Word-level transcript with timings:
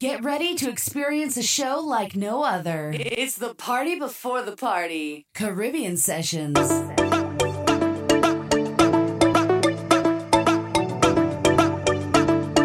Get 0.00 0.24
ready 0.24 0.54
to 0.54 0.70
experience 0.70 1.36
a 1.36 1.42
show 1.42 1.78
like 1.84 2.16
no 2.16 2.42
other. 2.42 2.90
It's 2.94 3.36
the 3.36 3.52
party 3.54 3.98
before 3.98 4.40
the 4.40 4.56
party. 4.56 5.26
Caribbean 5.34 5.98
Sessions. 5.98 6.56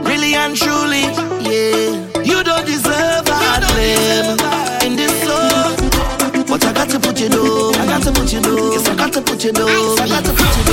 Really 0.08 0.34
and 0.34 0.56
truly, 0.56 1.02
yeah. 1.44 2.24
You 2.24 2.42
don't 2.42 2.66
deserve 2.66 3.28
a 3.28 3.60
blame 3.68 4.40
in 4.88 4.96
this 4.96 5.28
love. 5.28 5.76
But 6.48 6.64
I 6.64 6.72
got 6.72 6.90
to 6.92 7.00
put 7.02 7.20
you 7.20 7.28
down. 7.28 7.76
I 7.76 7.86
got 7.86 8.02
to 8.04 8.12
put 8.14 8.32
you 8.32 8.40
down. 8.40 8.72
Yes, 8.72 8.88
I 8.88 8.96
got 8.96 9.12
to 9.12 9.22
put 9.22 9.44
you 9.44 9.52
down. 9.52 9.68
I 9.68 10.08
got 10.08 10.24
to 10.24 10.32
put 10.32 10.56
you 10.56 10.64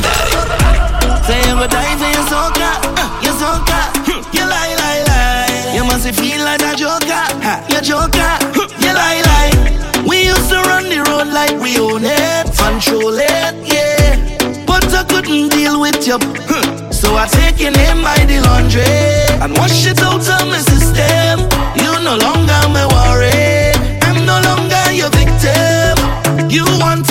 down. 0.00 1.24
Say 1.24 1.36
you're 1.44 1.56
gonna 1.56 1.68
die 1.68 1.96
for 2.00 2.08
your 2.08 2.26
soccer. 2.32 2.72
Uh, 2.96 3.20
pussy 6.06 6.30
feel 6.30 6.44
like 6.44 6.62
a 6.62 6.76
joker. 6.76 7.26
Ha, 7.42 7.64
you 7.70 7.80
joker, 7.80 8.34
you 8.80 8.92
lie 8.92 9.22
lie. 9.24 10.04
We 10.06 10.26
used 10.26 10.48
to 10.50 10.56
run 10.62 10.84
the 10.88 11.02
road 11.08 11.32
like 11.32 11.58
we 11.60 11.78
own 11.78 12.04
it, 12.04 12.46
control 12.56 13.16
it, 13.18 13.54
yeah. 13.66 14.64
But 14.66 14.92
I 14.94 15.04
couldn't 15.04 15.48
deal 15.50 15.80
with 15.80 16.06
you, 16.06 16.18
so 16.92 17.16
I 17.16 17.26
take 17.28 17.60
your 17.60 17.72
name 17.72 18.02
by 18.02 18.18
the 18.24 18.40
laundry 18.40 18.84
and 19.42 19.56
wash 19.58 19.86
it 19.86 20.00
out 20.02 20.28
of 20.28 20.48
my 20.48 20.58
system. 20.58 21.40
You 21.82 21.92
no 22.04 22.16
longer 22.16 22.60
my 22.70 22.86
worry, 22.86 23.72
I'm 24.02 24.24
no 24.26 24.40
longer 24.48 24.92
your 24.92 25.10
victim. 25.10 26.50
You 26.50 26.64
want 26.78 27.06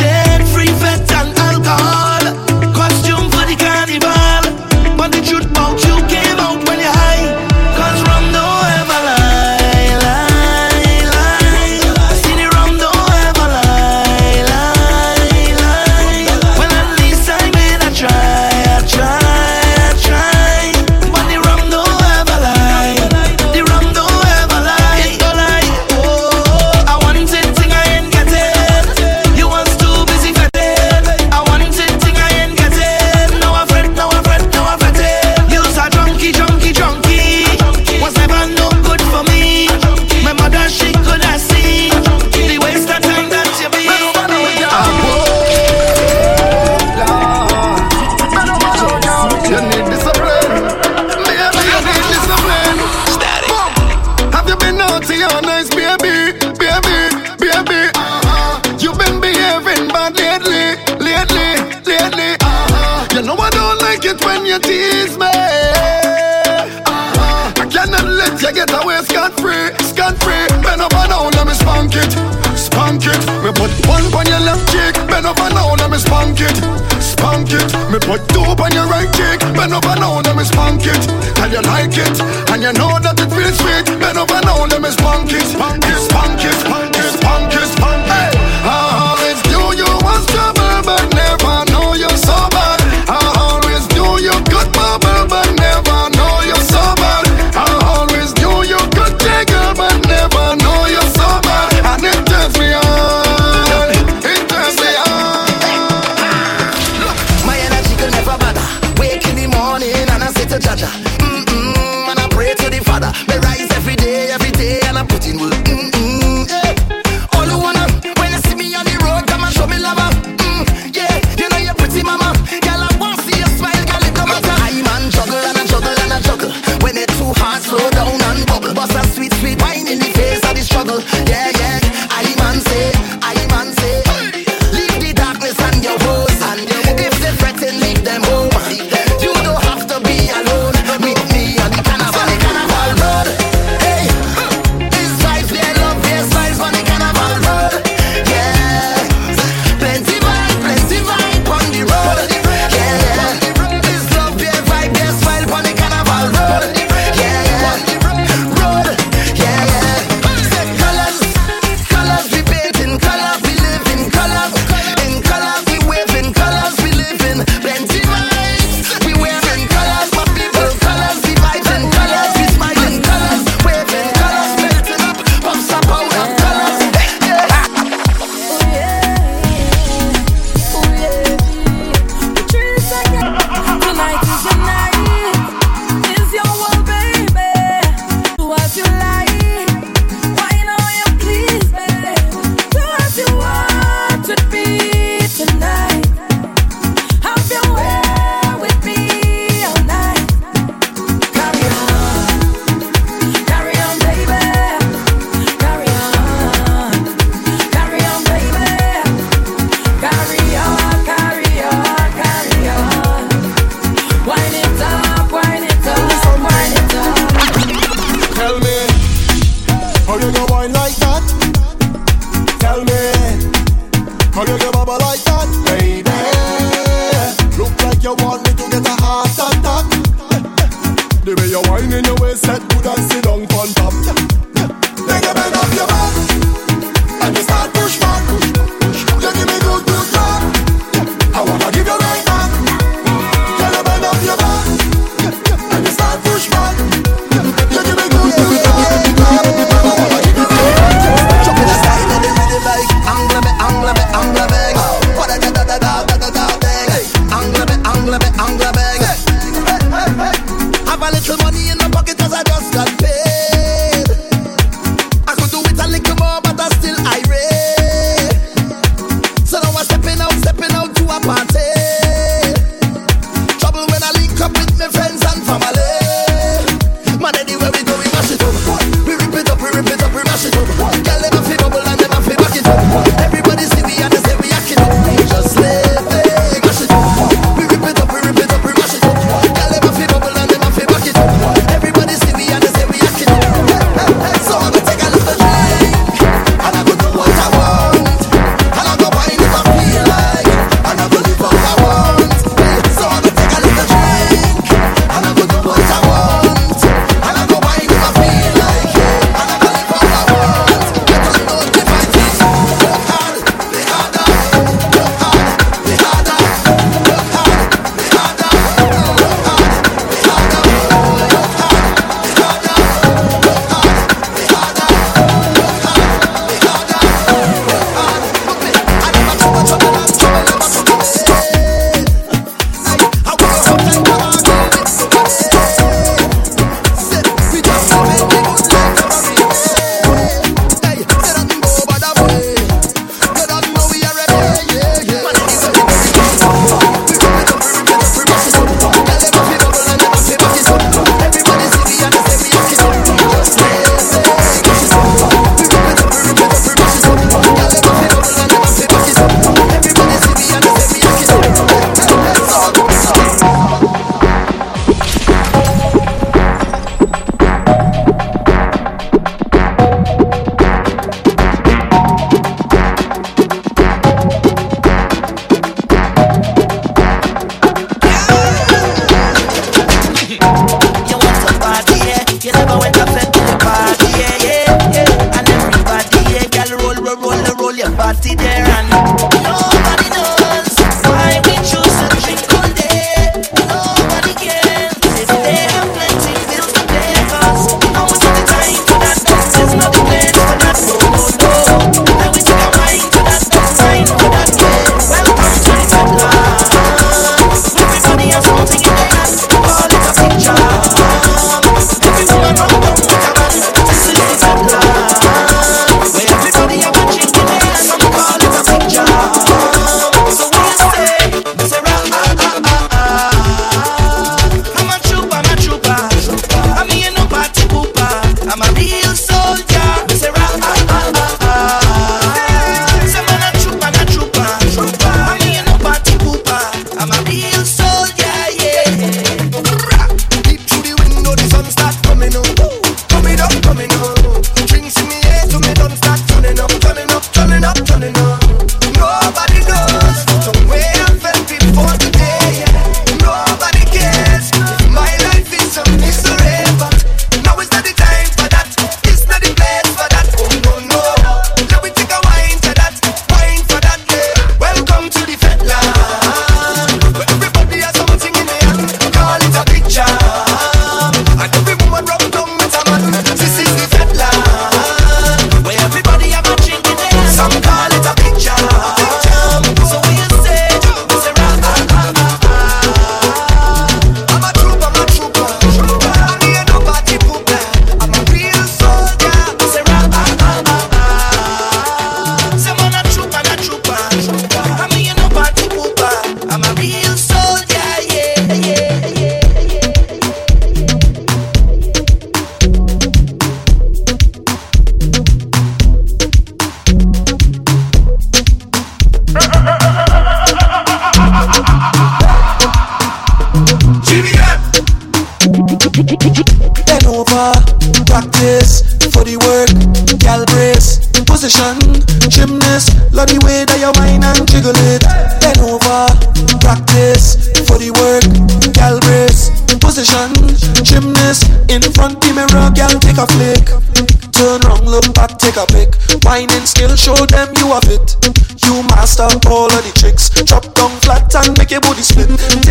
make 541.65 541.72
your 541.72 541.81
body 541.81 542.03
slip. 542.03 542.64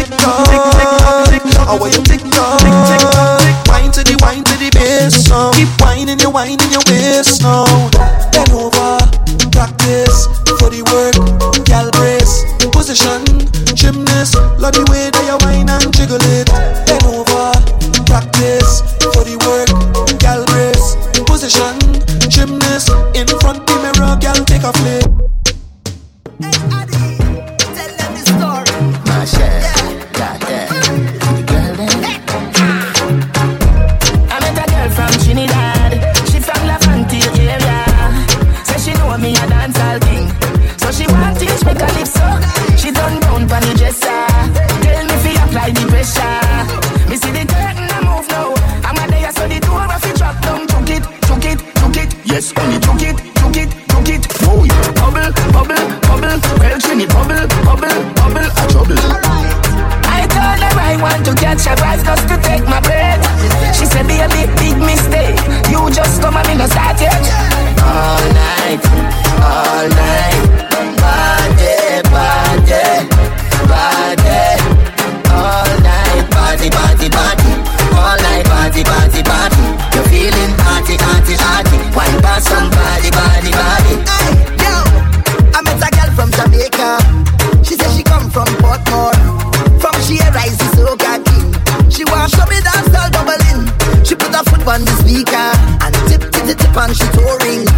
speaker 95.05 95.51
and 95.85 95.95
tip 96.09 96.23
to 96.33 96.41
the 96.47 96.55
tip 96.55 96.77
and 96.77 96.97
she's 96.97 97.11
touring. 97.13 97.74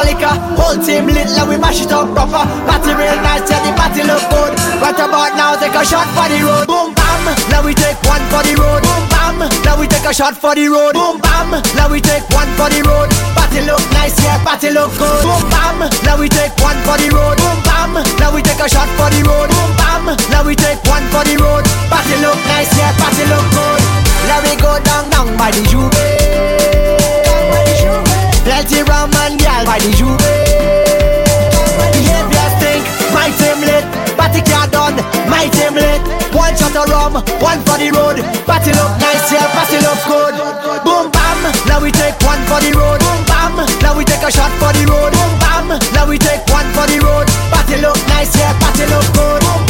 Whole 0.00 0.08
liquor. 0.08 0.34
Whole 0.56 0.78
team 0.80 1.06
lit, 1.06 1.28
like 1.36 1.48
we 1.48 1.56
mash 1.58 1.82
it 1.84 1.92
up 1.92 2.08
proper. 2.12 2.44
Party 2.64 2.92
real 2.96 3.16
nice, 3.20 3.44
yeah, 3.50 3.60
the 3.60 3.72
party 3.76 4.02
look 4.02 4.22
good. 4.32 4.52
Right 4.80 4.96
about 4.96 5.36
now, 5.36 5.56
take 5.60 5.76
a 5.76 5.84
shot 5.84 6.08
for 6.16 6.28
the 6.28 6.40
road. 6.40 6.66
Boom 6.66 6.94
bam, 6.94 7.24
now 7.52 7.64
we 7.64 7.74
take 7.74 8.00
one 8.08 8.22
for 8.32 8.42
the 8.42 8.56
road. 8.56 8.82
Boom 8.82 9.04
bam, 9.12 9.38
now 9.64 9.78
we 9.78 9.86
take 9.86 10.04
a 10.04 10.12
shot 10.12 10.36
for 10.36 10.54
the 10.54 10.68
road. 10.68 10.94
Boom 10.94 11.20
bam, 11.20 11.60
now 11.76 11.88
we 11.90 12.00
take 12.00 12.24
one 12.32 12.48
for 12.56 12.68
the 12.72 12.80
road. 12.82 13.08
Party 13.36 13.60
look 13.68 13.84
nice, 13.92 14.16
yeah, 14.24 14.40
party 14.44 14.70
look 14.70 14.92
good. 14.96 15.22
Boom 15.22 15.42
bam, 15.52 15.84
now 16.04 16.16
we 16.16 16.28
take 16.28 16.54
one 16.64 16.78
for 16.86 16.96
the 16.96 17.08
road. 17.12 17.36
Boom 17.36 17.58
bam, 17.64 17.92
now 18.18 18.32
we 18.32 18.40
take 18.40 18.60
a 18.60 18.68
shot 18.68 18.88
for 18.96 19.10
the 19.12 19.20
road. 19.26 19.48
Boom 19.52 19.70
bam, 19.76 20.04
now 20.32 20.42
we 20.44 20.56
take 20.56 20.80
one 20.88 21.04
for 21.12 21.24
the 21.28 21.36
road. 21.36 21.64
Party 21.92 22.16
look 22.24 22.38
nice, 22.48 22.72
yeah, 22.78 22.92
party 22.96 23.24
look 23.28 23.44
good. 23.52 23.82
Let 24.28 24.40
me 24.44 24.54
go 24.56 24.78
down, 24.80 25.10
down 25.10 25.36
by 25.36 25.50
the 25.50 25.62
juve. 25.68 25.90
Plenty 28.44 28.82
rum 28.82 29.10
and 29.24 29.38
gal 29.38 29.64
by 29.64 29.78
the 29.78 29.90
juve. 29.94 30.18
Behavior 31.92 32.48
stink, 32.58 32.82
my 33.12 33.28
team 33.38 33.60
lit. 33.62 33.84
Party 34.16 34.40
car 34.42 34.66
done, 34.68 34.96
my 35.28 35.48
team 35.54 35.74
lit. 35.74 36.00
One 36.34 36.54
shot 36.56 36.76
of 36.76 36.88
rum, 36.88 37.14
one 37.40 37.60
for 37.66 37.76
the 37.78 37.90
road. 37.90 38.18
Party 38.46 38.72
look 38.72 38.92
nice, 39.00 39.32
yeah, 39.32 39.46
party 39.52 39.78
look 39.82 40.00
good. 40.06 40.34
Boom 40.84 41.10
bam, 41.10 41.40
now 41.66 41.80
we 41.80 41.90
take 41.90 42.16
one 42.22 42.40
for 42.48 42.60
the 42.60 42.72
road. 42.76 43.00
Boom 43.00 43.20
bam, 43.26 43.56
now 43.82 43.96
we 43.96 44.04
take 44.04 44.22
a 44.22 44.30
shot 44.30 44.52
for 44.60 44.72
the 44.72 44.84
road. 44.88 45.12
Boom 45.12 45.32
bam, 45.40 45.68
now 45.92 46.06
we 46.08 46.18
take 46.18 46.44
one 46.48 46.68
for 46.72 46.86
the 46.86 46.98
road. 47.00 47.26
Party 47.50 47.76
look 47.80 47.98
nice, 48.08 48.34
yeah, 48.36 48.52
party 48.58 48.86
look 48.86 49.06
good. 49.14 49.40
Boom 49.42 49.69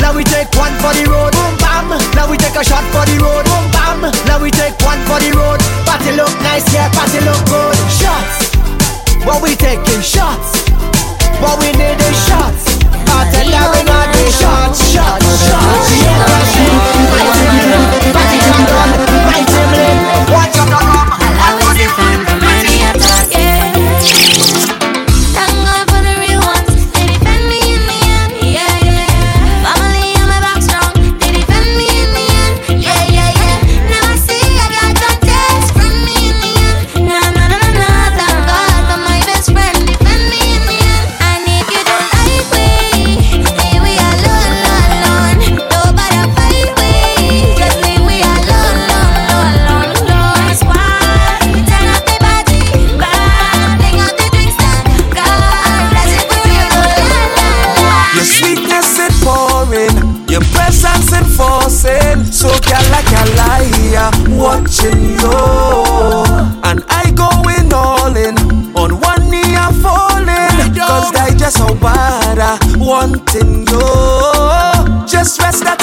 now 0.00 0.12
we 0.14 0.24
take 0.24 0.50
one 0.56 0.74
for 0.82 0.92
the 0.94 1.04
road. 1.06 1.32
Boom 1.32 1.54
bam, 1.62 1.88
now 2.14 2.26
we 2.30 2.36
take 2.36 2.56
a 2.56 2.64
shot 2.64 2.84
for 2.94 3.04
the 3.06 3.16
road. 3.22 3.44
Boom 3.46 3.66
bam, 3.70 4.00
now 4.26 4.38
we 4.40 4.50
take 4.50 4.74
one 4.82 5.00
for 5.06 5.18
the 5.20 5.30
road. 5.34 5.60
Party 5.86 6.12
look 6.14 6.32
nice, 6.42 6.66
yeah, 6.74 6.90
party 6.90 7.20
look 7.22 7.40
good. 7.46 7.76
Shots, 7.90 8.54
what 9.26 9.42
we 9.42 9.54
taking 9.54 10.02
shots. 10.02 10.68
What 11.38 11.60
we 11.60 11.70
need 11.78 11.98
is 12.02 12.18
shots. 12.26 12.78
Bartender 13.06 13.62
bring 13.70 13.88
out 13.88 14.10
the 14.10 14.26
shots, 14.26 14.82
shots, 14.90 15.26
shots. 15.46 15.86
Yeah, 16.02 16.26
that's 16.26 16.54
it. 16.58 16.72
My 17.14 17.22
team 17.30 17.54
lit, 17.62 18.14
party 18.14 18.38
can 18.42 18.62
run. 18.66 18.90
My 19.22 19.40
team 19.46 19.70
lit, 19.78 19.98
one 20.34 20.50
shot 20.50 20.74
of 20.74 20.82
rum, 20.82 21.08
one 21.14 22.27
I 71.84 72.58
wanting 72.76 73.66
you. 73.68 75.06
Just 75.06 75.40
rest 75.40 75.64
that 75.64 75.77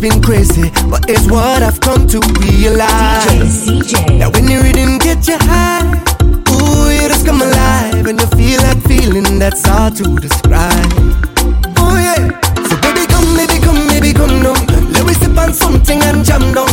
that 0.00 0.10
been 0.10 0.22
crazy, 0.22 0.70
but 0.90 1.08
it's 1.08 1.26
what 1.30 1.62
I've 1.62 1.80
come 1.80 2.06
to 2.08 2.20
realize. 2.40 3.66
CJay. 3.66 4.18
That 4.18 4.32
when 4.32 4.46
the 4.46 4.56
rhythm 4.62 4.98
get 4.98 5.26
you 5.28 5.38
high, 5.40 5.84
ooh, 6.50 6.90
you 6.90 7.08
just 7.08 7.26
come 7.26 7.40
alive, 7.40 8.06
and 8.06 8.20
you 8.20 8.26
feel 8.36 8.60
that 8.60 8.82
feeling 8.86 9.38
that's 9.38 9.66
hard 9.66 9.96
to 9.96 10.04
describe. 10.16 10.92
Oh 11.78 11.96
yeah, 11.96 12.28
so 12.68 12.76
baby 12.80 13.06
come, 13.06 13.36
baby 13.36 13.58
come, 13.60 13.86
baby 13.88 14.12
come 14.12 14.42
down. 14.42 14.66
Let 14.92 15.06
me 15.06 15.14
sip 15.14 15.36
on 15.36 15.52
something 15.52 16.02
and 16.02 16.24
jam 16.24 16.52
down. 16.52 16.65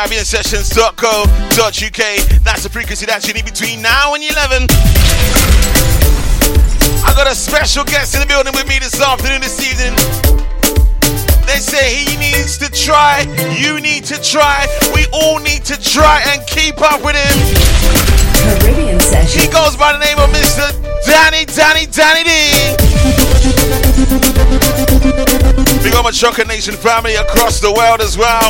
W's 0.00 0.08
Caribbean 0.08 0.24
Sessions.co.uk. 0.24 2.02
That's 2.40 2.62
the 2.62 2.70
frequency 2.72 3.04
that 3.04 3.28
you 3.28 3.34
need 3.34 3.44
between 3.44 3.82
now 3.82 4.14
and 4.14 4.24
11. 4.24 4.64
I 7.04 7.12
got 7.12 7.28
a 7.28 7.34
special 7.36 7.84
guest 7.84 8.16
in 8.16 8.24
the 8.24 8.26
building 8.26 8.56
with 8.56 8.64
me 8.64 8.80
this 8.80 8.96
afternoon, 8.96 9.44
this 9.44 9.60
evening. 9.60 9.92
They 11.44 11.60
say 11.60 12.00
he 12.00 12.16
needs 12.16 12.56
to 12.64 12.72
try, 12.72 13.28
you 13.60 13.76
need 13.76 14.08
to 14.08 14.16
try, 14.24 14.64
we 14.96 15.04
all 15.12 15.36
need 15.36 15.68
to 15.68 15.76
try 15.76 16.24
and 16.32 16.40
keep 16.48 16.80
up 16.80 17.04
with 17.04 17.20
him. 17.20 17.36
Caribbean 18.40 18.96
Sessions. 19.04 19.36
He 19.36 19.52
goes 19.52 19.76
by 19.76 19.92
the 19.92 20.00
name 20.00 20.16
of 20.16 20.32
Mr. 20.32 20.72
Danny, 21.04 21.44
Danny, 21.44 21.84
Danny 21.84 22.24
D. 22.24 22.32
Big 25.84 25.92
up 25.92 26.08
my 26.08 26.10
Chocolate 26.10 26.48
Nation 26.48 26.72
family 26.72 27.20
across 27.20 27.60
the 27.60 27.68
world 27.68 28.00
as 28.00 28.16
well. 28.16 28.48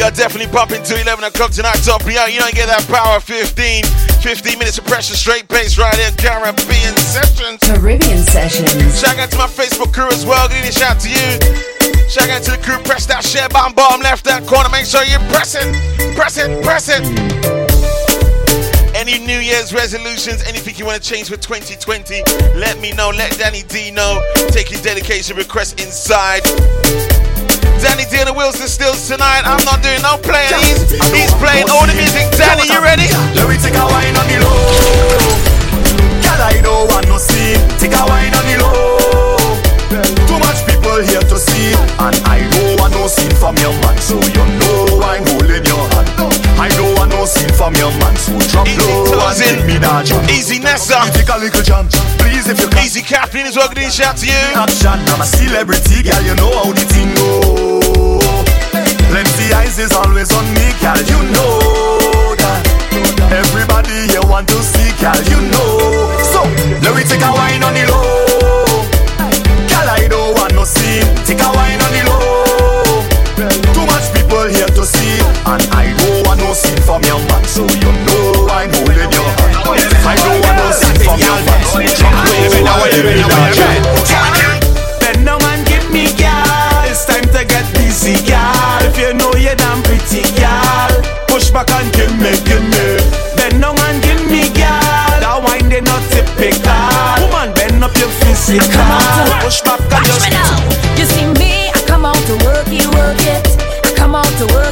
We 0.00 0.06
are 0.06 0.10
definitely 0.10 0.50
bumping 0.50 0.82
to 0.84 0.98
11 0.98 1.24
o'clock 1.24 1.50
tonight. 1.50 1.76
Top 1.84 2.00
out. 2.00 2.32
You 2.32 2.40
don't 2.40 2.54
get 2.54 2.72
that 2.72 2.88
power 2.88 3.20
of 3.20 3.24
15. 3.24 3.84
15 4.24 4.58
minutes 4.58 4.78
of 4.78 4.86
pressure, 4.86 5.12
straight 5.12 5.46
bass 5.46 5.76
right 5.76 5.92
here. 5.92 6.08
Caribbean 6.16 6.96
Sessions. 6.96 7.60
Caribbean 7.60 8.24
Sessions. 8.24 8.80
Shout 8.96 9.18
out 9.18 9.28
to 9.28 9.36
my 9.36 9.44
Facebook 9.44 9.92
crew 9.92 10.08
as 10.08 10.24
well. 10.24 10.48
Give 10.48 10.64
a 10.64 10.72
shout 10.72 11.04
to 11.04 11.10
you. 11.12 11.36
Shout 12.08 12.32
out 12.32 12.40
to 12.48 12.52
the 12.52 12.60
crew. 12.64 12.80
Press 12.80 13.04
that 13.12 13.22
share 13.22 13.46
button, 13.50 13.74
bottom 13.76 14.00
left 14.00 14.24
that 14.24 14.48
corner. 14.48 14.70
Make 14.72 14.86
sure 14.88 15.04
you 15.04 15.20
press 15.28 15.52
it. 15.52 15.68
Press 16.16 16.40
it. 16.40 16.48
Press 16.64 16.88
it. 16.88 17.04
Any 18.96 19.18
New 19.20 19.44
Year's 19.44 19.74
resolutions, 19.74 20.42
anything 20.48 20.76
you 20.76 20.86
want 20.86 20.96
to 20.96 21.04
change 21.04 21.28
for 21.28 21.36
2020, 21.36 22.24
let 22.56 22.80
me 22.80 22.92
know. 22.96 23.12
Let 23.12 23.36
Danny 23.36 23.64
D 23.68 23.90
know. 23.90 24.24
Take 24.48 24.72
your 24.72 24.80
dedication 24.80 25.36
request 25.36 25.78
inside. 25.78 26.40
Danny 27.82 28.04
D 28.08 28.20
and 28.20 28.36
Wilson 28.36 28.68
Stills 28.68 29.08
tonight. 29.08 29.42
I'm 29.44 29.64
not 29.64 29.82
doing 29.82 30.02
no 30.02 30.16
playing. 30.20 30.52
He's, 30.60 30.90
he's 31.12 31.32
playing 31.40 31.68
all 31.70 31.86
the 31.86 31.94
music. 31.94 32.28
Danny, 32.36 32.68
you 32.68 32.80
ready? 32.80 33.08
Let 33.36 33.48
me 33.48 33.56
take 33.56 33.74
a 33.74 33.84
wine 33.84 34.16
on 34.16 34.26
the 34.28 34.38
low. 34.40 34.60
Girl, 36.24 36.40
I 36.40 36.60
don't 36.62 36.88
want 36.92 37.08
no 37.08 37.18
scene. 37.18 37.58
Take 37.80 37.96
a 37.96 38.02
wine 38.04 38.32
on 38.34 38.44
the 38.46 38.56
low. 38.60 39.36
Too 40.28 40.38
much 40.38 40.62
people 40.90 41.06
here 41.06 41.22
to 41.22 41.38
see, 41.38 41.70
and 42.02 42.16
I 42.26 42.42
don't 42.50 42.80
want 42.80 42.94
no 42.94 43.06
scene 43.06 43.34
from 43.38 43.54
your 43.58 43.72
man. 43.82 43.96
So 43.98 44.18
you 44.18 44.44
know 44.58 44.98
I'm 45.02 45.22
holding 45.30 45.64
your 45.64 45.84
hand. 45.94 46.08
I 46.58 46.68
don't 46.74 46.94
want 46.98 47.10
no 47.10 47.24
scene 47.24 47.52
from 47.54 47.74
your 47.78 47.90
man. 48.02 48.16
So 48.16 48.34
drop 48.50 48.66
Easy 48.66 48.82
low 48.82 49.06
and 49.22 49.38
give 49.38 49.66
me 49.66 49.78
that 49.78 50.06
jump. 50.06 50.28
Easy 50.30 50.58
Nessa. 50.58 50.98
You 51.06 51.12
take 51.14 51.30
a 51.30 51.38
little 51.38 51.62
jump, 51.62 51.90
please 52.18 52.48
if 52.48 52.60
you 52.60 52.68
can. 52.68 52.82
Easy 52.84 53.02
Kathleen 53.02 53.46
is 53.46 53.56
welcome 53.56 53.78
to 53.78 53.90
shout 53.90 54.16
to 54.18 54.26
you. 54.26 54.42
Action, 54.58 54.98
I'm 55.14 55.22
a 55.22 55.26
celebrity, 55.26 56.02
girl. 56.02 56.22
You 56.26 56.34
know 56.34 56.50
how 56.50 56.72
the 56.74 56.84
thing 56.90 57.14
go. 57.14 58.18
Plenty 59.10 59.46
eyes 59.54 59.78
is 59.78 59.92
always 59.92 60.30
on 60.34 60.46
me, 60.54 60.66
girl. 60.82 60.98
You 61.06 61.20
know 61.34 62.34
that. 62.34 62.62
Everybody 63.30 64.10
here 64.10 64.26
want 64.26 64.48
to 64.50 64.58
see, 64.58 64.90
girl. 64.98 65.18
You 65.30 65.38
know. 65.54 66.18
So 66.34 66.42
let 66.82 66.92
me 66.98 67.02
take 67.06 67.22
a 67.22 67.30
wine 67.30 67.62
on 67.62 67.74
the 67.74 67.86
low. 67.86 68.29
No 70.60 70.66
scene. 70.66 71.08
Take 71.24 71.40
a 71.40 71.48
wine 71.56 71.80
on 71.80 71.90
the 71.96 72.02
low. 72.04 73.00
Too 73.72 73.86
much 73.88 74.12
people 74.12 74.44
here 74.52 74.68
to 74.68 74.84
see, 74.84 75.16
and 75.48 75.64
I 75.72 75.88
don't 75.96 76.26
want 76.28 76.40
no 76.44 76.52
scene 76.52 76.76
from 76.84 77.00
your 77.08 77.16
man. 77.32 77.42
So 77.48 77.64
you 77.64 77.92
know 78.04 78.44
I'm 78.52 78.68
holding 78.76 79.08
your 79.08 79.30
hand. 79.40 79.56
I 80.04 80.14
don't 80.20 80.40
want 80.44 80.56
no 80.60 80.68
scene 80.76 81.00
from 81.00 81.16
your 81.16 81.40
man. 81.48 81.60
So 81.64 81.80
jump 81.80 82.12
low 82.12 82.84
and 82.84 82.92
give 82.92 83.08
me 83.08 83.24
that 83.24 83.56
jump. 83.56 85.00
Bend 85.00 85.24
down 85.24 85.40
and 85.48 85.64
give 85.64 85.88
me 85.88 86.12
girl. 86.20 86.84
It's 86.84 87.08
time 87.08 87.24
to 87.32 87.40
get 87.40 87.64
busy, 87.72 88.20
girl. 88.28 88.84
If 88.84 89.00
you 89.00 89.16
know 89.16 89.32
you're 89.40 89.56
damn 89.56 89.80
pretty, 89.80 90.28
girl. 90.36 90.92
Push 91.32 91.48
back 91.56 91.72
and 91.72 91.88
give 91.96 92.12
me, 92.20 92.36
give 92.44 92.60
me. 92.68 93.00
Bend 93.32 93.64
down 93.64 93.80
and 93.88 93.96
give 94.04 94.20
me, 94.28 94.52
girl. 94.52 95.16
That 95.24 95.40
wine 95.40 95.72
they 95.72 95.80
not 95.80 96.04
typical. 96.12 96.68
Woman, 97.24 97.56
bend 97.56 97.80
up 97.80 97.96
your 97.96 98.12
physical. 98.20 98.68
Push 99.40 99.64
back 99.64 99.80
and 99.80 100.04
just. 100.04 100.29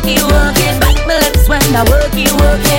you 0.08 0.26
work 0.26 0.56
it, 0.56 0.80
bite 0.80 1.06
my 1.06 1.18
lips 1.18 1.48
when 1.48 1.62
I 1.76 1.84
work 1.90 2.14
you 2.14 2.34
work 2.36 2.60
it. 2.72 2.77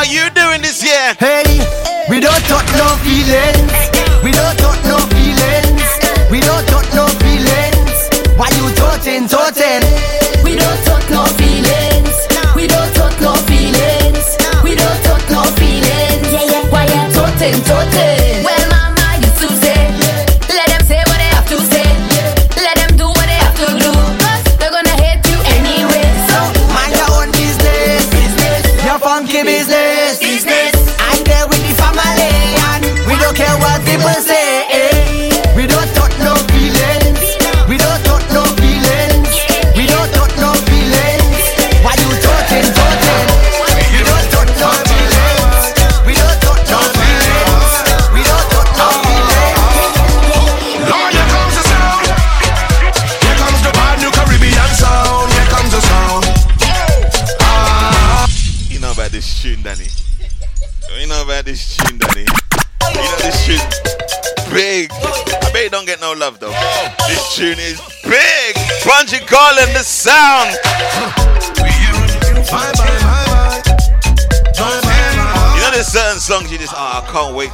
are 0.00 0.06
you 0.06 0.30
doing 0.30 0.62
this 0.62 0.82
year? 0.82 1.12
Hey, 1.18 1.44
we 2.08 2.20
don't 2.20 2.42
talk 2.48 2.64
no 2.80 2.88
feelings. 3.04 3.68
We 4.24 4.32
don't 4.32 4.56
talk 4.56 4.80
no 4.88 4.96
feelings. 5.12 5.84
We 6.30 6.40
don't 6.40 6.64
talk 6.72 6.88
no 6.96 7.04
feelings. 7.20 8.08
Why 8.38 8.48
you 8.56 8.72
talking, 8.80 9.28
talking? 9.28 9.84
We 10.42 10.56
don't 10.56 10.80
talk 10.88 11.04
no 11.10 11.26
feelings. 11.36 12.16
We 12.56 12.66
don't 12.66 12.94
talk 12.94 13.12
no 13.20 13.34
feelings. 13.44 14.24
We 14.64 14.74
don't 14.74 15.00
talk 15.04 15.22
no 15.28 15.42
feelings. 15.60 16.32
Yeah, 16.32 16.48
yeah. 16.48 16.70
Why 16.72 16.84
you 16.86 17.12
talking, 17.12 17.60
talking? 17.68 18.09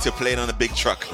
to 0.03 0.13
play 0.13 0.33
it 0.33 0.39
on 0.39 0.49
a 0.51 0.53
big 0.53 0.75
truck. 0.75 1.07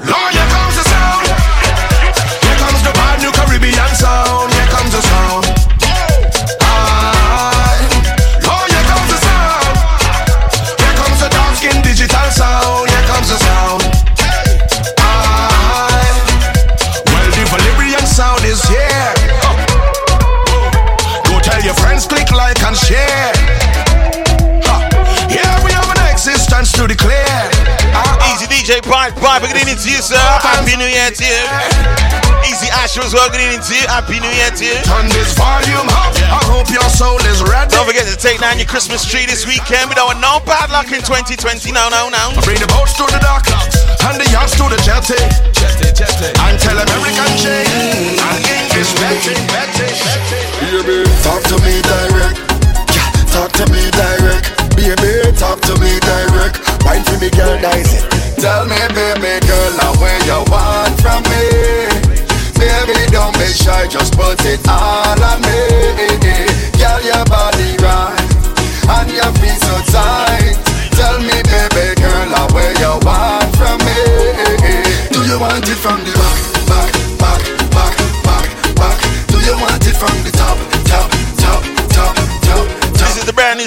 Year 31.02 31.10
to 31.10 31.26
you. 31.26 31.42
Easy 32.46 32.70
Ashes, 32.78 33.10
well, 33.10 33.26
good 33.26 33.42
evening 33.42 33.58
to 33.58 33.74
you. 33.74 33.82
Happy 33.90 34.22
New 34.22 34.30
Year 34.38 34.54
to 34.54 34.62
you. 34.62 34.78
Turn 34.86 35.10
this 35.10 35.34
volume 35.34 35.90
up. 35.98 36.14
Yeah. 36.14 36.30
I 36.30 36.38
hope 36.46 36.70
your 36.70 36.86
soul 36.94 37.18
is 37.26 37.42
ready. 37.42 37.74
Don't 37.74 37.90
forget 37.90 38.06
to 38.06 38.14
take 38.14 38.38
down 38.38 38.54
your 38.54 38.70
Christmas 38.70 39.02
tree 39.02 39.26
this 39.26 39.42
weekend 39.42 39.90
with 39.90 39.98
our 39.98 40.14
no 40.22 40.38
luck 40.70 40.94
in 40.94 41.02
2020. 41.02 41.74
Now, 41.74 41.90
now, 41.90 42.06
no. 42.06 42.38
Bring 42.46 42.62
the 42.62 42.70
boats 42.70 42.94
to 43.02 43.04
the 43.10 43.18
dock 43.18 43.42
and 43.50 44.14
the 44.14 44.30
yachts 44.30 44.54
to 44.62 44.70
the 44.70 44.78
jetty. 44.86 45.18
Jetty, 45.50 45.90
jetty. 45.90 46.38
And 46.38 46.54
tell 46.62 46.78
American 46.78 47.34
chain 47.34 47.66
and 48.22 48.38
English 48.46 48.94
betty, 49.02 49.34
betty, 49.50 49.90
betty. 50.06 51.02
Talk 51.26 51.42
to 51.50 51.58
me 51.66 51.82
direct. 51.82 52.38
Yeah, 52.94 53.10
talk 53.34 53.50
to 53.58 53.66
me 53.74 53.90
direct. 53.90 54.54
Baby, 54.78 55.34
talk 55.34 55.58
to 55.66 55.74
me 55.82 55.98
direct. 55.98 56.62
Wine 56.86 57.02
for 57.02 57.18
me, 57.18 57.26
girl, 57.34 57.58
dice 57.58 57.90
it. 57.90 58.31
Tell 58.42 58.66
me, 58.66 58.74
baby 58.88 59.38
girl, 59.46 59.70
now 59.78 59.94
where 60.02 60.18
you 60.26 60.42
want 60.50 61.00
from 61.00 61.22
me? 61.30 61.86
Baby, 62.58 63.06
don't 63.12 63.32
be 63.38 63.46
shy, 63.46 63.86
just 63.86 64.18
put 64.18 64.44
it 64.44 64.58
all 64.66 65.22
on 65.22 65.40
me. 65.42 65.62
Girl, 66.74 67.00
your 67.06 67.24
body 67.26 67.78
right, 67.78 68.18
and 68.98 69.10
your 69.14 69.30
feet 69.38 69.62
so 69.62 69.78
tight. 69.94 70.58
Tell 70.98 71.20
me, 71.20 71.38
baby 71.46 71.94
girl, 72.02 72.26
now 72.34 72.48
where 72.50 72.74
you 72.82 72.98
want 73.06 73.46
from 73.54 73.78
me? 73.86 74.02
Do 75.14 75.22
you 75.22 75.38
want 75.38 75.62
it 75.62 75.78
from 75.78 76.02
the 76.02 76.21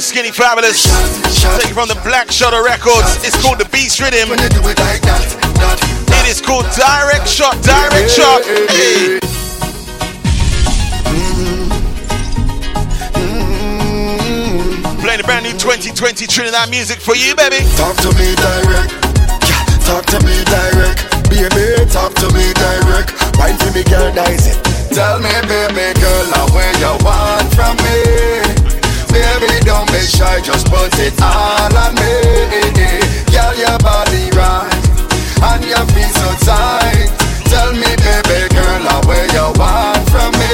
Skinny 0.06 0.30
Fabulous. 0.30 0.84
Take 1.58 1.74
from 1.74 1.90
the 1.90 2.00
Black 2.06 2.30
Shutter 2.32 2.62
Records. 2.64 3.26
It's 3.26 3.34
called 3.42 3.58
The 3.58 3.66
Beast 3.74 4.00
Rhythm. 4.00 4.30
It 4.38 4.44
is 6.30 6.40
called 6.40 6.66
Direct 6.78 7.28
Shot, 7.28 7.58
Direct 7.66 8.12
Shot. 8.12 8.46
Hey. 8.46 9.18
Playing 15.02 15.18
the 15.18 15.26
brand 15.26 15.44
new 15.44 15.58
2020 15.58 16.28
Trinidad 16.28 16.70
music 16.70 17.00
for 17.02 17.16
you, 17.16 17.36
baby. 17.36 17.66
Talk 17.74 17.98
to 18.06 18.14
me 18.14 18.38
direct. 18.38 18.94
Talk 19.90 20.06
to 20.14 20.22
me 20.22 20.38
direct. 20.46 21.02
Baby, 21.34 21.82
talk 21.90 22.14
to 22.22 22.30
me 22.30 22.54
direct. 22.54 23.10
Why 23.42 23.58
do 23.58 23.74
me, 23.74 23.82
girl, 23.84 24.14
dice 24.14 24.54
it. 24.54 24.62
Tell 24.94 25.18
me, 25.18 25.34
baby 25.50 25.98
girl, 26.00 26.26
now 26.30 26.46
where 26.54 26.74
you 26.78 26.94
want 27.04 27.50
from 27.58 27.76
me. 27.82 28.45
Baby, 29.16 29.64
don't 29.64 29.88
be 29.96 30.04
shy, 30.04 30.42
just 30.44 30.68
put 30.68 30.92
it 31.00 31.16
all 31.24 31.72
on 31.72 31.96
me. 31.96 32.12
Girl, 33.32 33.56
your 33.56 33.80
body 33.80 34.28
right, 34.36 34.68
and 35.40 35.64
your 35.64 35.86
feet 35.96 36.12
so 36.12 36.28
tight. 36.44 37.08
Tell 37.48 37.72
me, 37.72 37.88
baby 38.04 38.52
girl, 38.52 38.84
where 39.08 39.28
you 39.32 39.48
want 39.56 40.04
from 40.12 40.32
me? 40.36 40.52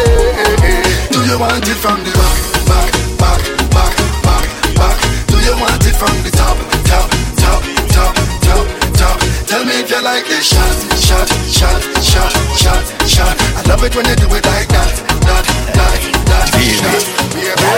Do 1.10 1.26
you 1.26 1.40
want 1.42 1.66
it 1.66 1.78
from 1.82 2.06
the 2.06 2.14
back, 2.14 2.38
back, 2.70 2.94
back, 3.18 3.42
back, 3.74 3.96
back, 4.22 4.46
back? 4.78 4.98
Do 5.26 5.38
you 5.42 5.58
want 5.58 5.82
it 5.82 5.98
from 5.98 6.14
the 6.22 6.30
top, 6.30 6.58
top, 6.86 7.10
top, 7.42 7.62
top, 7.90 8.14
top, 8.46 8.66
top? 8.94 9.18
Tell 9.50 9.66
me 9.66 9.82
if 9.82 9.90
you 9.90 10.02
like 10.06 10.30
it, 10.30 10.44
shot, 10.46 10.70
shot, 11.02 11.26
shot, 11.50 11.82
shot, 12.06 12.34
shot, 12.62 12.84
shot. 13.10 13.36
I 13.58 13.62
love 13.66 13.84
it 13.84 13.96
when 13.96 14.06
you 14.06 14.16
do 14.16 14.28
it 14.38 14.46
like 14.46 14.70
that, 14.70 14.94
that, 15.26 15.46
that, 15.74 15.98
that, 16.30 16.46
that. 16.54 17.21
Come. 17.32 17.72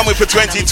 And 0.00 0.06
with 0.10 0.16
for 0.16 0.26
2020. 0.26 0.66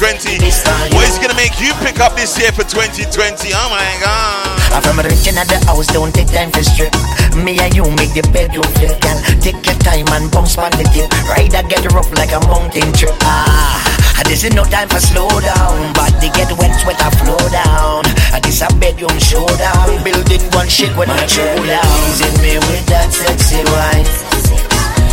What 0.91 1.07
is 1.07 1.15
gonna 1.23 1.39
make 1.39 1.61
you 1.63 1.71
pick 1.79 2.01
up 2.01 2.17
this 2.19 2.35
year 2.43 2.51
for 2.51 2.67
2020? 2.67 3.07
Oh 3.55 3.69
my 3.71 3.87
god. 4.03 4.59
I'm 4.75 4.83
from 4.83 4.99
a 4.99 5.03
rich 5.07 5.31
in 5.31 5.39
the 5.39 5.63
house, 5.63 5.87
don't 5.95 6.11
take 6.15 6.27
time 6.27 6.51
for 6.51 6.63
strip. 6.67 6.91
Me 7.39 7.55
and 7.63 7.71
you 7.71 7.87
make 7.95 8.19
the 8.19 8.27
bedroom 8.35 8.67
feel, 8.83 8.91
girl. 8.99 9.19
Take 9.39 9.63
your 9.63 9.79
time 9.79 10.11
and 10.11 10.27
bounce 10.31 10.59
on 10.59 10.75
the 10.75 10.83
tip. 10.91 11.07
Ride 11.31 11.55
and 11.55 11.71
get 11.71 11.87
rough 11.95 12.11
like 12.19 12.35
a 12.35 12.41
mountain 12.51 12.91
trip. 12.93 13.15
Ah, 13.23 13.78
Uh, 14.19 14.23
this 14.27 14.43
is 14.43 14.53
no 14.53 14.65
time 14.65 14.89
for 14.89 14.99
slow 14.99 15.31
down. 15.39 15.93
Body 15.95 16.29
get 16.35 16.51
wet, 16.59 16.75
sweat 16.83 16.99
and 16.99 17.15
flow 17.23 17.39
down. 17.55 18.03
And 18.35 18.43
this 18.43 18.63
a 18.63 18.69
bedroom 18.83 19.15
showdown. 19.23 20.03
Building 20.03 20.43
one 20.51 20.69
shit 20.69 20.91
when 20.97 21.09
I 21.09 21.23
throw 21.27 21.55
down. 21.63 21.87
Teasing 22.11 22.39
me 22.43 22.59
with 22.67 22.87
that 22.91 23.15
sexy 23.15 23.63
wine. 23.63 24.07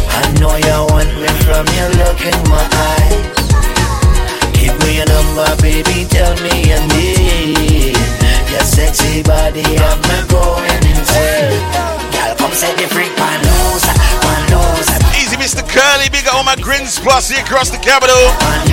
I 0.10 0.26
know 0.42 0.58
you 0.58 0.78
want 0.90 1.12
me 1.22 1.30
from 1.46 1.66
your 1.78 1.90
look 2.02 2.18
in 2.26 2.40
my 2.50 2.66
eyes. 2.66 3.46
Give 4.58 4.74
me 4.82 4.98
your 4.98 5.06
number, 5.06 5.54
baby, 5.62 6.10
tell 6.10 6.34
me 6.42 6.66
your 6.66 6.82
name. 6.98 7.94
Your 8.50 8.66
sexy 8.66 9.22
body 9.22 9.62
I'm 9.62 10.02
going 10.34 10.82
insane. 10.82 11.62
Girl, 12.10 12.34
come 12.42 12.54
set 12.58 12.74
the 12.78 12.88
freak 12.90 13.14
loose, 13.14 13.86
loose. 13.86 13.95
Mr. 15.46 15.62
Curly. 15.62 16.10
Big 16.10 16.26
up 16.26 16.34
all 16.34 16.44
my 16.44 16.56
grins 16.58 16.98
plus 16.98 17.30
here 17.30 17.46
across 17.46 17.70
the 17.70 17.78
capital. 17.78 18.18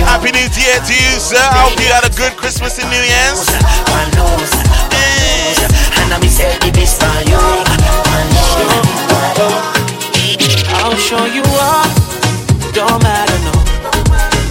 Happy 0.09 0.33
New 0.33 0.49
Year 0.57 0.81
to 0.81 0.93
you, 0.97 1.21
sir. 1.21 1.37
I 1.37 1.69
hope 1.69 1.77
you 1.77 1.85
had 1.85 2.01
a 2.01 2.09
good 2.17 2.33
Christmas 2.33 2.81
and 2.81 2.89
New 2.89 2.97
Year's. 2.97 3.45
Man 3.93 4.09
loose, 4.17 4.57
and 6.01 6.09
I 6.09 6.17
me 6.17 6.25
say 6.25 6.49
the 6.65 6.73
best 6.73 6.97
for 6.97 7.13
you. 7.29 7.37
Man 8.09 8.25
I'll 10.81 10.97
show 10.97 11.29
you 11.29 11.45
up. 11.61 11.93
Don't 12.73 12.97
matter, 13.05 13.37
no. 13.45 13.53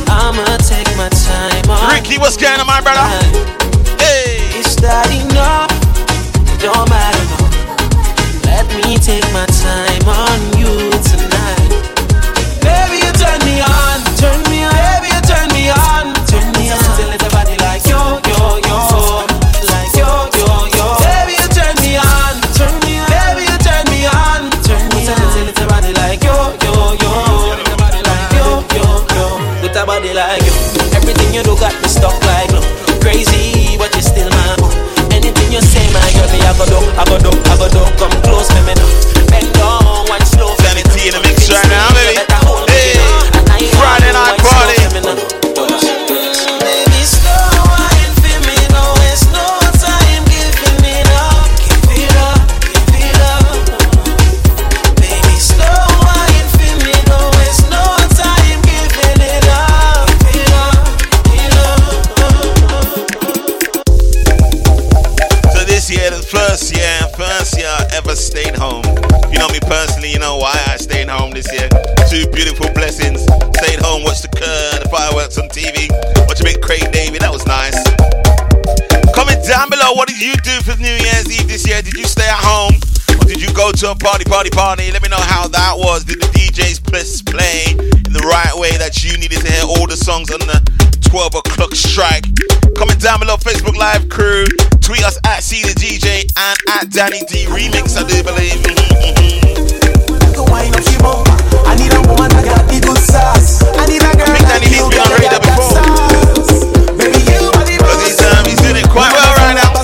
I'ma 0.07 0.47
take 0.63 0.95
my 0.95 1.11
time 1.27 1.67
on. 1.75 1.91
Ricky, 1.91 2.23
what's 2.23 2.37
going 2.39 2.55
on, 2.55 2.69
my 2.71 2.79
brother? 2.87 3.03
Hey. 3.99 4.63
Is 4.63 4.77
that 4.79 5.11
enough? 5.11 5.75
Don't 6.63 6.87
matter, 6.87 7.25
no. 7.35 7.51
Let 8.47 8.71
me 8.79 8.95
take 9.03 9.27
my 9.35 9.43
time 9.59 10.07
on 10.07 10.52
go 36.67 36.81
do, 36.81 36.87
I 36.97 37.05
go 37.05 37.19
do, 37.19 37.31
I 37.51 37.57
go 37.57 37.69
do. 37.69 37.97
Come 37.97 38.22
Two 72.13 72.29
beautiful 72.29 72.69
blessings. 72.77 73.25
Stayed 73.57 73.81
home, 73.81 74.05
watched 74.05 74.21
the 74.21 74.29
cur, 74.29 74.85
the 74.85 74.89
fireworks 74.93 75.41
on 75.41 75.49
TV, 75.49 75.89
watched 76.29 76.45
a 76.45 76.45
bit 76.45 76.61
Craig 76.61 76.85
David, 76.93 77.25
that 77.25 77.33
was 77.33 77.41
nice. 77.49 77.73
Comment 79.17 79.41
down 79.49 79.73
below, 79.73 79.97
what 79.97 80.13
did 80.13 80.21
you 80.21 80.37
do 80.45 80.53
for 80.61 80.77
New 80.77 80.93
Year's 80.93 81.33
Eve 81.33 81.49
this 81.49 81.65
year? 81.65 81.81
Did 81.81 81.97
you 81.97 82.05
stay 82.05 82.29
at 82.29 82.37
home? 82.37 82.77
Or 83.17 83.25
did 83.25 83.41
you 83.41 83.49
go 83.57 83.73
to 83.73 83.93
a 83.93 83.97
party, 83.97 84.29
party, 84.29 84.53
party? 84.53 84.93
Let 84.93 85.01
me 85.01 85.09
know 85.09 85.25
how 85.25 85.49
that 85.57 85.73
was. 85.81 86.05
Did 86.05 86.21
the 86.21 86.29
DJs 86.37 86.85
play 87.33 87.81
in 87.81 88.13
the 88.13 88.29
right 88.29 88.53
way 88.61 88.77
that 88.77 89.01
you 89.01 89.17
needed 89.17 89.41
to 89.41 89.49
hear 89.49 89.65
all 89.65 89.89
the 89.89 89.97
songs 89.97 90.29
on 90.29 90.45
the 90.45 90.61
12 91.09 91.41
o'clock 91.41 91.73
strike? 91.73 92.29
Comment 92.77 93.01
down 93.01 93.25
below, 93.25 93.41
Facebook 93.41 93.73
Live 93.73 94.13
crew. 94.13 94.45
Tweet 94.85 95.01
us 95.01 95.17
at 95.25 95.41
C 95.41 95.65
the 95.65 95.73
DJ 95.81 96.29
and 96.29 96.59
at 96.77 96.93
Danny 96.93 97.25
D 97.25 97.49
Remix, 97.49 97.97
I 97.97 98.05
do 98.05 98.21
believe. 98.21 98.61
Up, 100.73 100.92
I 102.23 102.31
need 102.31 102.39
a 102.39 102.39
woman 102.39 102.39
that 102.39 102.47
got 102.47 102.65
the 102.71 102.79
good 102.79 103.03
sauce. 103.03 103.67
I 103.75 103.83
need 103.91 103.99
a 103.99 104.15
girl 104.15 104.31
I 104.31 104.39
think 104.39 104.47
Danny 104.47 104.71
D's 104.71 104.87
been 104.87 105.03
on 105.03 105.11
radar 105.19 105.43
before. 105.43 105.75
Baby, 106.95 107.19
you 107.27 107.51
are 107.51 107.67
the 107.67 107.75
Because 107.83 107.99
he's, 108.07 108.23
um, 108.23 108.47
he's 108.47 108.63
doing 108.63 108.79
it 108.79 108.87
quite 108.95 109.11
well 109.11 109.35
right 109.43 109.59
now. 109.59 109.75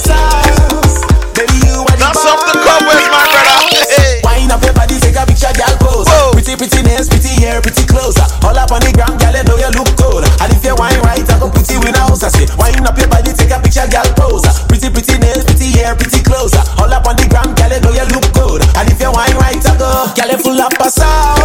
Baby, 1.35 1.59
you 1.67 1.83
are 1.83 1.99
the 1.99 2.07
That's 2.07 2.23
off 2.23 2.39
the 2.47 2.55
cobwebs, 2.63 3.11
my 3.11 3.27
brother. 3.27 3.59
Wine 4.23 4.55
up 4.55 4.63
your 4.63 4.71
body, 4.71 5.03
take 5.03 5.19
a 5.19 5.27
picture, 5.27 5.51
girl 5.51 5.75
pose. 5.83 6.07
Pretty, 6.39 6.55
pretty 6.55 6.79
nails, 6.87 7.11
pretty 7.11 7.35
hair, 7.43 7.59
pretty 7.59 7.83
clothes. 7.83 8.15
All 8.47 8.55
up 8.55 8.71
on 8.71 8.87
the 8.87 8.95
ground, 8.95 9.19
girl, 9.19 9.35
you 9.35 9.43
know 9.43 9.59
you 9.59 9.71
look 9.75 9.91
good. 9.99 10.23
And 10.39 10.55
if 10.55 10.63
you 10.63 10.79
wine 10.79 11.03
right, 11.03 11.27
I 11.27 11.35
go 11.43 11.51
put 11.51 11.67
you 11.67 11.83
in 11.83 11.99
a 11.99 12.07
house. 12.07 12.23
I 12.23 12.31
say, 12.31 12.47
wine 12.55 12.87
up 12.87 12.95
your 12.95 13.11
body, 13.11 13.35
take 13.35 13.51
a 13.51 13.59
picture, 13.59 13.83
girl 13.91 14.07
pose. 14.15 14.47
Pretty, 14.71 14.95
pretty 14.95 15.19
nails, 15.19 15.43
pretty 15.43 15.75
hair, 15.75 15.99
pretty 15.99 16.23
clothes. 16.23 16.55
All 16.79 16.87
up 16.87 17.03
on 17.03 17.19
the 17.19 17.27
ground, 17.27 17.59
girl, 17.59 17.75
know 17.83 17.91
you 17.91 18.07
look 18.15 18.31
good. 18.31 18.63
And 18.79 18.87
if 18.87 19.03
you 19.03 19.11
wine 19.11 19.35
right, 19.43 19.59
I 19.59 19.75
go, 19.75 19.91
girl, 20.15 20.31
full 20.39 20.63
up 20.63 20.79
a 20.79 20.87
sauce. 20.87 21.38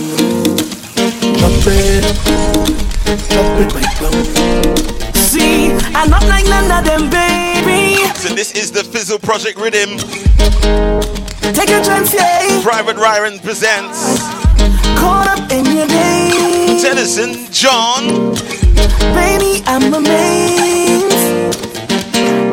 Drop 0.00 1.66
it, 1.66 2.04
drop 3.28 3.60
it 3.60 3.72
right. 3.74 5.16
See, 5.16 5.72
I'm 5.94 6.08
not 6.08 6.24
like 6.24 6.46
none 6.46 6.70
of 6.70 6.84
them, 6.86 7.10
baby. 7.10 7.96
So 8.14 8.34
this 8.34 8.52
is 8.52 8.72
the 8.72 8.82
Fizzle 8.82 9.18
Project 9.18 9.58
Rhythm. 9.58 9.98
Take 11.52 11.68
a 11.68 11.84
chance, 11.84 12.14
yeah. 12.14 12.62
Private 12.62 12.96
Ryan 12.96 13.38
presents 13.40 14.20
Caught 14.96 15.28
up 15.28 15.52
in 15.52 15.64
your 15.66 15.86
days. 15.86 16.82
Teddyson 16.82 17.52
John. 17.52 18.34
Baby, 19.14 19.62
I'm 19.66 19.92
amazed. 19.92 21.56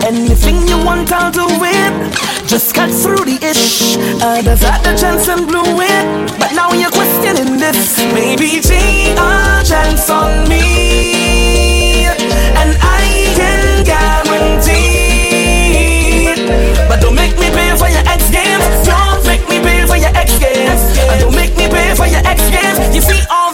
Anything 0.04 0.68
you 0.68 0.78
want, 0.84 1.12
I'll 1.14 1.32
do 1.32 1.48
it. 1.48 2.26
Just 2.48 2.74
cut 2.74 2.89
through 2.89 3.26
the 3.26 3.38
ish. 3.43 3.98
Uh, 4.24 4.39
Others 4.39 4.62
had 4.62 4.82
the 4.82 4.95
chance 4.98 5.28
and 5.28 5.45
blew 5.48 5.82
it, 5.82 6.39
but 6.39 6.54
now 6.56 6.72
you're 6.72 6.89
questioning 6.89 7.58
this. 7.60 7.98
Maybe 8.14 8.62
take 8.62 9.18
a 9.20 9.62
chance 9.68 10.10
on 10.10 10.48
me, 10.48 12.06
and 12.08 12.72
I 12.80 13.04
can 13.36 13.84
guarantee. 13.84 14.88
But 16.88 17.02
don't 17.02 17.16
make 17.16 17.36
me 17.36 17.52
pay 17.52 17.76
for 17.76 17.89
your 17.89 18.08
ex 18.08 18.30
games. 18.32 18.64
Don't 18.88 19.26
make 19.28 19.43
me 19.50 19.60
pay 19.60 19.86
for 19.86 19.98
your 19.98 20.16
ex 20.16 20.39
games. 20.39 20.82
And 21.12 21.20
don't 21.20 21.36
make 21.36 21.54
me 21.58 21.68
pay 21.68 21.93
for 21.95 22.08
your 22.08 22.22
ex 22.24 22.39
games. 22.50 22.95
You 22.95 23.02
see 23.02 23.22
all. 23.30 23.47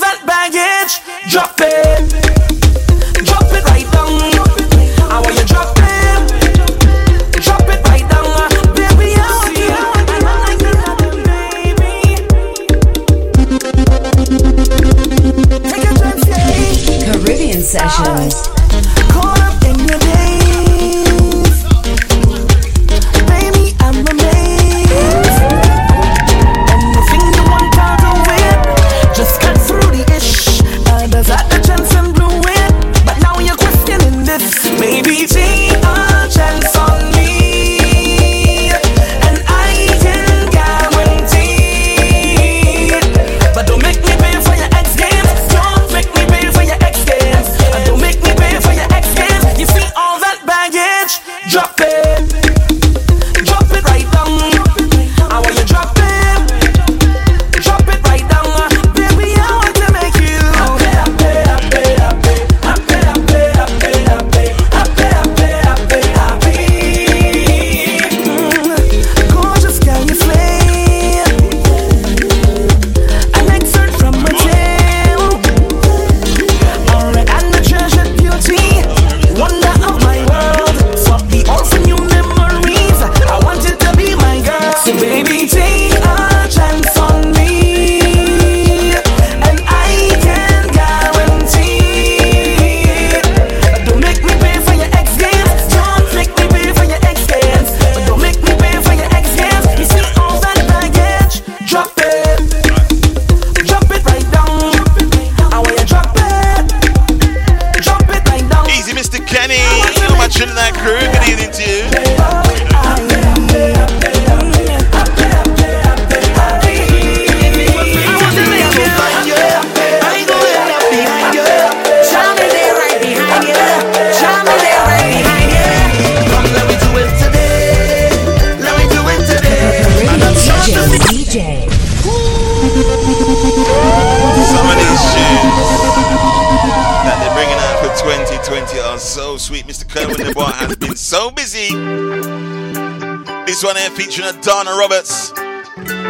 featuring 144.13 144.41
Donna 144.41 144.69
Roberts. 144.77 145.33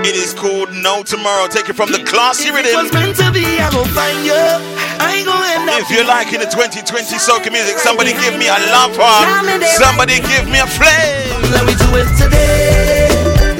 It 0.04 0.16
is 0.16 0.34
called 0.34 0.74
No 0.74 1.04
Tomorrow. 1.04 1.48
Take 1.48 1.70
it 1.70 1.74
from 1.74 1.90
the 1.90 2.04
classy 2.04 2.52
here 2.52 2.54
rhythm. 2.54 2.92
If 5.80 5.90
you're 5.90 6.04
liking 6.04 6.40
the 6.40 6.52
2020 6.52 7.16
soca 7.16 7.50
music, 7.50 7.78
somebody 7.80 8.12
give 8.12 8.36
me 8.38 8.48
a 8.48 8.60
love 8.76 8.92
heart. 9.00 9.48
Somebody 9.80 10.20
give 10.20 10.50
me 10.52 10.60
a 10.60 10.68
flame. 10.68 11.48
Let 11.56 11.64
me 11.66 11.76
do 11.80 11.96
it 11.96 12.12
today. 12.20 13.08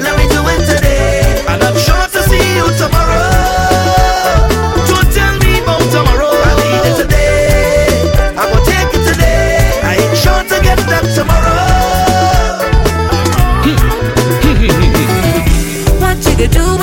Let 0.04 0.18
me 0.18 0.28
do 0.28 0.44
it 0.44 0.60
today. 0.68 1.40
And 1.48 1.62
I'm 1.62 1.78
sure 1.80 2.04
to 2.04 2.22
see 2.28 2.44
you 2.56 2.68
tomorrow. 2.76 3.23
do. 16.48 16.73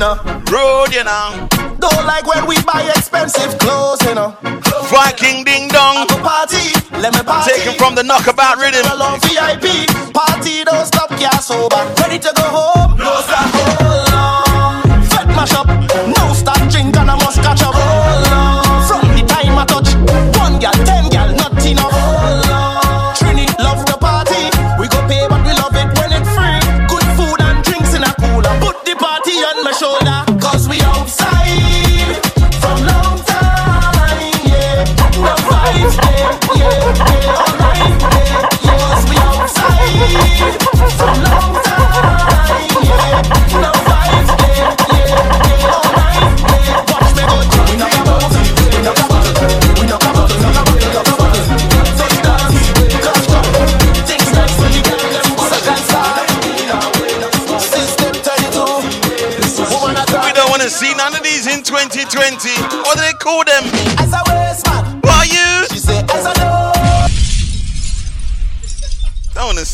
know. 0.00 0.16
Road, 0.50 0.92
you 0.92 1.04
know. 1.04 1.46
Don't 1.78 2.04
like 2.06 2.26
when 2.26 2.46
we 2.48 2.56
buy 2.62 2.82
expensive 2.96 3.56
clothes, 3.58 4.00
you 4.08 4.14
know. 4.14 4.34
Viking 4.88 5.44
ding 5.44 5.68
dong. 5.68 6.06
Party, 6.24 6.72
let 6.98 7.14
me 7.14 7.22
party. 7.22 7.52
Taken 7.52 7.74
from 7.78 7.94
the 7.94 8.02
knockabout 8.02 8.56
rhythm. 8.56 8.82
VIP 9.20 9.86
party, 10.12 10.64
don't 10.64 10.86
stop, 10.86 11.10
yeah, 11.20 11.38
sober. 11.38 11.84
Ready 12.00 12.18
to 12.18 12.32
go 12.34 12.42
home. 12.42 12.98
No 12.98 13.20
stop 13.20 13.50
home. 13.52 13.79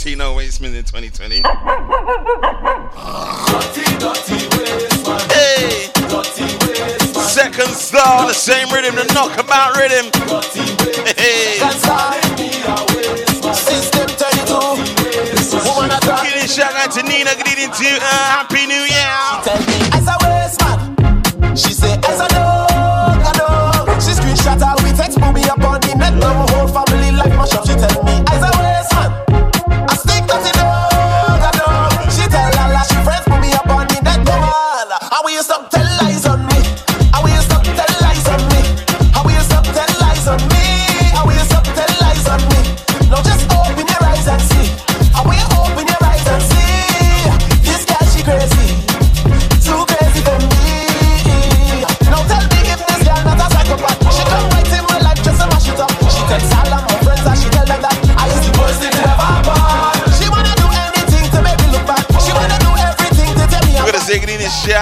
Tino 0.07 0.37
Wasteman 0.37 0.73
in 0.77 0.85
2020. 0.85 1.43
Hey! 5.35 5.91
Second 7.27 7.75
star, 7.75 8.29
the 8.29 8.33
same 8.33 8.69
rhythm, 8.71 8.95
the 8.95 9.03
knockabout 9.13 9.77
rhythm. 9.77 10.07
Hey! 11.17 11.59
System 13.53 14.07
32. 14.07 15.75
Woman, 15.75 15.91
I'm 15.91 16.01
talking 16.01 16.31
to 16.31 17.03
Nina, 17.03 17.35
greeting 17.43 17.73
to 17.73 17.85
you. 17.85 17.97
Uh, 17.97 18.47
Happy 18.47 18.65
New 18.65 18.87
Year! 18.87 19.86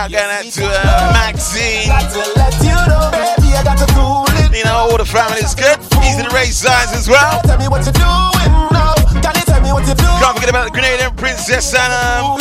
I 0.05 0.09
got 0.13 0.29
that 0.29 0.53
to 0.61 0.69
uh, 0.69 1.17
Maxine. 1.17 1.89
Got 1.89 2.13
to 2.13 2.21
let 2.37 2.53
you 2.61 2.77
know, 2.77 3.09
baby, 3.09 3.57
I 3.57 3.65
got 3.65 3.81
to 3.81 3.89
cool 3.97 4.29
it. 4.45 4.53
You 4.53 4.61
know, 4.69 4.93
all 4.93 4.99
the 5.01 5.09
family's 5.09 5.57
good. 5.57 5.81
Easy 6.05 6.21
to 6.21 6.29
raise 6.29 6.61
signs 6.61 6.93
as 6.93 7.09
well. 7.09 7.41
Tell 7.41 7.57
me 7.57 7.73
what 7.73 7.89
you're 7.89 7.97
doing 7.97 8.53
now. 8.69 8.93
Can 9.25 9.33
you 9.33 9.45
tell 9.49 9.65
me 9.65 9.73
what 9.73 9.89
you're 9.89 9.97
doing? 9.97 10.21
Can't 10.21 10.37
forget 10.37 10.53
about 10.53 10.69
the 10.69 10.77
Grenadian 10.77 11.17
Princess 11.17 11.73
and 11.73 11.89
um, 11.89 12.37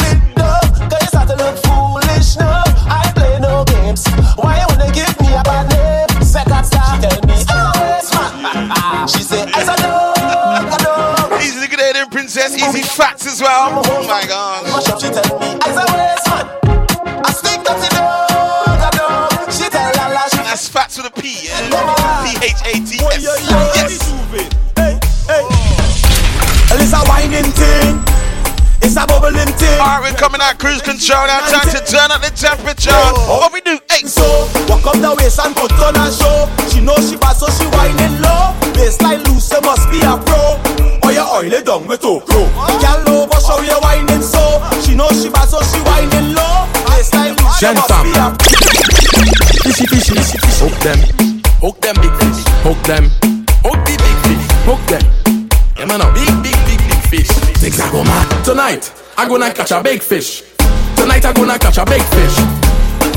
control. 31.04 31.28
Now 31.28 31.44
time 31.52 31.68
to 31.76 31.82
turn 31.84 32.12
up 32.12 32.22
the 32.24 32.32
temperature. 32.32 32.96
Oh. 32.96 33.44
What 33.44 33.54
we 33.54 33.62
do? 33.62 33.80
Hey. 33.92 34.08
So 34.08 34.24
walk 34.72 34.88
up 34.88 34.98
the 35.04 35.12
waist 35.20 35.40
and 35.40 35.56
put 35.56 35.72
on 35.84 35.96
a 36.00 36.08
show. 36.12 36.48
She 36.72 36.80
know 36.80 36.96
she 37.04 37.20
bad, 37.20 37.36
so 37.36 37.48
she 37.52 37.68
whining 37.76 38.16
low. 38.24 38.56
Baseline 38.72 39.24
loose, 39.28 39.52
so 39.52 39.60
must 39.62 39.90
be 39.92 40.00
a 40.00 40.16
pro. 40.16 40.56
Oh 41.04 41.12
yeah, 41.12 41.28
oil 41.28 41.52
it 41.52 41.66
down 41.66 41.88
with 41.88 42.02
two 42.02 42.24
pro. 42.24 42.48
Girl 42.80 43.28
over, 43.28 43.40
show 43.44 43.60
you 43.60 43.76
whining 43.84 44.24
so. 44.24 44.64
She 44.80 44.96
know 44.96 45.10
she 45.12 45.28
bad, 45.28 45.52
so 45.52 45.60
she 45.62 45.80
whining 45.84 46.32
low. 46.32 46.72
Baseline 46.88 47.36
loose, 47.36 47.60
so 47.60 47.74
must 47.76 48.00
be 48.08 48.12
a 48.16 48.32
pro. 48.32 48.48
Fishy, 49.68 49.86
fishy, 49.88 50.16
fishy, 50.16 50.38
fishy. 50.40 50.64
Hook 50.64 50.78
them, 50.80 51.00
hook 51.60 51.78
them 51.84 51.96
big 52.00 52.16
fish. 52.16 52.40
Hook 52.64 52.80
them, 52.88 53.12
hook 53.60 53.80
the 53.84 53.96
big 54.00 54.18
fish. 54.24 54.46
Hook 54.64 54.84
them. 54.88 55.04
Yeah 55.78 55.86
man, 55.86 56.00
a 56.00 56.08
big, 56.14 56.32
big, 56.44 56.56
big, 56.64 56.80
big 56.80 57.02
fish. 57.12 57.30
Things 57.60 57.80
are 57.80 57.92
going 57.92 58.06
mad 58.06 58.46
tonight. 58.46 58.92
I 59.18 59.28
gonna 59.28 59.54
catch 59.54 59.72
a 59.72 59.84
big 59.84 60.02
fish. 60.02 60.53
Tonight 61.24 61.40
I 61.40 61.40
gonna 61.40 61.58
catch 61.58 61.78
a 61.78 61.86
big 61.86 62.04
fish. 62.04 62.36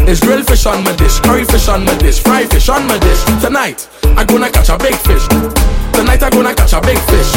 It's 0.06 0.20
grilled 0.20 0.46
fish 0.46 0.64
on 0.64 0.84
my 0.84 0.94
dish, 0.94 1.18
curry 1.18 1.44
fish 1.44 1.66
on 1.66 1.84
my 1.84 1.98
dish, 1.98 2.20
fried 2.20 2.48
fish 2.48 2.68
on 2.68 2.86
my 2.86 2.98
dish. 2.98 3.18
Tonight 3.42 3.88
I 4.16 4.22
gonna 4.22 4.48
catch 4.48 4.68
a 4.68 4.78
big 4.78 4.94
fish. 4.94 5.26
Tonight 5.90 6.22
I 6.22 6.30
gonna 6.30 6.54
catch 6.54 6.72
a 6.72 6.80
big 6.82 7.02
fish. 7.10 7.34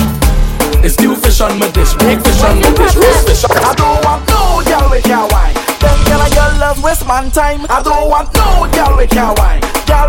It's 0.86 0.94
stew 0.94 1.16
fish 1.16 1.42
on 1.42 1.58
my 1.58 1.72
dish, 1.72 1.98
big 1.98 2.22
fish 2.22 2.44
on 2.44 2.62
my 2.62 2.70
dish, 2.78 2.94
roast 2.94 3.26
fish. 3.26 3.44
On 3.50 3.58
I 3.58 3.74
don't 3.74 3.98
want 4.06 4.22
no 4.30 4.62
girl 4.62 4.94
with 4.94 5.08
your 5.10 5.26
wine. 5.34 5.58
Them 5.82 5.98
girl 6.06 6.22
I 6.22 6.30
your 6.38 6.52
love 6.62 6.84
waste 6.84 7.08
my 7.08 7.28
time. 7.30 7.66
I 7.66 7.82
don't 7.82 8.08
want 8.08 8.30
no 8.38 8.70
girl 8.70 8.94
with 8.96 9.12
your 9.12 9.34
wine. 9.42 9.66
Girl, 9.90 10.06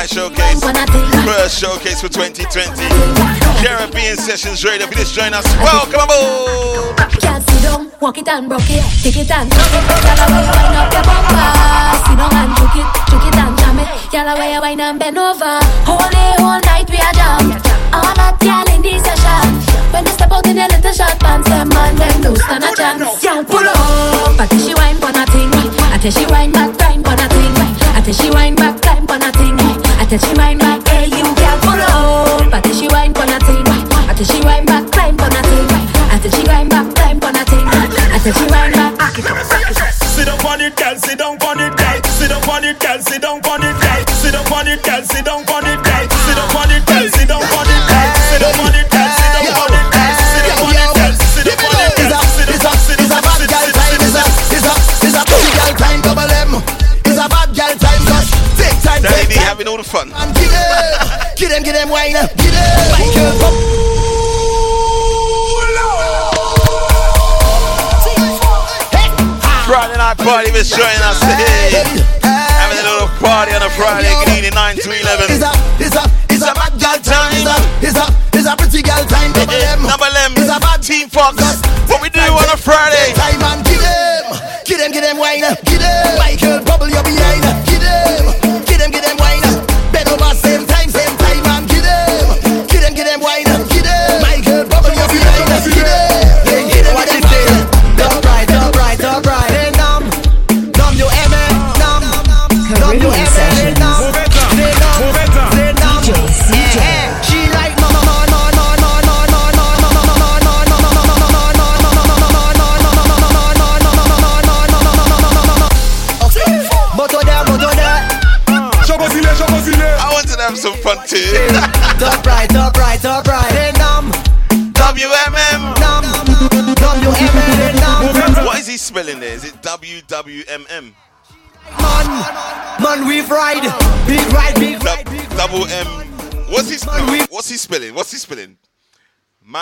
Night 0.00 0.08
Showcase, 0.08 0.64
first 1.28 1.60
showcase 1.60 2.00
for 2.00 2.08
2020. 2.08 2.72
Caribbean 3.60 4.16
Sessions 4.16 4.64
Radio, 4.64 4.86
please 4.86 5.12
join 5.12 5.34
us. 5.34 5.44
Welcome 5.60 6.08
aboard! 6.08 6.96
Walk 8.00 8.16
it 8.16 8.26
and 8.28 8.48
broke 8.48 8.64
it, 8.64 8.80
take 9.04 9.20
it 9.20 9.30
and 9.30 9.50
knock 9.52 9.60
it. 9.60 9.84
Y'all 10.00 10.24
away, 10.24 10.48
wind 10.56 10.72
up 10.80 10.88
your 10.88 11.04
bumper. 11.04 11.52
Sit 12.00 12.16
down 12.16 12.32
and 12.32 12.48
juke 12.56 12.80
it, 12.80 12.88
juke 13.12 13.28
it 13.28 13.36
and 13.44 13.52
jam 13.60 13.76
it. 13.76 13.88
Y'all 14.08 14.28
away, 14.32 14.56
wind 14.56 14.80
and 14.80 14.98
bend 14.98 15.18
over. 15.18 15.60
Whole 15.84 16.08
day, 16.08 16.32
whole 16.40 16.56
night 16.64 16.88
we 16.88 16.96
are 16.96 17.12
jam. 17.12 17.60
All 17.92 18.16
that 18.16 18.40
y'all 18.40 18.64
in 18.72 18.80
this 18.80 19.04
session. 19.04 19.52
When 19.92 20.08
they 20.08 20.12
step 20.16 20.32
out 20.32 20.46
in 20.48 20.56
their 20.56 20.68
little 20.72 20.96
short 20.96 21.20
pants, 21.20 21.46
them 21.46 21.68
man 21.76 21.96
them 22.00 22.20
no 22.24 22.34
stand 22.40 22.64
a 22.64 22.72
chance. 22.72 23.20
Y'all 23.20 23.44
pull 23.44 23.68
up, 23.68 24.32
but 24.40 24.48
she 24.64 24.72
wind, 24.72 24.96
for 24.96 25.12
nothing. 25.12 25.52
I 25.92 26.00
tell 26.00 26.10
she 26.10 26.24
wind 26.24 26.54
back 26.54 26.79
until 30.10 30.28
she 30.28 30.34
wine 30.36 30.58
back. 30.58 30.88
Hey, 30.88 31.06
you 31.06 31.22
pull 31.62 31.78
up, 31.78 32.52
until 32.52 32.74
she 32.74 32.88
wine 32.88 33.14
pon 33.14 33.28
a 33.28 33.38
thing, 33.46 33.62
until 34.10 34.26
she 34.26 34.42
wine 34.42 34.66
back, 34.66 34.90
climb 34.90 35.16
pon 35.16 35.30
a 35.30 35.42
thing, 35.42 35.70
until 36.10 36.30
she 36.32 36.42
wine 36.48 36.68
back, 36.68 36.94
climb 36.96 37.20
pon 37.20 37.36
a 37.36 37.44
thing, 37.44 37.66
until 38.10 38.32
she 38.32 38.46
wine 38.50 38.72
back. 38.72 38.90
Sit 40.10 40.26
down 40.26 40.44
on 40.44 40.60
it, 40.60 40.76
girl. 40.76 40.96
Sit 40.96 41.18
down 41.18 41.38
on 41.40 41.60
it, 41.60 41.76
girl. 41.76 42.02
Sit 42.10 42.28
down 42.28 42.42
on 42.50 42.64
it, 42.64 42.78
girl. 42.80 42.98
Sit 43.00 43.22
down 43.22 43.40
on 43.40 43.62
it, 43.62 43.80
girl. 43.80 44.04
Sit 44.18 44.32
down 44.32 44.52
on 44.52 44.68
it, 44.68 44.82
girl. 44.82 45.02
Sit 45.02 45.24
down 45.24 45.48
on 45.48 45.66
it, 45.66 45.84
girl. 45.84 45.99
Fun. 59.90 60.12
And 60.14 60.30
get 60.38 60.46
them, 60.46 61.34
get 61.34 61.48
them, 61.50 61.62
get 61.66 61.74
them 61.74 61.90
wine. 61.90 62.14
Get 62.14 62.30
them. 62.38 62.78
Michael, 62.94 63.34
come. 63.42 63.58
Friday 69.66 69.98
night 69.98 70.18
party 70.18 70.50
was 70.50 70.66
showing 70.66 71.02
us 71.06 71.18
hey, 71.22 71.82
having 72.22 72.78
a 72.78 72.86
little 72.86 73.10
party 73.18 73.54
on 73.54 73.62
a 73.62 73.70
Friday, 73.70 74.10
good 74.22 74.38
evening, 74.38 74.54
9 74.54 74.76
to 74.78 74.90
11. 74.90 75.26
It's 75.30 75.42
a, 75.42 75.50
it's 75.78 75.94
a, 75.94 76.02
it's 76.30 76.42
a 76.42 76.54
bad 76.54 76.74
girl 76.78 76.98
time. 77.02 77.34
It's 77.34 77.46
a, 77.46 77.58
it's 77.82 77.98
a, 77.98 78.06
it's 78.34 78.46
a 78.46 78.54
pretty 78.54 78.82
girl 78.82 79.02
time. 79.10 79.34
Double 79.34 79.54
M. 79.54 79.82
Number 79.82 80.10
them, 80.10 80.38
It's 80.38 80.50
a 80.50 80.58
bad 80.58 80.82
Team 80.82 81.08
Fox. 81.10 81.38
What 81.90 82.02
we 82.02 82.10
do 82.10 82.22
on 82.22 82.46
a 82.50 82.56
Friday? 82.58 83.14
time 83.14 83.42
and 83.42 83.62
get 83.66 83.78
them, 83.82 84.24
get 84.66 84.78
them, 84.78 84.90
get 84.90 85.02
them 85.02 85.18
wine. 85.18 85.42
Get 85.66 85.78
them. 85.82 86.18
Michael, 86.18 86.58
bubble 86.62 86.69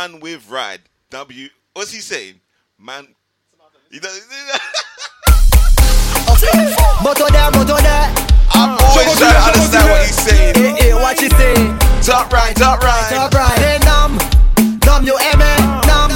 Man 0.08 0.20
with 0.20 0.48
ride. 0.48 0.80
W. 1.10 1.48
What's 1.74 1.92
he 1.92 2.00
saying? 2.00 2.40
Man. 2.78 3.08
He 3.90 3.98
does, 4.00 4.20
Moto 7.02 7.26
there, 7.28 7.50
moto 7.52 7.76
there. 7.76 8.14
I'm 8.52 8.76
always 8.80 9.18
trying 9.18 9.32
to 9.32 9.40
understand 9.40 9.88
eh, 9.88 9.92
eh, 9.92 9.92
eh, 9.92 9.92
what 9.92 10.06
he's 10.06 10.16
saying. 10.16 10.54
Hey, 10.54 10.72
hey, 10.76 10.94
what 10.94 11.20
you 11.20 11.30
say? 11.30 11.54
Top 12.02 12.32
right, 12.32 12.54
top 12.56 12.82
right. 12.82 13.10
Top 13.10 13.32
right, 13.32 13.58
hey, 13.58 13.78
numb, 13.84 14.18
numb 14.84 15.04
you 15.04 15.16
M 15.16 15.38
numb, 15.88 16.12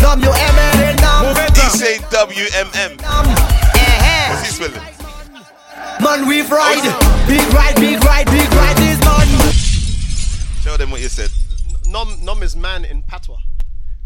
numb 0.00 0.20
you 0.22 0.32
M 0.32 0.56
numb. 0.98 1.34
He's 1.54 1.78
saying 1.78 2.02
WMM. 2.10 3.02
Eh, 3.74 4.30
What's 4.30 4.46
he 4.46 4.52
spelling? 4.52 4.82
Man, 6.00 6.26
we 6.28 6.42
ride, 6.42 6.82
big 7.26 7.52
ride, 7.52 7.76
big 7.76 8.02
ride, 8.04 8.26
big 8.26 8.52
ride. 8.54 8.76
This 8.76 8.98
man. 9.04 9.28
Tell 10.62 10.76
them 10.78 10.90
what 10.90 11.00
you 11.00 11.08
said. 11.08 11.30
Nom, 11.92 12.08
nom 12.24 12.42
is 12.42 12.56
man 12.56 12.86
in 12.86 13.02
patois. 13.02 13.36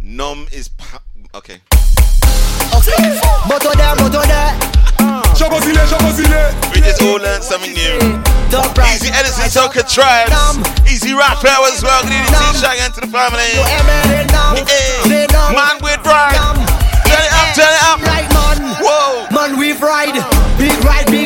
Nom 0.01 0.49
is. 0.51 0.67
Pa- 0.67 1.03
okay. 1.37 1.61
Moto 3.47 3.71
there, 3.79 3.95
moto 3.95 4.27
there. 4.27 4.51
We 6.75 6.83
just 6.83 7.01
all 7.01 7.23
learned 7.23 7.45
something 7.45 7.73
new. 7.73 7.95
Easy 8.91 9.07
Edison, 9.15 9.47
Soca 9.47 9.87
Tribes. 9.87 10.35
Easy 10.91 11.15
Rap 11.15 11.39
Power 11.39 11.71
as 11.71 11.81
well. 11.81 12.03
Good 12.03 12.11
evening, 12.11 12.35
Team 12.35 12.55
Shag 12.59 12.79
and 12.83 12.93
to 12.95 13.01
the 13.03 13.07
family. 13.07 13.55
Hey, 13.55 13.79
man 15.55 15.79
with 15.79 16.03
ride. 16.05 16.35
Turn 17.07 17.23
it 17.23 17.31
up, 17.39 17.55
turn 17.55 17.71
it 17.71 17.83
up. 17.87 18.01
Man. 18.03 18.27
Whoa. 18.83 19.27
Man, 19.31 19.59
we 19.59 19.73
ride, 19.79 20.19
big 20.59 20.75
ride, 20.83 21.07
big 21.07 21.07
ride, 21.07 21.07
big 21.07 21.26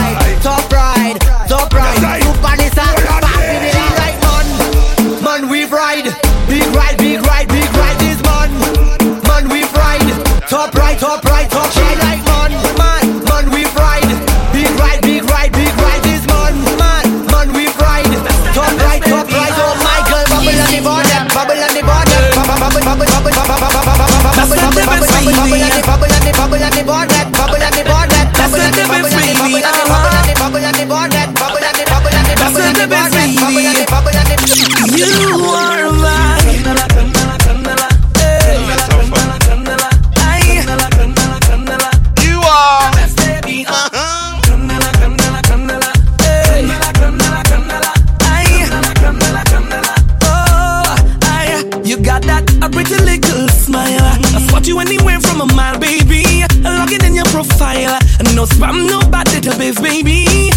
no 58.41 58.47
spam 58.47 58.87
nobody 58.87 59.39
to 59.39 59.55
beef, 59.57 59.79
baby. 59.81 60.50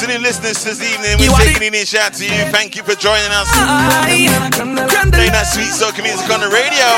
Absolute 0.00 0.24
listeners 0.24 0.64
this 0.64 0.80
evening, 0.80 1.12
we're 1.20 1.28
taking 1.44 1.76
in 1.76 1.76
a 1.76 1.84
shout 1.84 2.16
to 2.16 2.24
you. 2.24 2.48
Thank 2.48 2.72
you 2.72 2.80
for 2.80 2.96
joining 2.96 3.28
us. 3.36 3.44
Playing 4.08 4.32
that 5.36 5.44
sweet 5.44 5.68
soca 5.76 6.00
music 6.00 6.24
on 6.32 6.40
the 6.40 6.48
radio. 6.48 6.88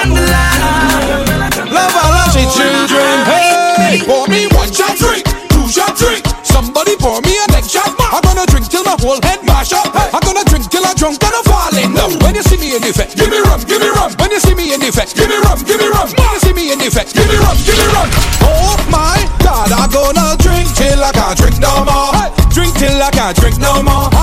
Love 1.67 1.95
all 1.99 2.15
of 2.15 2.31
the 2.31 2.47
children. 2.55 3.11
Hey, 3.27 3.99
pour 4.07 4.31
me 4.31 4.47
one 4.55 4.71
shot 4.71 4.95
drink, 5.03 5.27
two 5.51 5.67
shot 5.67 5.99
drink. 5.99 6.23
Somebody 6.47 6.95
pour 6.95 7.19
me 7.27 7.35
a 7.43 7.47
next 7.51 7.75
shot. 7.75 7.91
I'm 7.91 8.23
gonna 8.23 8.47
drink 8.47 8.71
till 8.71 8.87
my 8.87 8.95
whole 8.95 9.19
head 9.27 9.43
mash 9.43 9.75
up. 9.75 9.91
I'm 10.15 10.23
gonna 10.23 10.47
drink 10.47 10.71
till 10.71 10.87
I'm 10.87 10.95
drunk 10.95 11.19
and 11.27 11.35
I'm 11.35 11.43
falling 11.43 11.91
down. 11.99 12.23
When 12.23 12.39
you 12.39 12.47
see 12.47 12.55
me 12.63 12.79
in 12.79 12.87
effect, 12.87 13.19
give 13.19 13.35
me 13.35 13.43
rum, 13.43 13.67
give 13.67 13.83
me 13.83 13.91
rum. 13.99 14.15
When 14.23 14.31
you 14.31 14.39
see 14.39 14.55
me 14.55 14.71
in 14.71 14.79
effect, 14.79 15.19
give 15.19 15.27
me 15.27 15.43
rum, 15.43 15.59
give 15.67 15.83
me 15.83 15.91
rum. 15.91 16.07
When 16.07 16.31
you 16.39 16.39
see 16.39 16.55
me 16.55 16.71
in 16.71 16.79
effect, 16.79 17.19
give 17.19 17.27
me 17.27 17.35
rum, 17.35 17.59
give 17.67 17.75
me 17.75 17.87
rum. 17.99 18.07
Oh 18.47 18.79
my 18.87 19.19
God, 19.43 19.75
I'm 19.75 19.91
gonna 19.91 20.39
drink 20.39 20.71
till 20.79 21.03
I 21.03 21.11
can't 21.11 21.42
can't 23.23 23.37
drink 23.37 23.59
no 23.59 23.83
more. 23.85 24.22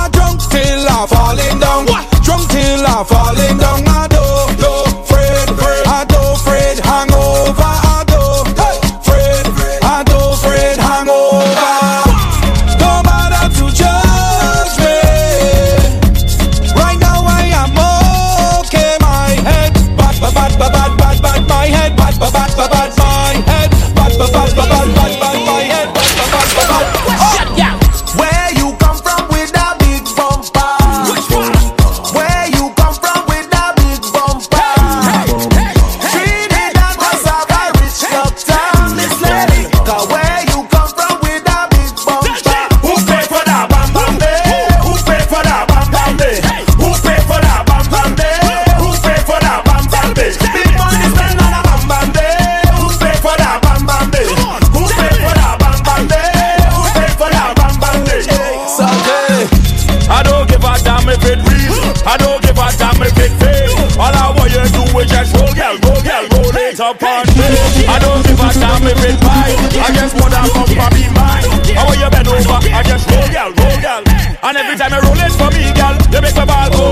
Up 66.89 67.03
on 67.05 67.25
me. 67.37 67.85
I 67.85 68.01
don't 68.01 68.25
give 68.25 68.39
a 68.41 68.49
damn 68.57 68.81
if 68.89 69.03
it 69.05 69.17
bite. 69.21 69.57
I 69.77 69.89
just 69.93 70.13
wanna 70.17 70.41
come 70.49 70.65
for 70.65 70.89
me 70.97 71.05
mine. 71.13 71.45
I 71.77 71.85
want 71.85 72.01
you 72.01 72.09
bend 72.09 72.27
over. 72.27 72.57
I 72.65 72.81
just 72.81 73.05
roll, 73.13 73.29
girl, 73.29 73.51
roll, 73.53 73.77
girl. 73.77 74.01
And 74.41 74.57
every 74.57 74.73
time 74.73 74.93
you 74.97 75.01
roll 75.05 75.21
it 75.21 75.33
for 75.37 75.49
me, 75.53 75.69
girl, 75.77 75.95
you 76.09 76.21
make 76.25 76.33
my 76.33 76.45
ball 76.49 76.69
go. 76.73 76.85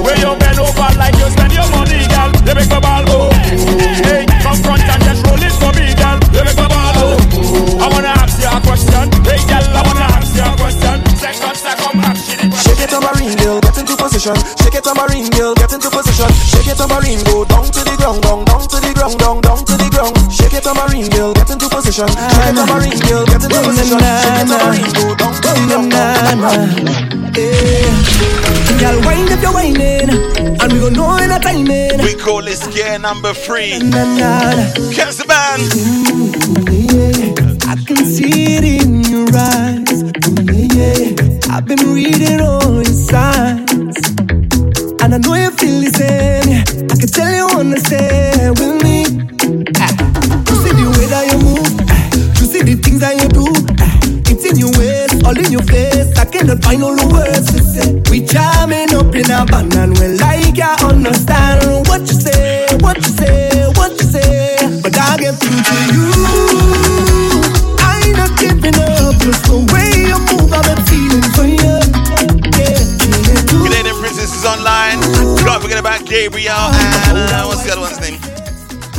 When 0.00 0.16
you 0.24 0.32
bend 0.40 0.56
over 0.56 0.88
like 0.96 1.16
you 1.20 1.28
spend 1.28 1.52
your 1.52 1.68
money, 1.68 2.00
girl, 2.08 2.30
you 2.32 2.54
make 2.56 2.70
my 2.72 2.80
ball 2.80 3.04
go. 3.04 3.18
Hey, 4.08 4.24
come 4.40 4.56
front 4.64 4.88
and 4.88 5.02
just 5.04 5.20
roll 5.28 5.42
it 5.44 5.52
for 5.60 5.72
me, 5.76 5.84
girl, 5.92 6.16
you 6.32 6.42
make 6.48 6.56
my 6.56 6.68
ball 6.72 6.92
go. 6.96 7.08
I 7.76 7.86
wanna 7.92 8.16
ask 8.16 8.40
you 8.40 8.48
a 8.48 8.56
question. 8.64 9.04
Hey, 9.20 9.40
girl, 9.44 9.64
I 9.68 9.80
wanna 9.84 10.06
ask 10.16 10.32
you 10.32 10.48
a 10.48 10.52
question. 10.56 10.96
Second, 11.20 11.56
second, 11.60 12.00
action. 12.08 12.48
Shake 12.56 12.80
it 12.80 12.88
tambourine 12.88 13.36
girl, 13.36 13.60
get 13.60 13.76
into 13.76 13.96
position. 14.00 14.36
Shake 14.56 14.80
it 14.80 14.84
tambourine 14.84 15.28
girl, 15.28 15.52
get 15.60 15.72
into 15.76 15.92
position. 15.92 16.30
Shake 16.40 16.72
it 16.72 16.80
tambourine, 16.80 17.20
go 17.28 17.44
down 17.44 17.68
to 17.68 17.80
the 17.84 17.94
ground, 18.00 18.24
down, 18.24 18.45
down 19.14 19.14
to 19.14 19.18
the 19.18 19.22
down, 19.22 19.40
down 19.40 19.64
to 19.64 19.76
the 19.78 19.88
ground. 19.90 20.16
Shake 20.32 20.54
it 20.54 20.64
tambourine 20.64 21.08
girl, 21.10 21.32
get 21.34 21.50
into 21.50 21.68
position. 21.68 22.08
Shake 22.08 22.18
it 22.18 22.54
tambourine 22.58 22.98
girl, 23.06 23.24
get 23.26 23.42
into 23.42 23.60
position. 23.62 23.98
Shake 24.02 24.34
it 24.34 24.48
tambourine, 24.50 24.90
go 24.98 25.14
down 25.14 25.34
to 25.34 25.40
the 25.40 25.62
ground, 25.62 25.70
down, 25.70 25.86
down 25.86 26.10
to 26.10 26.26
the 26.26 26.42
ground. 26.42 27.06
Girl, 28.80 28.98
wind 29.06 29.30
if 29.30 29.40
you're 29.42 29.54
whining, 29.54 30.10
and 30.60 30.72
we 30.72 30.78
gon' 30.80 30.92
know 30.92 31.16
in 31.22 31.30
a 31.30 31.38
timing. 31.38 32.02
We 32.02 32.14
call 32.14 32.42
this 32.42 32.66
gear 32.74 32.98
number 32.98 33.32
three. 33.32 33.78
Catch 34.92 35.16
the 35.16 35.26
band. 35.28 35.62
I 37.68 37.74
can 37.86 38.04
see 38.04 38.56
it 38.58 38.64
in 38.64 39.02
your 39.06 39.28
eyes. 39.32 40.02
Yeah, 40.74 41.54
I've 41.54 41.64
been 41.66 41.94
reading 41.94 42.40
all 42.40 42.74
your 42.74 42.84
signs. 42.84 43.96
And 45.00 45.14
I 45.14 45.18
know 45.18 45.34
you 45.34 45.50
feel 45.52 45.80
the 45.80 45.90
same. 45.94 46.64
I 46.90 46.96
can 46.96 47.08
tell 47.08 47.32
you 47.32 47.46
understand 47.58 48.35
the 52.76 52.82
things 52.82 53.00
that 53.00 53.16
you 53.20 53.28
do. 53.32 53.46
ah, 53.80 53.96
It's 54.28 54.44
in 54.44 54.56
your 54.58 54.70
waist, 54.78 55.24
all 55.24 55.36
in 55.36 55.50
your 55.52 55.62
face. 55.64 56.12
I 56.18 56.24
cannot 56.24 56.62
find 56.62 56.82
all 56.82 56.94
the 56.96 57.06
words 57.08 57.48
to 57.52 57.60
say. 57.62 58.02
We 58.10 58.20
jamming 58.24 58.92
up 58.94 59.14
in 59.14 59.30
a 59.30 59.44
band 59.46 59.74
and 59.74 59.92
we 59.98 60.08
like 60.18 60.56
you 60.56 60.72
understand 60.84 61.88
what 61.88 62.02
you 62.04 62.16
say, 62.16 62.66
what 62.80 62.96
you 62.98 63.12
say, 63.16 63.66
what 63.76 63.92
you 63.96 64.06
say. 64.06 64.56
But 64.82 64.96
I 64.98 65.16
get 65.16 65.34
through 65.40 65.62
to 65.62 65.76
you. 65.94 66.08
I 67.80 68.02
ain't 68.04 68.16
not 68.16 68.32
giving 68.38 68.76
up. 68.76 69.16
Just 69.24 69.44
the 69.48 69.58
way 69.72 70.10
you 70.10 70.18
move, 70.30 70.52
I've 70.52 70.64
been 70.66 70.82
feeling 70.90 71.26
for 71.34 71.46
you. 71.46 71.76
Yeah, 72.56 72.76
yeah, 73.08 73.40
Good 73.50 73.72
day, 73.72 73.82
the 73.86 73.94
princess 74.00 74.44
online. 74.44 75.00
Can't 75.44 75.62
forget 75.62 75.78
about 75.80 76.04
Gabriel 76.04 76.52
and 77.08 77.30
uh, 77.32 77.44
what's 77.48 77.64
the 77.64 77.72
other 77.72 77.80
one's 77.82 78.00
name? 78.00 78.18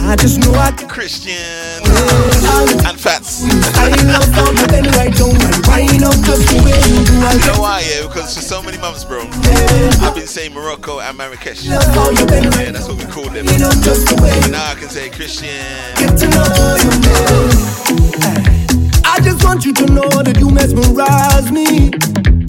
I 0.08 0.16
just 0.16 0.40
know 0.40 0.54
I 0.54 0.72
Christian 0.72 1.36
uh, 1.84 2.88
and 2.88 2.98
Fats. 2.98 3.44
I 3.76 3.92
love 4.08 4.58
you 4.58 4.68
bend 4.68 4.88
right 4.96 5.14
down 5.14 5.36
wind 5.68 6.04
up 6.04 6.16
just 6.24 6.48
the 6.48 6.64
way 6.64 6.80
you 6.96 7.04
do. 7.04 7.14
I 7.20 7.36
know 7.46 7.60
why? 7.60 7.84
Yeah, 7.84 8.08
because 8.08 8.34
for 8.34 8.40
so 8.42 8.64
many 8.64 8.78
months, 8.78 9.04
bro, 9.04 9.28
I've 10.00 10.16
been 10.16 10.26
saying 10.26 10.54
Morocco 10.54 11.02
and 11.02 11.18
Marrakesh. 11.18 11.68
love 11.68 11.84
how 11.94 12.10
you 12.10 12.26
bend 12.26 12.46
Yeah, 12.56 12.72
that's 12.72 12.88
what 12.88 12.98
we 12.98 13.06
call 13.12 13.28
them. 13.30 13.48
You 13.48 13.60
know 13.60 13.72
just 13.84 14.08
the 14.08 14.16
way 14.24 14.32
But 14.40 14.52
now 14.52 14.72
I 14.72 14.76
can 14.76 14.88
say 14.88 15.10
Christian. 15.10 15.52
get 16.00 16.18
to 16.24 16.28
know 16.32 16.80
you, 16.80 16.92
man. 17.04 18.48
I 19.04 19.20
just 19.22 19.44
want 19.44 19.66
you 19.66 19.74
to 19.74 19.86
know 19.88 20.10
that 20.24 20.38
you 20.40 20.50
mesmerize 20.50 21.52
me. 21.52 21.92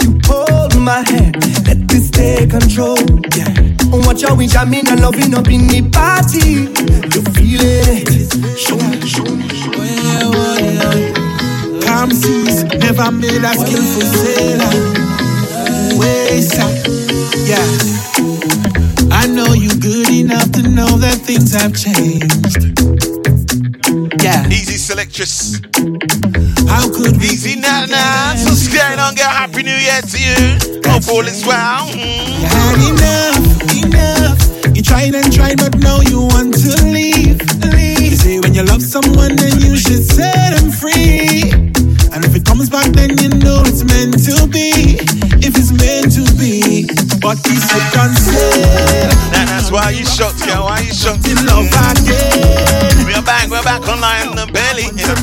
You 0.06 0.20
hold 0.30 0.78
my 0.78 1.02
hand, 1.10 1.42
let 1.66 1.88
this 1.88 2.08
take 2.08 2.50
control. 2.50 2.98
Yeah. 3.34 3.77
And 3.90 4.04
watch 4.04 4.22
how 4.22 4.34
we 4.34 4.46
jamming 4.46 4.86
and 4.88 5.00
loving 5.00 5.34
up 5.34 5.48
in 5.48 5.66
the 5.66 5.80
party. 5.90 6.68
You 7.14 7.22
feeling 7.32 8.04
it? 8.04 8.28
Show 8.58 8.76
me, 8.76 9.00
show 9.06 9.24
me, 9.24 9.48
show 9.48 9.72
me. 9.72 9.88
Calm 11.80 12.10
seas 12.10 12.64
never 12.64 13.10
made 13.10 13.44
a 13.44 13.54
skillful 13.54 14.02
sailor. 14.20 14.74
Waste 15.98 16.58
up, 16.60 16.72
yeah. 17.48 17.64
I 19.10 19.26
know 19.26 19.54
you 19.54 19.70
good 19.80 20.10
enough 20.10 20.52
to 20.52 20.62
know 20.68 20.98
that 20.98 21.20
things 21.24 21.54
have 21.54 21.74
changed. 21.74 22.78
Yeah. 24.22 24.46
Easy 24.48 24.76
selectress. 24.76 25.60
How 26.68 26.88
could 26.92 27.16
we 27.16 27.28
Easy 27.28 27.60
now, 27.60 27.86
now. 27.86 28.34
So 28.36 28.50
scared 28.52 28.98
on, 28.98 29.14
get 29.14 29.30
happy 29.30 29.62
new 29.62 29.70
year 29.70 30.02
to 30.02 30.18
you. 30.18 30.58
Hope 30.90 31.08
all 31.08 31.26
is 31.26 31.46
well. 31.46 31.86
Mm. 31.86 32.40
You 32.40 32.46
had 32.50 32.80
enough, 32.90 33.77
enough. 33.88 34.40
You 34.76 34.82
tried 34.82 35.14
and 35.14 35.32
tried, 35.32 35.58
but 35.58 35.76
now 35.78 36.00
you 36.00 36.20
want 36.20 36.54
to 36.54 36.70
leave. 36.84 37.40
leave. 37.64 38.12
You 38.12 38.16
say 38.16 38.40
when 38.40 38.54
you 38.54 38.64
love 38.64 38.82
someone, 38.82 39.36
then 39.36 39.60
you 39.60 39.76
should 39.76 40.04
set 40.04 40.56
them 40.56 40.70
free. 40.70 41.50
And 42.12 42.24
if 42.24 42.34
it 42.34 42.44
comes 42.44 42.68
back, 42.68 42.86
then 42.92 43.16
you 43.18 43.28
know 43.28 43.62
it's 43.64 43.84
meant 43.84 44.18
to 44.26 44.46
be. 44.48 44.98
If 45.44 45.56
it's 45.56 45.72
meant 45.72 46.12
to 46.18 46.24
be, 46.38 46.86
but 47.20 47.38
should 47.68 47.88
consider. 47.92 49.12
Now 49.34 49.44
that's 49.50 49.70
why 49.70 49.90
you 49.90 50.04
shocked, 50.04 50.44
girl. 50.46 50.64
Why 50.64 50.80
you 50.80 50.92
shocked? 50.92 51.26
In 51.28 51.38
love 51.46 51.68
again. 51.68 53.04
We're 53.04 53.22
back, 53.22 53.50
we're 53.50 53.62
back 53.62 53.82
online 53.88 54.34
the 54.36 54.46
belly. 54.52 54.88
The 54.94 55.17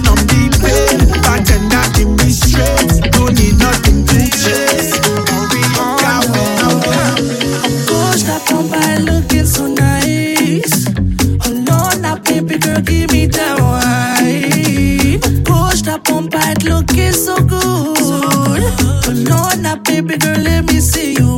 That 15.95 16.03
Popeye 16.03 16.63
looking 16.67 17.13
so 17.13 17.37
good. 17.37 17.53
Oh 17.57 19.13
Lord, 19.15 19.59
now 19.61 19.77
baby 19.77 20.17
girl, 20.17 20.37
let 20.39 20.65
me 20.67 20.81
see 20.81 21.13
you. 21.13 21.34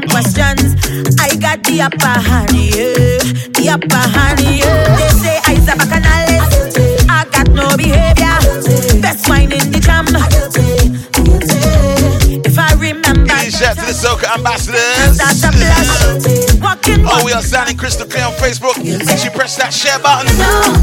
Them 0.00 0.08
questions. 0.08 0.74
I 1.20 1.36
got 1.36 1.62
the 1.64 1.82
upper 1.82 2.20
hand, 2.20 2.52
yeah. 2.52 3.18
The 3.54 3.70
upper 3.72 3.96
hand, 3.96 4.40
yeah. 4.40 4.96
They 4.96 5.08
say 5.22 5.40
I's 5.46 5.68
a 5.68 5.76
bacchanalist. 5.76 7.08
I 7.08 7.24
got 7.30 7.48
no 7.48 7.76
behavior. 7.76 8.38
Best 9.00 9.28
wine 9.28 9.52
in 9.52 9.70
the 9.72 9.80
jam. 9.80 10.06
If 12.44 12.58
I 12.58 12.72
remember. 12.74 13.34
Shout 13.48 13.76
to 13.76 13.86
the 13.86 13.92
Soca 13.92 14.34
ambassadors. 14.36 15.18
That's 15.18 15.42
a 15.42 15.50
blush. 15.50 16.60
Walking. 16.60 17.04
Oh, 17.06 17.24
we 17.24 17.32
are 17.32 17.42
sounding 17.42 17.76
crystal 17.76 18.06
clear 18.06 18.24
on 18.24 18.32
Facebook. 18.34 18.76
Make 18.78 19.18
sure 19.18 19.24
you 19.24 19.30
press 19.30 19.56
that 19.56 19.72
share 19.72 19.98
button. 19.98 20.30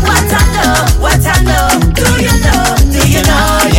What 0.03 0.25
I 0.27 0.43
know, 0.55 0.99
what 0.99 1.23
I 1.23 1.39
know. 1.45 1.79
Do 1.93 2.07
you 2.19 2.33
know? 2.43 2.75
Do 2.91 3.01
you 3.07 3.21
know? 3.23 3.74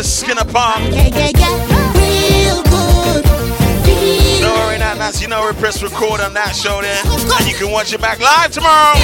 Been 0.00 0.04
to 0.06 0.10
Skinner 0.10 0.44
Park? 0.46 0.80
Yeah, 0.80 1.08
yeah, 1.08 1.30
yeah. 1.36 1.92
Real 1.92 2.62
good. 2.62 3.24
No 4.40 4.54
worry, 4.54 4.78
not 4.78 4.96
Nancy. 4.96 5.24
You 5.24 5.28
know, 5.28 5.46
we 5.46 5.52
press 5.52 5.82
record 5.82 6.22
on 6.22 6.32
that 6.32 6.56
show 6.56 6.80
there. 6.80 7.02
And 7.04 7.46
you 7.46 7.54
can 7.54 7.70
watch 7.70 7.92
it 7.92 8.00
back 8.00 8.18
live 8.18 8.50
tomorrow. 8.50 8.96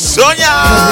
소냐 0.00 0.87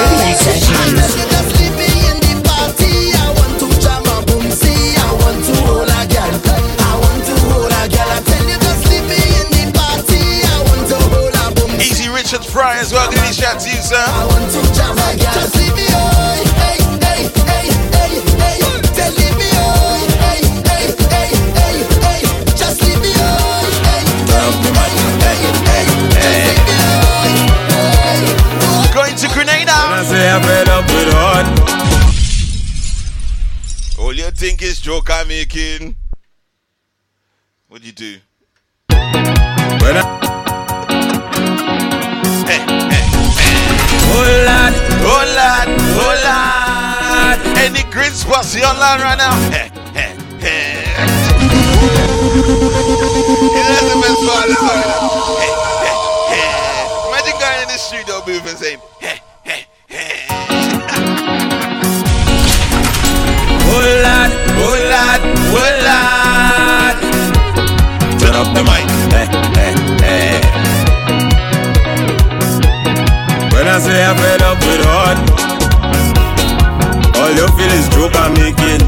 feel 77.67 77.79
is 77.79 77.87
joke 77.89 78.15
I'm 78.15 78.33
making. 78.33 78.81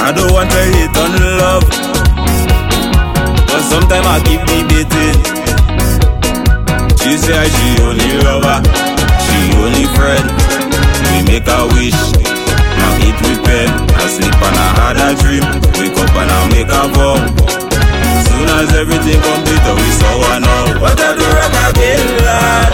I 0.00 0.12
don't 0.12 0.32
want 0.32 0.50
to 0.50 0.62
hate 0.72 0.96
on 0.96 1.12
love, 1.40 1.64
but 3.48 3.62
sometimes 3.68 4.06
I 4.06 4.18
keep 4.24 4.40
debating. 4.46 5.18
She 7.00 7.16
say 7.16 7.48
she 7.48 7.68
only 7.82 8.10
lover, 8.24 8.62
she 9.24 9.38
only 9.60 9.86
friend. 9.96 10.26
We 11.10 11.22
make 11.26 11.48
a 11.48 11.60
wish, 11.74 12.00
now 12.78 13.04
eat 13.04 13.18
with 13.24 13.40
pen. 13.44 13.68
I 13.96 14.06
sleep 14.08 14.34
and 14.34 14.56
I 14.56 14.68
had 14.78 14.96
a 14.96 15.08
dream, 15.20 15.44
wake 15.78 15.96
up 15.98 16.16
and 16.16 16.30
I 16.30 16.40
make 16.50 16.70
a 16.70 16.82
vow. 16.94 17.18
Soon 18.26 18.48
as 18.58 18.72
everything 18.74 19.20
complete, 19.20 19.64
oh, 19.68 19.76
we 19.76 19.90
saw 20.00 20.14
one 20.30 20.44
out. 20.44 20.80
What 20.80 21.00
I 21.00 21.14
do 21.16 21.24
wrong 21.24 21.56
again, 21.70 22.06
lad? 22.24 22.72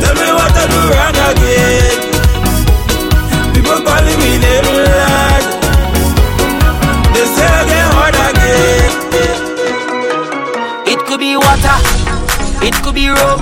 Tell 0.00 0.14
me 0.14 0.28
what 0.38 0.52
I 0.54 0.64
do 0.70 0.80
wrong 0.92 1.18
again. 1.30 2.13
It 12.64 12.72
could 12.82 12.94
be 12.94 13.08
rum, 13.08 13.40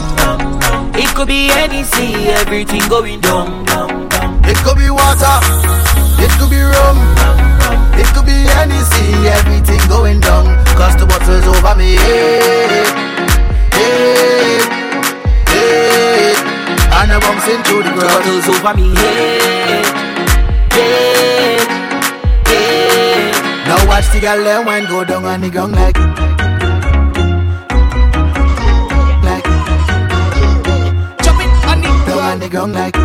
it 0.98 1.08
could 1.14 1.28
be 1.28 1.48
anything, 1.54 2.26
everything 2.42 2.82
going 2.88 3.20
down. 3.20 3.62
It 4.42 4.58
could 4.66 4.76
be 4.76 4.90
water, 4.90 5.38
it 6.18 6.32
could 6.38 6.50
be 6.50 6.58
rum, 6.58 6.98
it 7.94 8.08
could 8.14 8.26
be 8.26 8.34
anything, 8.58 9.14
everything 9.38 9.78
going 9.88 10.18
down. 10.18 10.46
Cause 10.74 10.96
the 10.96 11.06
bottle's 11.06 11.46
over 11.46 11.74
me. 11.78 11.94
Hey, 11.94 12.82
hey, 13.78 14.58
hey. 15.46 16.34
And 16.90 17.12
I 17.12 17.20
bumps 17.22 17.46
into 17.46 17.78
the 17.78 17.94
ground. 17.94 18.24
The 18.26 18.42
bottle's 18.42 18.48
over 18.50 18.74
me. 18.74 18.90
Hey, 18.96 19.82
hey, 20.74 21.62
hey. 22.50 23.30
Now 23.68 23.86
watch 23.86 24.10
the 24.10 24.18
gal 24.20 24.44
and 24.44 24.66
wine 24.66 24.86
go 24.86 25.04
down 25.04 25.24
on 25.24 25.40
the 25.40 25.50
ground 25.50 25.72
like. 25.74 26.11
the 32.42 32.48
ground 32.48 32.72
like 32.74 32.96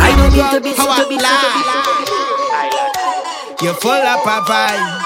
I 0.00 0.08
don't 0.16 0.32
need 0.32 0.50
to 0.56 0.60
be 0.64 0.72
to 0.72 1.04
be 1.08 1.16
like 1.20 1.68
You're 3.60 3.74
full 3.74 3.92
of 3.92 4.24
vibe. 4.24 5.04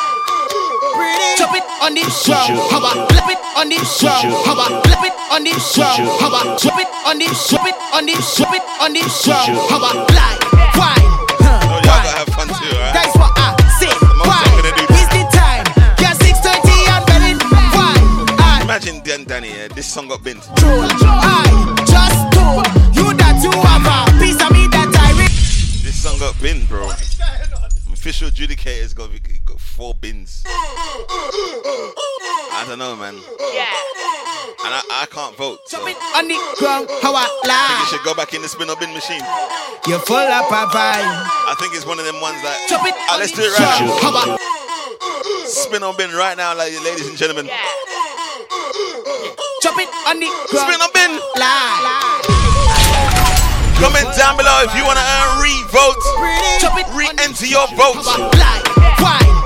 Chop 1.38 1.56
it 1.56 1.64
on 1.82 1.94
the 1.94 2.02
drum, 2.22 2.54
how 2.70 2.78
about 2.78 3.10
flip 3.10 3.30
it 3.30 3.38
on 3.56 3.68
the 3.68 3.78
drum, 3.98 4.30
how 4.46 4.54
about 4.54 4.86
flip 4.86 5.02
it 5.02 5.14
on 5.32 5.42
the 5.42 5.50
drum, 5.74 6.06
how 6.20 6.28
about 6.28 6.58
chop 6.60 6.78
it 6.78 6.86
on 7.06 7.18
the 7.18 7.26
chop 7.26 7.66
it 7.66 7.74
on 7.92 8.06
the 8.06 8.14
chop 8.14 8.54
it 8.54 8.62
on 8.80 8.92
the 8.92 9.00
drum, 9.24 9.56
how 9.70 9.78
about 9.78 10.06
fly, 10.10 10.38
fly. 10.74 11.11
this 19.82 19.90
song 19.94 20.06
got 20.06 20.22
binned. 20.22 20.38
I 20.38 21.42
just 21.90 22.22
told 22.30 22.62
you 22.94 23.10
that 23.18 23.42
you 23.42 23.50
have 23.50 23.82
a 23.82 24.06
piece 24.22 24.38
of 24.38 24.54
me 24.54 24.70
that 24.70 24.94
I 24.94 25.10
re- 25.18 25.26
This 25.82 25.98
song 26.00 26.20
got 26.22 26.38
binned, 26.40 26.68
bro. 26.68 26.86
Official 27.90 28.28
adjudicator's 28.28 28.94
got, 28.94 29.10
got 29.44 29.58
four 29.58 29.96
bins. 29.96 30.44
I 30.46 32.62
don't 32.68 32.78
know, 32.78 32.94
man. 32.94 33.18
Yeah. 33.50 33.66
And 34.62 34.70
I, 34.70 34.82
I 35.02 35.06
can't 35.10 35.34
vote. 35.36 35.58
So. 35.66 35.82
on 35.82 36.28
the 36.30 36.38
ground, 36.62 36.86
how 37.02 37.18
I 37.18 37.26
lie. 37.42 37.50
I 37.50 37.66
think 37.66 37.82
you 37.82 37.90
should 37.98 38.06
go 38.06 38.14
back 38.14 38.34
in 38.34 38.42
the 38.42 38.48
spin 38.48 38.70
or 38.70 38.76
bin 38.76 38.94
machine. 38.94 39.18
You're 39.88 39.98
full 39.98 40.14
of 40.14 40.46
papaya. 40.46 41.26
I 41.50 41.56
think 41.58 41.74
it's 41.74 41.84
one 41.84 41.98
of 41.98 42.04
them 42.06 42.20
ones 42.22 42.40
that. 42.46 42.68
Chop 42.70 42.86
it. 42.86 42.94
Ah, 43.10 43.16
let's 43.18 43.32
do 43.32 43.42
it 43.42 43.50
right 43.58 44.30
now. 44.30 44.38
Spin 45.48 45.82
on 45.82 45.96
bin 45.96 46.12
right 46.12 46.36
now, 46.36 46.54
ladies 46.54 47.08
and 47.08 47.18
gentlemen. 47.18 47.46
Yeah. 47.46 47.58
Chop 49.62 49.78
it 49.78 49.88
on 50.08 50.18
the 50.18 50.26
ground. 50.50 50.74
Spin 50.74 50.80
a 50.82 50.90
bin. 50.90 51.20
Comment 53.78 54.16
down 54.18 54.36
below 54.36 54.58
if 54.64 54.74
you 54.74 54.84
wanna 54.84 54.98
earn 55.00 55.40
re-votes. 55.40 56.06
Re-enter 56.96 57.46
your 57.46 57.68
votes. 57.76 58.08
Wine. 58.98 59.41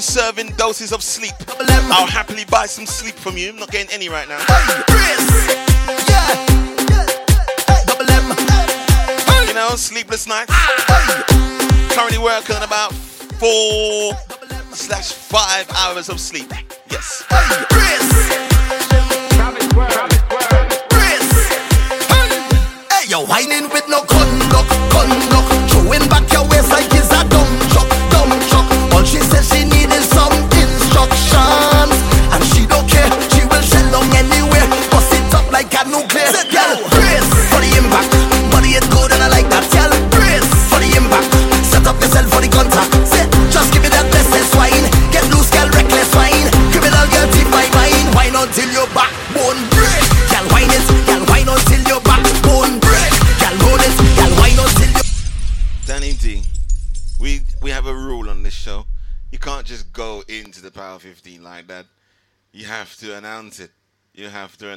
serving 0.00 0.52
doses 0.56 0.92
of 0.92 1.02
sleep. 1.02 1.34
I'll 1.90 2.06
happily 2.06 2.44
buy 2.44 2.66
some 2.66 2.86
sleep 2.86 3.14
from 3.14 3.36
you. 3.36 3.50
I'm 3.50 3.56
not 3.56 3.70
getting 3.70 3.92
any 3.92 4.08
right 4.08 4.28
now. 4.28 4.38
You 9.46 9.54
know, 9.54 9.70
sleepless 9.76 10.26
nights. 10.26 10.52
Currently 11.94 12.18
working 12.18 12.56
on 12.56 12.62
about 12.62 12.92
four 12.92 14.12
slash 14.72 15.12
five 15.12 15.68
hours 15.70 16.08
of 16.08 16.20
sleep. 16.20 16.52
Yes. 16.90 17.24
Hey, 22.90 23.08
you're 23.08 23.26
whining 23.26 23.67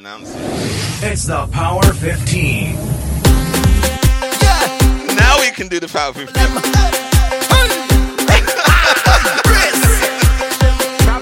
announce 0.02 0.34
it. 0.34 1.12
It's 1.12 1.26
the 1.26 1.46
Power 1.52 1.80
15. 1.84 2.74
Yeah. 2.74 2.76
Now 5.14 5.38
we 5.38 5.52
can 5.52 5.68
do 5.68 5.78
the 5.78 5.86
Power 5.86 6.12
15. 6.12 6.26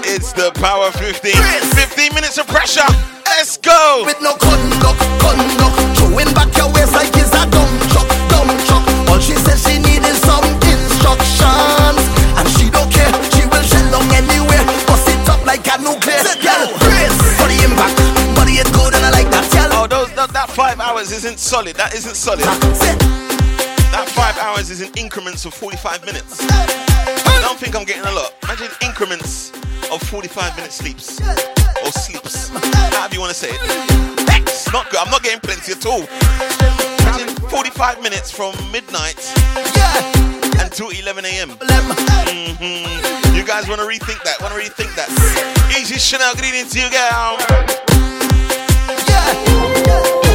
it's 0.03 0.33
the 0.33 0.51
Power 0.55 0.89
15. 0.89 1.31
15 1.31 2.15
minutes 2.15 2.39
of 2.39 2.47
pressure. 2.47 3.20
Solid. 21.51 21.75
That 21.75 21.93
isn't 21.93 22.15
solid. 22.15 22.47
That 23.91 24.07
five 24.15 24.37
hours 24.39 24.69
is 24.69 24.79
in 24.79 24.87
increments 24.95 25.43
of 25.43 25.53
45 25.53 26.05
minutes. 26.05 26.39
I 26.47 27.43
don't 27.43 27.59
think 27.59 27.75
I'm 27.75 27.83
getting 27.83 28.07
a 28.07 28.11
lot. 28.15 28.31
Imagine 28.43 28.71
increments 28.81 29.51
of 29.91 30.01
45 30.03 30.55
minute 30.55 30.71
sleeps. 30.71 31.19
Or 31.19 31.91
sleeps. 31.91 32.47
However 32.95 33.13
you 33.13 33.19
want 33.19 33.35
to 33.35 33.37
say 33.37 33.49
it. 33.51 33.59
Not 34.71 34.87
good. 34.91 35.03
I'm 35.03 35.11
not 35.11 35.23
getting 35.23 35.41
plenty 35.41 35.73
at 35.75 35.85
all. 35.85 36.07
Imagine 37.03 37.35
45 37.51 38.01
minutes 38.01 38.31
from 38.31 38.55
midnight 38.71 39.19
until 40.63 40.87
11 40.87 41.25
a.m. 41.25 41.49
Mhm. 41.59 43.35
You 43.35 43.43
guys 43.43 43.67
want 43.67 43.81
to 43.83 43.87
rethink 43.91 44.23
that? 44.23 44.39
Want 44.39 44.55
to 44.55 44.59
rethink 44.63 44.95
that? 44.95 45.11
Easy 45.75 45.99
Chanel, 45.99 46.31
good 46.33 46.45
evening 46.47 46.71
to 46.71 46.79
you, 46.79 46.87
girl. 46.87 47.35
Yeah, 49.03 50.30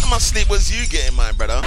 How 0.00 0.08
much 0.10 0.22
sleep 0.22 0.48
was 0.50 0.70
you 0.70 0.86
getting, 0.86 1.16
my 1.16 1.32
brother? 1.32 1.60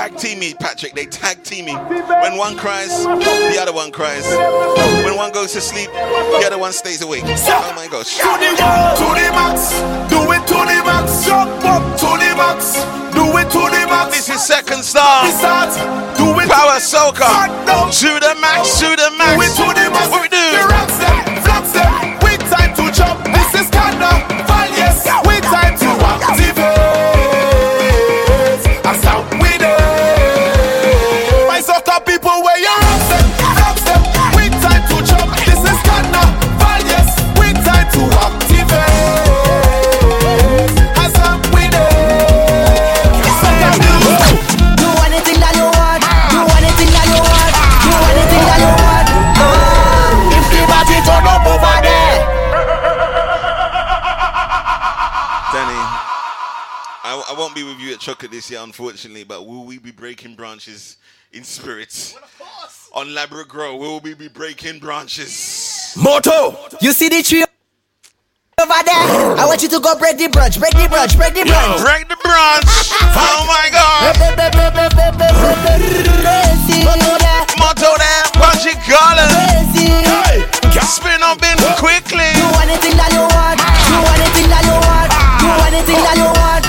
Tag 0.00 0.16
team 0.16 0.38
me, 0.38 0.54
Patrick. 0.54 0.94
They 0.94 1.04
tag 1.04 1.42
team 1.42 1.66
me. 1.66 1.74
When 1.74 2.38
one 2.38 2.56
cries, 2.56 3.04
the 3.04 3.58
other 3.60 3.72
one 3.72 3.92
cries. 3.92 4.24
When 5.04 5.14
one 5.16 5.30
goes 5.30 5.52
to 5.52 5.60
sleep, 5.60 5.90
the 5.92 6.42
other 6.46 6.58
one 6.58 6.72
stays 6.72 7.02
awake. 7.02 7.24
Oh 7.26 7.72
my 7.76 7.86
gosh. 7.86 8.16
To 8.16 8.24
the 8.24 9.28
max, 9.36 9.76
do 10.08 10.20
it 10.32 10.46
to 10.48 10.58
the 10.70 10.80
max, 10.88 11.26
jump 11.26 11.64
up 11.64 11.84
to 12.00 12.10
the 12.16 12.32
max, 12.32 12.80
do 13.12 13.28
it 13.36 13.50
to 13.52 13.62
the 13.76 13.84
max. 13.92 14.16
This 14.16 14.28
is 14.30 14.46
second 14.46 14.82
star. 14.84 15.24
do 16.16 16.40
it 16.40 16.48
Power 16.48 16.80
soca. 16.80 17.28
To 18.00 18.10
the 18.24 18.34
max, 18.40 18.80
to 18.80 18.96
the 18.96 19.10
max. 19.18 19.36
Do 19.36 19.42
it 19.44 19.68
to 19.68 19.80
the 19.80 19.90
max. 19.90 20.08
What 20.08 20.22
we 20.22 20.28
do? 20.28 20.99
With 58.20 58.28
at 58.28 58.36
this 58.36 58.50
year, 58.50 58.60
unfortunately, 58.60 59.24
but 59.24 59.46
will 59.46 59.64
we 59.64 59.78
be 59.78 59.92
breaking 59.92 60.34
branches 60.34 60.98
in 61.32 61.42
spirit? 61.42 62.14
On 62.92 63.14
Labrador 63.14 63.46
Grow, 63.46 63.76
will 63.76 63.98
we 64.00 64.12
be 64.12 64.28
breaking 64.28 64.78
branches? 64.78 65.96
Moto. 65.96 66.52
You 66.82 66.92
see 66.92 67.08
the 67.08 67.22
tree 67.22 67.44
over 68.60 68.82
there? 68.84 69.40
I 69.40 69.46
want 69.48 69.62
you 69.62 69.70
to 69.70 69.80
go 69.80 69.96
break 69.96 70.18
the 70.18 70.28
branch. 70.28 70.60
Break 70.60 70.76
the 70.76 70.86
branch. 70.90 71.16
Break 71.16 71.32
the 71.32 71.48
branch. 71.48 71.80
break 71.80 72.08
the 72.12 72.20
branch. 72.20 72.68
oh 73.16 73.40
my 73.48 73.72
God. 73.72 74.12
Motto 77.56 77.96
there, 77.96 78.24
Bunji 78.36 78.76
Garlin. 78.84 79.32
Spin 80.84 81.22
up 81.22 81.40
in 81.40 81.56
quickly. 81.80 82.28
Do 82.36 82.52
anything 82.60 83.00
that 83.00 83.08
you 83.16 83.24
want. 83.32 83.56
Do 83.88 83.96
anything 84.12 84.50
that 84.52 84.64
you 84.68 84.76
want. 84.76 85.08
Do 85.40 85.48
anything 85.72 86.04
that 86.04 86.16
you 86.20 86.28
want. 86.36 86.59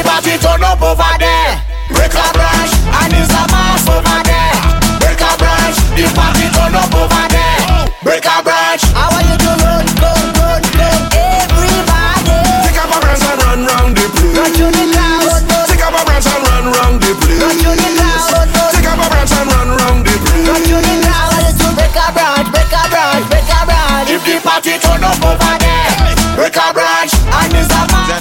The 0.00 0.08
party 0.08 0.32
turn 0.40 0.64
up 0.64 0.80
over 0.80 1.12
there, 1.20 1.60
break 1.92 2.16
a 2.16 2.26
branch 2.32 2.72
and 2.88 3.12
it's 3.20 3.28
a 3.36 3.44
mass 3.52 3.84
over 3.84 4.20
there. 4.24 4.56
Break 4.96 5.20
a 5.20 5.28
branch, 5.36 5.76
the 5.92 6.08
party 6.16 6.48
turn 6.56 6.72
up 6.72 6.88
over 6.96 7.24
there. 7.28 7.84
Break 8.00 8.24
a 8.24 8.40
branch. 8.40 8.80
I 8.96 9.12
want 9.12 9.28
you 9.28 9.36
to 9.36 9.52
run, 9.60 9.84
run, 10.00 10.24
run, 10.40 10.64
run, 10.80 11.04
everybody. 11.12 12.32
Take 12.64 12.80
up 12.80 12.88
a 12.88 12.96
branch 12.96 13.28
and 13.28 13.44
run 13.44 13.60
round 13.68 13.92
the 13.92 14.08
place. 14.08 14.40
Run 14.40 14.48
to 14.56 14.66
the 14.72 14.84
ground. 14.88 15.44
Take 15.68 15.84
up 15.84 15.92
a 15.92 16.00
branch 16.08 16.32
and 16.32 16.48
run 16.48 16.64
round 16.72 16.96
the 16.96 17.12
place. 17.20 17.36
Run 17.44 17.56
to 17.60 17.70
the 17.76 17.88
ground. 18.00 18.48
Take 18.72 18.88
up 18.88 19.04
a 19.04 19.06
branch 19.12 19.36
and 19.36 19.52
run 19.52 19.68
round 19.84 20.00
the 20.08 20.16
place. 20.16 20.48
Run 20.48 20.64
to 20.64 20.76
the 20.80 20.94
ground. 20.96 21.12
I 21.12 21.28
want 21.28 21.44
you 21.44 21.52
to 21.60 21.68
break 21.76 21.92
a 21.92 22.08
branch, 22.08 22.48
break 22.48 22.72
a 22.72 22.82
branch, 22.88 23.24
break 23.28 23.52
a 23.52 23.60
branch. 23.68 24.08
If 24.08 24.24
the 24.24 24.40
party 24.40 24.80
turn 24.80 25.04
up 25.04 25.20
over 25.20 25.59
there, 25.59 25.59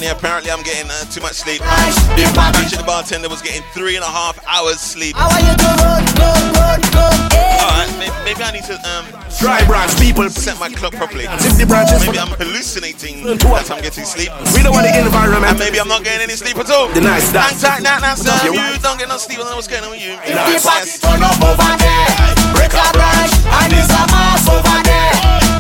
a 0.10 0.14
mass. 0.14 0.18
Danny, 0.18 0.18
apparently 0.18 0.52
I'm 0.52 0.64
getting 0.64 0.90
uh, 0.90 1.06
too 1.12 1.22
much 1.22 1.34
sleep. 1.34 1.60
The 1.62 2.26
party 2.36 2.60
Actually, 2.66 2.78
the 2.78 2.84
bartender 2.86 3.30
was 3.30 3.42
getting 3.42 3.64
three 3.74 3.96
and 3.96 4.04
a 4.04 4.10
half 4.10 4.40
hours 4.48 4.80
sleep. 4.80 5.16
I 5.18 5.28
want 5.28 5.44
you 5.46 5.56
to 5.56 5.70
run, 5.84 6.04
run, 6.18 6.44
run, 6.58 6.80
run. 6.98 7.18
Alright, 7.60 7.92
maybe, 8.00 8.16
maybe 8.26 8.42
I 8.44 8.52
need 8.52 8.66
to 8.66 8.76
um 8.90 9.06
Dry 9.40 9.64
branch 9.66 9.94
people. 10.00 10.28
set 10.30 10.60
my 10.60 10.70
clock 10.70 10.94
properly. 10.94 11.26
If 11.46 11.58
the 11.58 11.66
branches 11.66 12.04
Maybe 12.06 12.20
I'm 12.20 12.34
hallucinating 12.40 13.24
that 13.24 13.72
I'm 13.72 13.82
getting 13.82 14.04
sleep. 14.06 14.30
We 14.56 14.64
don't 14.64 14.74
want 14.74 14.88
the 14.88 14.96
environment. 15.00 15.46
And 15.56 15.60
maybe 15.60 15.80
I'm 15.80 15.88
not 15.88 16.04
getting 16.04 16.24
any 16.28 16.36
sleep 16.36 16.58
at 16.58 16.70
all. 16.72 16.90
The 16.92 17.02
nice 17.02 17.32
Hang 17.32 17.56
dance. 17.56 17.62
tight, 17.62 17.82
now, 17.84 18.00
now, 18.00 18.16
sir. 18.16 18.34
You- 18.44 18.54
You 18.60 18.80
don't 18.82 18.98
get 19.00 19.08
no 19.08 19.18
sleep. 19.18 19.40
I 19.40 19.44
don't 19.44 19.52
know 19.52 19.56
what's 19.62 19.68
going 19.72 19.84
on 19.84 19.92
with 19.92 20.02
you. 20.04 20.14
If 20.26 20.34
the 20.36 20.58
party 20.60 20.92
turn 21.00 21.22
up 21.24 21.40
over 21.40 21.72
there, 21.80 22.10
break 22.58 22.74
a 22.74 22.88
branch 22.92 23.34
and 23.48 23.72
it's 23.74 23.92
a 23.94 24.04
mass 24.12 24.44
over 24.50 24.80
there. 24.84 25.14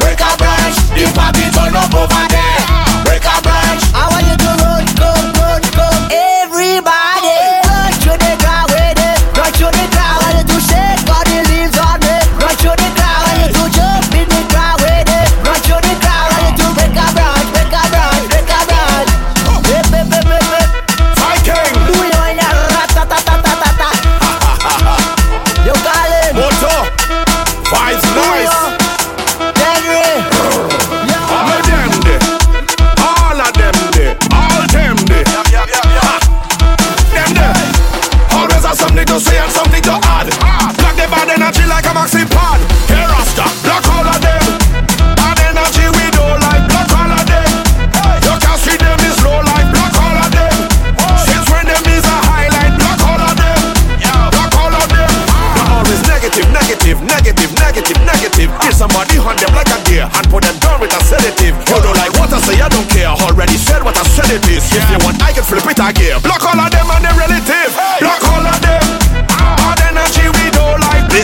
Break 0.03 0.19
a 0.19 0.31
branch, 0.35 0.76
the 0.97 1.05
party 1.15 1.45
turn 1.55 1.76
up 1.76 1.93
over 1.93 2.23
there. 2.34 2.89
To 39.20 39.26
say 39.26 39.38
and 39.38 39.52
something 39.52 39.84
to 39.84 39.96
add. 40.16 40.28
Black 40.80 40.96
the 40.96 41.08
bad 41.12 41.28
energy 41.28 41.66
like 41.68 41.84
a 41.86 41.91
maxi 41.91 42.24
pad. 42.32 42.60
Hey 42.88 43.04
Rasta, 43.04 43.46
black 43.68 43.84
all 43.91 44.08
of 44.08 44.20
them. 44.24 44.44
Bad 45.20 45.40
energy 45.44 45.86
we 45.91 46.06
don't 46.16 46.40
like. 46.40 46.64
Black 46.72 46.88
all 46.96 47.12
of 47.12 47.24
them. 47.28 47.50
You 48.24 48.36
can 48.40 48.58
see 48.64 48.78
them 48.80 49.00
is 49.04 49.18
low 49.24 49.44
like 49.44 49.68
black 49.76 49.96
all 50.00 50.18
of 50.24 50.30
them. 50.32 50.56
Since 51.28 51.48
when 51.52 51.66
them 51.68 51.84
is 51.91 52.06
a 52.08 52.18
highlight. 52.32 52.74
Black 52.80 53.00
ah. 53.04 53.12
all 53.12 53.24
of 53.28 53.34
them. 53.36 53.60
Black 54.32 54.54
all 54.56 54.74
of 54.74 54.88
them. 54.88 55.12
They're 55.12 55.72
always 55.76 56.02
negative, 56.08 56.48
negative, 56.56 56.98
negative, 57.04 57.52
negative, 57.60 58.00
negative. 58.08 58.50
Kill 58.64 58.76
somebody 58.76 59.20
on 59.20 59.36
them 59.36 59.52
like 59.52 59.72
a 59.74 59.80
deer 59.84 60.08
and 60.08 60.26
put 60.32 60.48
them 60.48 60.56
down 60.64 60.80
with 60.80 60.96
a 60.96 61.02
sedative. 61.04 61.56
You 61.68 61.78
don't 61.84 61.98
like 62.00 62.14
what 62.16 62.32
I 62.32 62.40
say, 62.40 62.56
I 62.62 62.72
don't 62.72 62.88
care. 62.88 63.12
Already 63.12 63.60
said 63.60 63.84
what 63.84 64.00
I 64.00 64.04
said 64.16 64.32
it 64.32 64.48
is. 64.48 64.64
If 64.72 64.86
you 64.88 65.00
want, 65.04 65.20
I 65.20 65.36
can 65.36 65.44
flip 65.44 65.68
it 65.68 65.82
again. 65.82 66.24
Block 66.24 66.46
all 66.48 66.56
of 66.56 66.72
them 66.72 66.88
and 66.88 67.04
their 67.04 67.16
relative. 67.20 67.59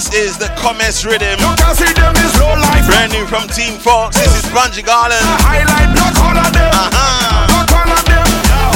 This 0.06 0.38
is 0.38 0.38
the 0.38 0.54
Commerce 0.54 1.02
Rhythm. 1.02 1.34
You 1.42 1.50
can 1.58 1.74
see 1.74 1.90
them 1.98 2.14
is 2.14 2.34
low 2.38 2.54
life. 2.62 2.86
Brand 2.86 3.10
new 3.10 3.26
from 3.26 3.50
Team 3.50 3.74
Fox. 3.82 4.14
This 4.14 4.30
is 4.38 4.46
Bunji 4.54 4.86
Garlin. 4.86 5.18
Highlight, 5.42 5.98
block 5.98 6.14
all 6.22 6.38
of 6.38 6.54
them. 6.54 6.70
Uh-huh. 6.70 7.50
Block 7.50 7.74
all 7.74 7.90
of 7.90 8.06
them. 8.06 8.22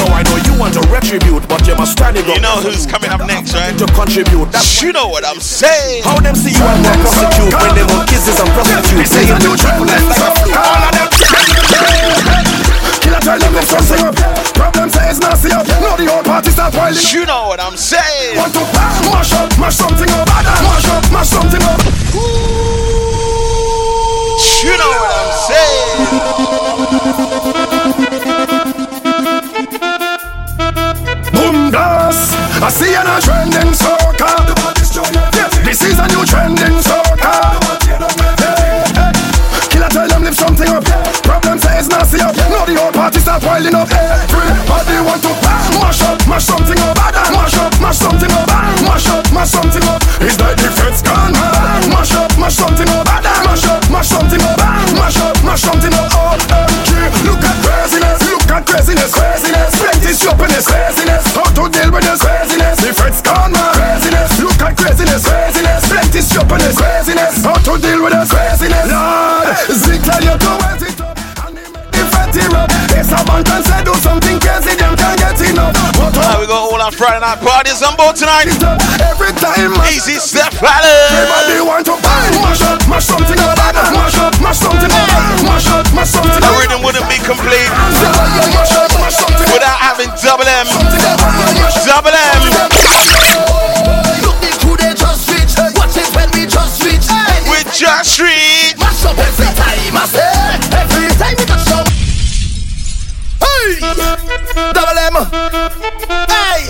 No, 0.01 0.09
I 0.09 0.25
know 0.25 0.41
you 0.41 0.57
want 0.57 0.73
to 0.73 0.81
retribute, 0.89 1.45
but 1.45 1.61
you 1.69 1.75
must 1.77 1.93
stand 1.93 2.17
it 2.17 2.25
You 2.25 2.41
know 2.41 2.57
who's 2.65 2.89
coming 2.89 3.11
up 3.13 3.21
next, 3.29 3.53
right? 3.53 3.77
to 3.77 3.85
contribute. 3.93 4.49
That's 4.49 4.81
You 4.81 4.89
know 4.91 5.05
what 5.07 5.21
I'm 5.21 5.39
saying. 5.39 6.01
How 6.01 6.17
them 6.17 6.33
see 6.33 6.49
you 6.49 6.65
and 6.65 6.81
want 6.81 6.97
prosecute 6.97 7.53
when 7.53 7.75
they 7.77 7.85
want 7.85 8.09
kisses 8.09 8.39
and 8.39 8.49
prostitutes. 8.49 9.13
Saying 9.13 9.29
you 9.45 9.53
triple 9.53 9.85
left 9.85 10.09
like 10.09 10.25
a 10.25 10.29
flute. 10.33 10.57
All 10.57 10.81
of 10.81 10.91
them. 10.97 12.48
Killer 13.09 13.25
up 14.05 14.15
Problem 14.53 14.89
nasty 15.19 15.51
up 15.51 15.65
the 15.65 16.05
whole 16.05 16.23
party 16.23 16.51
start 16.51 16.73
You 17.11 17.25
know 17.25 17.47
what 17.47 17.59
I'm 17.59 17.75
saying. 17.75 18.37
Want 18.37 18.53
to 18.53 18.59
mash 19.09 19.33
up, 19.33 19.49
mash 19.57 19.75
something 19.75 20.09
up. 20.11 20.27
Mash 20.27 20.85
up, 20.85 21.11
mash 21.11 21.29
something 21.29 21.63
up. 21.63 21.81
You 24.61 24.77
know 24.77 24.93
what 24.93 25.13
I'm 25.17 25.31
saying. 25.49 25.89
I 32.61 32.69
see 32.69 32.93
an 32.93 33.07
trending 33.21 33.73
soca. 33.73 34.29
This 35.63 35.81
is 35.81 35.97
a 35.97 36.07
new 36.09 36.25
trending 36.25 36.78
start 43.39 43.63
piling 43.63 43.75
up. 43.75 43.87
Everybody 43.91 44.99
want 45.05 45.21
to 45.23 45.31
mash 45.79 46.01
up, 46.01 46.19
mash 46.27 46.45
something 46.45 46.79
up. 46.79 46.95
Mash 47.31 47.55
up, 47.57 47.73
mash 47.81 47.97
something 47.97 48.31
up. 48.31 48.47
Mash 48.83 49.07
up, 49.07 49.25
mash 49.33 49.49
something 49.49 49.83
up. 49.83 50.01
It's 50.21 50.39
like 50.39 50.57
the 50.57 50.69
feds 50.71 51.01
gone 51.01 51.33
mad. 51.33 51.87
Mash 51.89 52.13
up, 52.13 52.31
mash 52.37 52.55
something 52.55 52.89
up. 52.89 53.05
Mash 53.07 53.65
up, 53.65 53.83
mash 53.91 54.07
something 54.07 54.41
up. 54.41 54.57
Mash 54.95 55.17
up, 55.17 55.43
mash 55.43 55.61
something 55.61 55.93
up. 55.93 56.11
Oh, 56.13 56.35
MG. 56.35 56.91
Look 57.25 57.43
at 57.43 57.57
craziness. 57.63 58.19
Look 58.27 58.51
at 58.51 58.65
craziness. 58.65 59.13
Craziness. 59.13 59.71
Plenty 59.79 60.13
shoppiness. 60.13 60.65
Craziness. 60.67 61.25
How 61.35 61.47
to 61.55 61.69
deal 61.69 61.91
with 61.91 62.03
this 62.03 62.18
night 77.29 77.41
parties 77.45 77.81
on 77.85 77.93
board 77.95 78.15
tonight. 78.15 78.49
Every 79.05 79.33
time 79.37 79.73
Easy 79.93 80.17
step 80.17 80.53
Everybody 80.57 81.61
want 81.61 81.85
to 81.85 81.93
buy 82.01 82.25
Mash 82.41 82.61
up, 82.65 82.81
mash 82.89 83.05
something 83.05 83.37
up 83.37 83.57
Mash 83.93 84.17
up, 84.17 84.33
mash 84.41 84.57
something 84.57 84.89
up 84.89 85.09
Mash 85.45 85.67
up, 85.69 85.85
mash 85.93 86.09
something 86.09 86.41
The 86.41 86.51
rhythm 86.57 86.81
wouldn't 86.81 87.05
be 87.05 87.19
complete 87.21 87.69
Mash 87.69 88.73
up, 88.73 88.89
mash 88.97 89.19
something 89.19 89.45
up 89.45 89.53
without 89.53 89.77
having 89.77 90.09
double 90.23 90.47
M. 90.47 90.65
Double 91.85 92.15
M. 92.15 92.41
Look 94.23 94.37
the 94.41 94.51
crew 94.63 94.77
they 94.79 94.93
just 94.95 95.29
reach. 95.29 95.53
Watch 95.77 95.97
it 95.97 96.09
when 96.15 96.29
we 96.33 96.45
just 96.47 96.81
reach. 96.81 97.05
With 97.45 97.67
Josh 97.73 98.19
Reed. 98.19 98.79
Mash 98.79 99.05
up 99.05 99.17
every 99.17 99.51
time 99.53 99.97
I 99.97 100.05
say. 100.07 100.33
Every 100.79 101.09
time 101.19 101.35
we 101.37 101.45
touch 101.45 101.65
down. 101.67 101.85
Hey, 103.43 103.79
double 104.73 104.97
M. 104.97 105.68
Hey, 105.89 106.69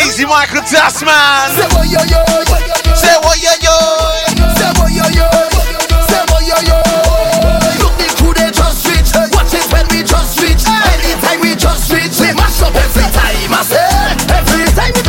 Easy 0.00 0.24
Michael 0.24 0.62
Tasman. 0.64 1.12
say 1.52 1.68
what 1.76 1.86
yo 1.92 2.00
yo. 2.08 2.24
Say 2.96 3.16
what 3.20 3.36
yo 3.36 3.52
yo. 3.60 3.76
Say 4.56 4.70
what 4.80 4.88
yo 4.92 5.04
yo. 5.12 5.28
Say 6.08 6.24
what 6.32 6.40
yo 6.48 6.56
yo. 6.64 6.78
Look 7.84 7.94
the 8.00 8.08
crew 8.16 8.32
they 8.32 8.50
just 8.50 8.86
reach. 8.88 9.12
Watch 9.36 9.52
it 9.52 9.66
when 9.72 9.84
we 9.92 10.02
just 10.02 10.40
reach. 10.40 10.64
Anytime 10.66 11.40
we 11.40 11.54
just 11.54 11.92
reach, 11.92 12.16
we 12.20 12.32
mash 12.32 12.62
up 12.62 12.74
every 12.74 13.04
time 13.12 13.52
I 13.52 13.62
say. 13.62 13.88
Every 14.32 14.64
time 14.72 14.92
we 14.96 15.02
touch 15.04 15.04
down, 15.04 15.04
we 15.04 15.07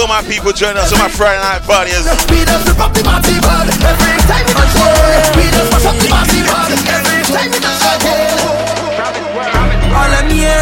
all 0.00 0.08
my 0.08 0.22
people 0.22 0.50
joining 0.50 0.78
us 0.78 0.92
on 0.92 0.98
my 0.98 1.08
Friday 1.08 1.40
night 1.44 1.60
just 2.48 2.64
rip 2.64 2.80
up 2.80 2.92
the 2.96 3.04
party. 3.04 3.36
Every 3.36 4.16
time 4.24 4.46
we 4.48 4.52
touch 4.56 4.72
the 5.76 6.40
party. 6.48 6.76
Every 6.88 7.20
time 7.28 7.52
touch 7.60 7.89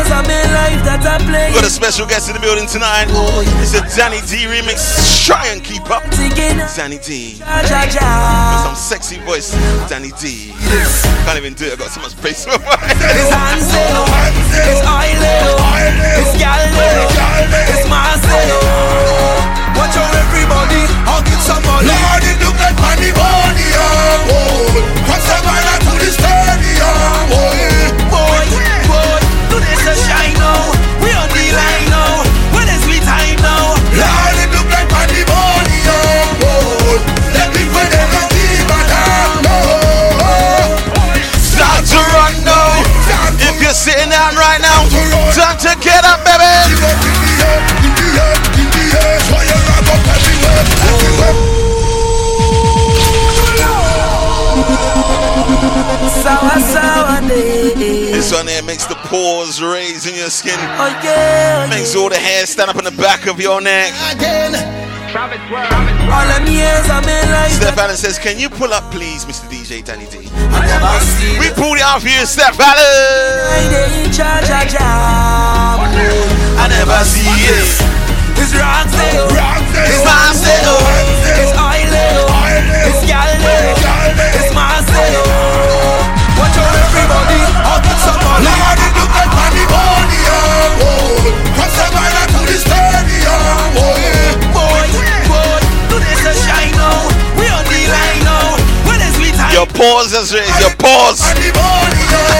them 0.04 0.08
years 0.08 0.10
of 0.14 0.22
my 0.26 0.42
life 0.54 0.80
that 0.86 1.02
I 1.02 1.18
play. 1.26 1.50
Got 1.54 1.64
a 1.64 1.70
special 1.70 2.06
guest 2.06 2.28
in 2.28 2.34
the 2.34 2.42
building 2.42 2.66
tonight. 2.66 3.06
Oh, 3.10 3.42
it's 3.58 3.74
a 3.74 3.82
Danny 3.96 4.20
D 4.30 4.46
remix. 4.46 5.26
Try 5.26 5.48
and 5.48 5.62
keep 5.62 5.90
up. 5.90 6.04
Uh, 6.06 6.28
Danny 6.76 6.98
D. 6.98 7.38
Ja, 7.40 7.82
ja. 7.90 8.06
With 8.54 8.64
some 8.64 8.78
sexy 8.78 9.18
voice. 9.26 9.50
Danny 9.88 10.12
D. 10.20 10.54
Can't 11.26 11.38
even 11.38 11.54
do 11.54 11.66
it. 11.66 11.74
I 11.74 11.76
got 11.76 11.90
so 11.90 12.00
much 12.00 12.14
bass 12.22 12.46
in 12.46 12.52
my 12.52 12.58
voice. 12.58 12.78
It's 12.78 13.30
Hansel, 13.32 14.06
it's 14.54 14.82
Oileo, 14.86 15.58
it's 16.20 16.34
Galileo, 16.38 17.08
it's 17.72 17.84
Marcelo. 17.88 18.60
Watch 19.74 19.94
out 19.94 20.14
everybody, 20.14 20.82
I'll 21.06 21.22
get 21.22 21.40
some 21.42 21.62
money. 21.66 21.88
Lord, 21.88 22.22
it 22.22 22.38
look 22.42 22.58
like 22.58 22.78
money, 22.82 23.10
money, 23.14 23.68
oh, 23.78 25.07
this 29.60 29.86
a 29.86 29.94
shine 30.06 30.17
pores 59.08 59.62
raise 59.62 60.06
in 60.06 60.14
your 60.14 60.30
skin. 60.30 60.54
Oh 60.76 60.92
yeah, 61.02 61.66
Makes 61.70 61.96
all 61.96 62.08
the 62.08 62.16
hair 62.20 62.44
stand 62.46 62.70
up 62.70 62.76
on 62.76 62.84
the 62.84 62.92
back 62.92 63.26
of 63.26 63.40
your 63.40 63.60
neck. 63.60 63.92
All 66.08 66.26
them 66.28 66.46
years 66.46 66.84
of 66.92 67.00
my 67.04 67.20
life. 67.32 67.52
Steph 67.52 67.78
Allen 67.78 67.96
says, 67.96 68.18
Can 68.18 68.38
you 68.38 68.48
pull 68.50 68.72
up, 68.72 68.84
please, 68.92 69.24
Mr. 69.24 69.48
DJ 69.48 69.82
Danny 69.84 70.04
D? 70.12 70.18
We 71.40 71.48
pulled 71.56 71.78
it 71.80 71.84
out 71.84 72.02
for 72.02 72.08
you, 72.08 72.24
Steph 72.26 72.60
Allen. 72.60 72.84
Friday 73.48 74.04
in 74.04 74.12
charge 74.12 74.44
of 74.52 74.68
jam. 74.68 75.80
I 76.60 76.68
never 76.68 77.00
see 77.08 77.24
it. 77.24 77.64
It's 78.38 78.52
Roxanne, 78.54 79.28
It's 79.88 80.04
Marcelo. 80.04 80.76
it's 81.40 81.52
Oileo, 81.58 82.28
it's 82.86 83.02
Galileo, 83.08 83.74
Your 99.58 99.66
pause 99.66 100.12
raised. 100.32 100.60
Your 100.60 100.70
pause. 100.76 102.37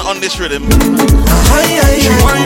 On 0.00 0.20
this 0.20 0.38
rhythm. 0.38 0.62
She 0.62 2.08
wind 2.24 2.45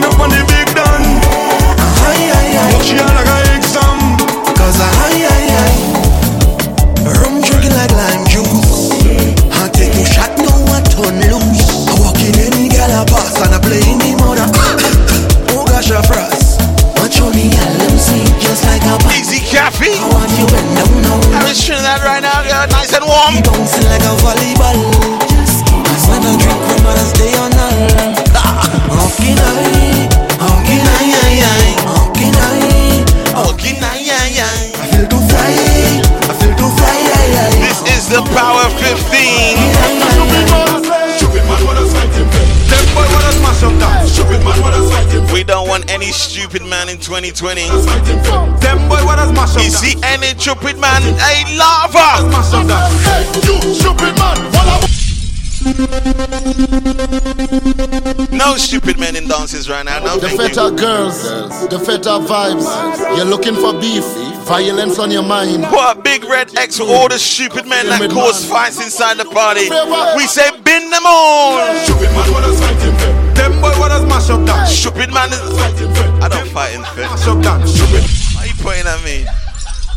2020. 47.01 47.67
Them 48.61 48.77
boy 48.87 49.01
what 49.03 49.17
does 49.17 49.31
mash 49.33 49.55
up 49.57 49.63
You 49.63 49.69
see 49.69 49.95
any 50.03 50.37
stupid 50.39 50.77
man, 50.79 51.01
a 51.01 51.57
lava. 51.57 52.29
Mash 52.29 52.53
up 52.53 52.67
that. 52.67 52.91
Hey, 53.03 53.25
you 53.41 53.73
stupid 53.73 54.13
man. 54.21 54.37
No 58.31 58.55
stupid 58.57 58.99
men 58.99 59.15
in 59.15 59.27
dances 59.27 59.69
right 59.69 59.85
now. 59.85 59.99
No, 59.99 60.17
The 60.17 60.29
thank 60.29 60.41
feta 60.41 60.69
you. 60.71 60.77
girls, 60.77 61.21
the 61.69 61.77
feta 61.79 62.17
vibes. 62.21 62.65
You're 63.15 63.25
looking 63.25 63.55
for 63.55 63.73
beef, 63.79 64.03
violence 64.45 64.97
on 64.97 65.11
your 65.11 65.23
mind. 65.23 65.63
Put 65.65 65.97
a 65.97 66.01
big 66.01 66.23
red 66.25 66.55
X 66.57 66.77
for 66.77 66.85
all 66.85 67.07
the 67.09 67.19
stupid 67.19 67.67
men 67.67 67.85
that 67.87 68.09
cause 68.11 68.43
fights 68.45 68.81
inside 68.83 69.17
the 69.17 69.25
party. 69.25 69.69
We 70.17 70.25
say, 70.27 70.49
bin 70.63 70.89
them 70.89 71.03
all. 71.05 71.59
Stupid 71.83 72.09
man, 72.13 72.31
what 72.33 72.41
does 72.41 72.59
fighting 72.59 72.95
Them 73.35 73.61
boy, 73.61 73.73
what 73.79 73.89
does 73.89 74.05
mash 74.05 74.29
up 74.29 74.45
that? 74.47 74.65
Stupid 74.67 75.13
man 75.13 75.29
is. 75.31 76.10
I 76.31 76.39
don't 76.43 76.49
fight 76.53 76.73
in 76.75 76.83
fit. 76.95 77.03
Mash 77.05 77.27
up. 77.27 77.67
Stupid. 77.67 78.03
Why 78.35 78.41
are 78.43 78.47
you 78.47 78.53
pointing 78.63 78.87
at 78.87 79.03
me? 79.03 79.25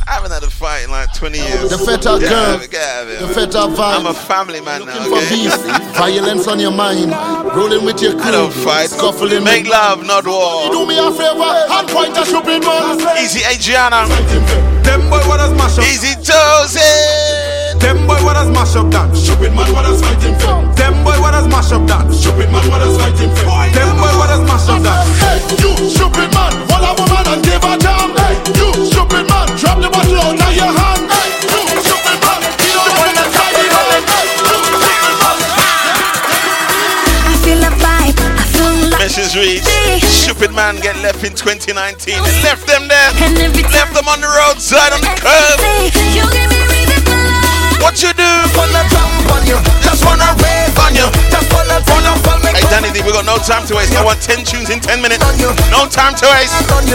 I 0.07 0.21
haven't 0.21 0.33
had 0.33 0.43
a 0.43 0.51
fight 0.51 0.85
in 0.85 0.91
like 0.91 1.09
20 1.15 1.39
years. 1.39 1.71
The 1.73 1.79
feta 1.81 2.21
Get 2.21 2.29
girl, 2.29 2.61
it, 2.61 2.71
get 2.71 2.85
out 2.85 3.03
of 3.05 3.09
it. 3.09 3.21
the 3.25 3.29
feta 3.33 3.59
I'm 3.81 4.05
a 4.05 4.13
family 4.13 4.61
man 4.61 4.85
now. 4.85 5.01
For 5.09 5.17
Okay? 5.17 5.49
beef, 5.49 5.57
violence 5.97 6.47
on 6.47 6.61
your 6.61 6.73
mind. 6.77 7.09
Rolling 7.57 7.87
with 7.87 8.03
your 8.03 8.13
crew. 8.13 8.29
I 8.29 8.31
don't 8.33 8.53
fight. 8.53 8.91
Scuffling. 8.91 9.43
Make 9.43 9.67
love, 9.67 10.05
not 10.05 10.27
war. 10.27 10.69
Do 10.69 10.85
me 10.85 10.99
a 11.01 11.09
favor 11.09 11.49
and 11.49 11.89
point 11.89 12.19
a 12.21 12.25
stupid 12.27 12.61
man. 12.69 13.01
Easy 13.17 13.41
Adriana. 13.49 14.05
Them 14.85 15.09
boy, 15.09 15.25
what 15.25 15.39
does 15.41 15.57
mash 15.57 15.79
up? 15.79 15.85
Easy 15.89 16.13
Tozy. 16.21 17.81
Them 17.81 18.07
boy, 18.07 18.21
what 18.25 18.35
does 18.35 18.51
mash 18.53 18.77
up 18.77 18.91
that? 18.93 19.09
Stupid 19.17 19.55
man, 19.57 19.73
what 19.73 19.83
does 19.89 20.03
fighting 20.05 20.37
for? 20.37 20.61
Them 20.77 20.94
what 21.35 21.43
does 21.43 21.51
mash 21.51 21.73
up 21.75 21.83
that? 21.91 22.07
Stupid 22.15 22.47
man, 22.53 22.63
what 22.71 22.79
does 22.79 22.95
fighting 22.95 23.35
for? 23.43 23.51
Them 23.75 23.91
boy, 23.99 24.15
what 24.15 24.31
does 24.31 24.47
mash 24.47 24.71
up 24.71 24.79
that? 24.87 25.03
Hey, 25.19 25.43
you 25.59 25.75
stupid 25.91 26.31
man, 26.31 26.55
hold 26.71 26.87
a 26.87 26.93
woman 26.95 27.27
and 27.27 27.43
give 27.43 27.59
her 27.59 27.75
jam. 27.75 28.15
Hey, 28.15 28.39
you 28.55 28.71
stupid 28.87 29.27
man, 29.27 29.47
drop 29.59 29.83
the 29.83 29.91
bottle 29.91 30.15
out 30.15 30.39
of 30.39 30.53
your 30.55 30.71
hand. 30.71 31.03
Hey, 31.11 31.35
you 31.51 31.61
stupid 31.83 32.19
man, 32.23 32.39
you 32.63 32.71
don't 32.79 32.95
want 32.95 33.19
to 33.19 33.27
carry 33.35 33.67
on. 33.67 33.99
Stupid 34.47 35.15
man. 35.19 35.39
I 37.27 37.35
feel 37.43 37.63
a 37.67 37.73
vibe. 37.83 38.15
I 38.15 38.45
feel 38.55 38.95
like 38.95 39.03
Message 39.03 39.35
reads, 39.35 39.67
stupid 40.07 40.55
man 40.55 40.79
get 40.79 40.95
left 41.03 41.27
in 41.27 41.35
2019. 41.35 42.15
Left 42.47 42.63
them 42.71 42.87
there. 42.87 43.11
Left 43.75 43.91
them 43.91 44.07
on 44.07 44.23
the 44.23 44.31
roadside 44.31 44.95
on 44.95 45.03
the 45.03 45.15
curb. 45.19 45.59
you 46.15 46.23
give 46.31 46.47
me 46.47 46.63
reason 46.71 47.03
for 47.03 47.19
love. 47.19 47.83
What 47.83 47.99
you 47.99 48.15
do? 48.15 49.04
On 49.35 49.43
you, 49.43 49.59
just 49.83 50.07
wanna 50.07 50.31
rave 50.39 50.79
on 50.79 50.95
you, 50.95 51.11
just 51.27 51.51
wanna 51.51 51.83
wanna 51.91 52.15
fall 52.23 52.39
me 52.39 52.55
Hey 52.55 52.63
Danny 52.71 52.95
D, 52.95 53.03
we 53.03 53.11
got 53.11 53.27
no 53.27 53.35
time 53.43 53.67
to 53.67 53.75
waste. 53.75 53.91
I 53.99 54.05
want 54.05 54.23
10 54.23 54.45
tunes 54.47 54.71
in 54.71 54.79
10 54.79 55.03
minutes. 55.03 55.27
No 55.75 55.91
time 55.91 56.15
to 56.23 56.27
waste. 56.31 56.55
on 56.71 56.87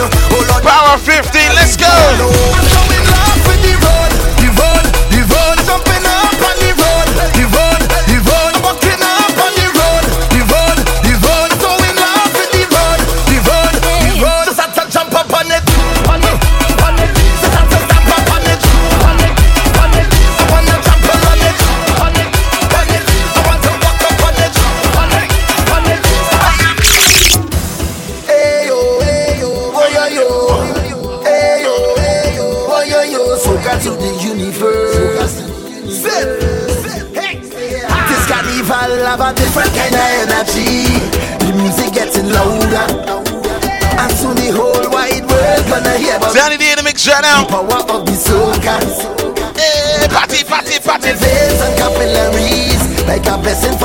Power 0.64 0.96
15, 0.96 1.52
let's 1.52 1.76
go. 1.76 1.84
I'm 1.84 2.64
so 2.64 2.80
in 2.96 3.04
love 3.12 3.40
with 3.44 3.60
the 3.60 3.74
road, 3.76 4.12
the 4.40 4.48
road, 4.56 4.84
the 5.12 5.20
road, 5.28 5.56
jumping 5.68 6.04
up 6.08 6.32
on 6.40 6.56
the 6.64 6.72
road, 6.80 7.08
the 7.36 7.44
road, 7.52 7.69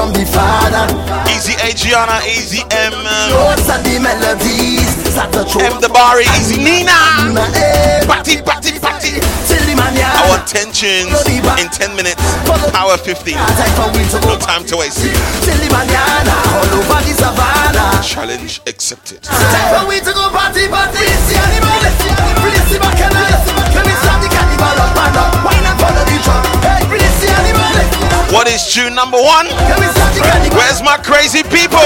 from 0.06 0.14
the 0.14 0.26
Father. 0.30 0.86
Easy 1.34 1.58
Adriana, 1.66 2.22
easy 2.30 2.62
M. 2.70 2.94
Notes 3.34 3.70
and 3.70 3.82
the 3.86 3.98
melodies 3.98 4.94
M 5.18 5.82
the 5.82 5.90
Bari, 5.90 6.26
easy 6.38 6.62
Nina. 6.62 6.94
Hey, 7.54 8.02
eh, 8.02 8.06
Party, 8.06 8.42
party, 8.42 8.78
party. 8.80 9.18
till 9.50 9.64
the 9.66 9.74
man 9.76 9.96
I 9.98 10.28
want 10.30 10.46
10 10.48 10.72
tunes 10.72 11.18
in 11.58 11.70
10 11.70 11.96
minutes. 11.96 12.22
Power 12.72 12.98
15. 12.98 13.34
For 13.34 13.88
we 13.96 14.04
to 14.14 14.20
No 14.28 14.38
time 14.38 14.66
to 14.70 14.78
waste. 14.78 15.02
till 15.02 15.58
the 15.58 15.70
manana 15.74 16.36
all 16.54 16.70
over 16.78 17.02
the 17.02 17.14
savannah. 17.16 18.04
Challenge 18.04 18.62
accepted. 18.68 19.24
Time 19.24 19.82
for 19.82 19.90
we 19.90 20.00
to 20.00 20.12
go 20.14 20.25
is 28.56 28.74
tune 28.74 28.96
number 28.96 29.20
one? 29.20 29.48
Let 29.68 29.80
me 29.84 29.88
start 29.92 30.16
the 30.16 30.22
carnival. 30.24 30.56
Where's 30.56 30.82
my 30.82 30.96
crazy 31.04 31.44
people? 31.44 31.84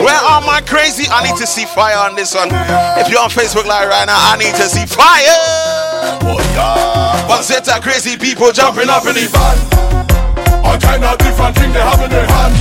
Where 0.00 0.22
are 0.32 0.40
my 0.40 0.62
crazy? 0.64 1.04
I 1.12 1.22
need 1.28 1.36
to 1.36 1.46
see 1.46 1.66
fire 1.66 1.98
on 2.08 2.16
this 2.16 2.34
one. 2.34 2.48
If 2.96 3.10
you're 3.10 3.20
on 3.20 3.28
Facebook 3.28 3.66
Live 3.66 3.88
right 3.88 4.06
now, 4.06 4.16
I 4.16 4.36
need 4.40 4.56
to 4.56 4.66
see 4.66 4.88
fire. 4.88 5.36
One 7.28 7.42
set 7.42 7.68
of 7.68 7.82
crazy 7.82 8.16
people 8.16 8.50
jumping 8.50 8.88
up 8.88 9.04
in 9.04 9.14
the 9.14 9.28
van. 9.28 9.58
All 10.64 10.78
kind 10.80 11.04
of 11.04 11.18
different 11.18 11.54
thing 11.56 11.70
they 11.72 11.84
have 11.84 12.00
in 12.00 12.10
their 12.10 12.26
hand. 12.26 12.56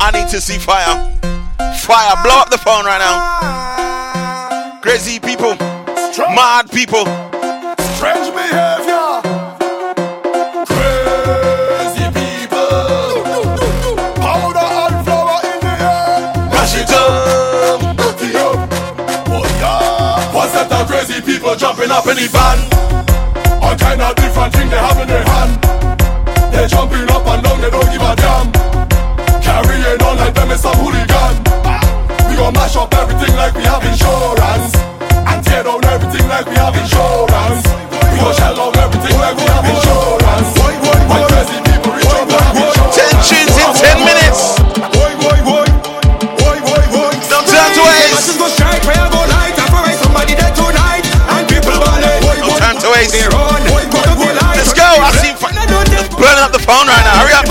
I 0.00 0.10
need 0.14 0.28
to 0.30 0.40
see 0.40 0.58
fire. 0.58 0.94
Fire, 1.82 2.14
blow 2.22 2.38
up 2.38 2.50
the 2.50 2.58
phone 2.58 2.84
right 2.84 3.02
now. 3.02 4.80
Crazy 4.82 5.18
people, 5.18 5.56
mad 6.30 6.70
people. 6.70 7.04
People. 21.26 21.56
Jumping 21.56 21.90
up 21.90 22.06
in 22.06 22.16
the 22.16 22.28
van. 22.30 22.58
All 23.62 23.74
kind 23.76 24.00
of 24.00 24.14
different 24.14 24.52
thing 24.54 24.70
they 24.70 24.78
have 24.78 24.98
in 25.00 25.08
their 25.08 25.24
hand. 25.24 25.58
They 26.52 26.66
jumping 26.68 27.08
up 27.10 27.26
and 27.26 27.42
down, 27.42 27.60
they 27.60 27.70
don't 27.70 27.90
give 27.90 28.02
a 28.02 28.14
damn. 28.14 28.52
Carrying 29.42 30.02
on 30.02 30.16
like 30.18 30.36
some 30.58 30.76
hooligan. 30.76 31.34
We 32.30 32.36
gon' 32.36 32.52
mash 32.54 32.76
up 32.76 32.94
everything 32.94 33.34
like 33.36 33.54
we 33.54 33.62
have 33.64 33.84
insurance. 33.84 34.74
And 35.26 35.44
tear 35.44 35.64
down 35.64 35.84
everything 35.84 36.28
like 36.28 36.46
we 36.46 36.54
have 36.56 36.76
insurance. 36.76 37.85
I 43.28 43.58
in 43.58 43.68
ten 43.74 43.98
minutes. 44.04 44.56
To 52.76 52.92
waste. 52.92 53.14
Let's 54.54 54.72
go. 54.72 54.84
I 54.84 55.10
burning 56.16 56.44
up 56.44 56.52
the 56.52 56.58
phone 56.58 56.86
right 56.86 57.04
now. 57.04 57.18
Hurry 57.20 57.34
up. 57.34 57.46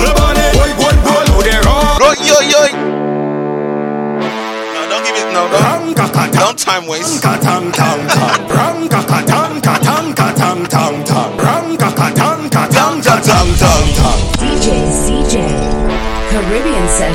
Don't 6.40 6.58
time 6.58 6.88
waste. 6.88 7.24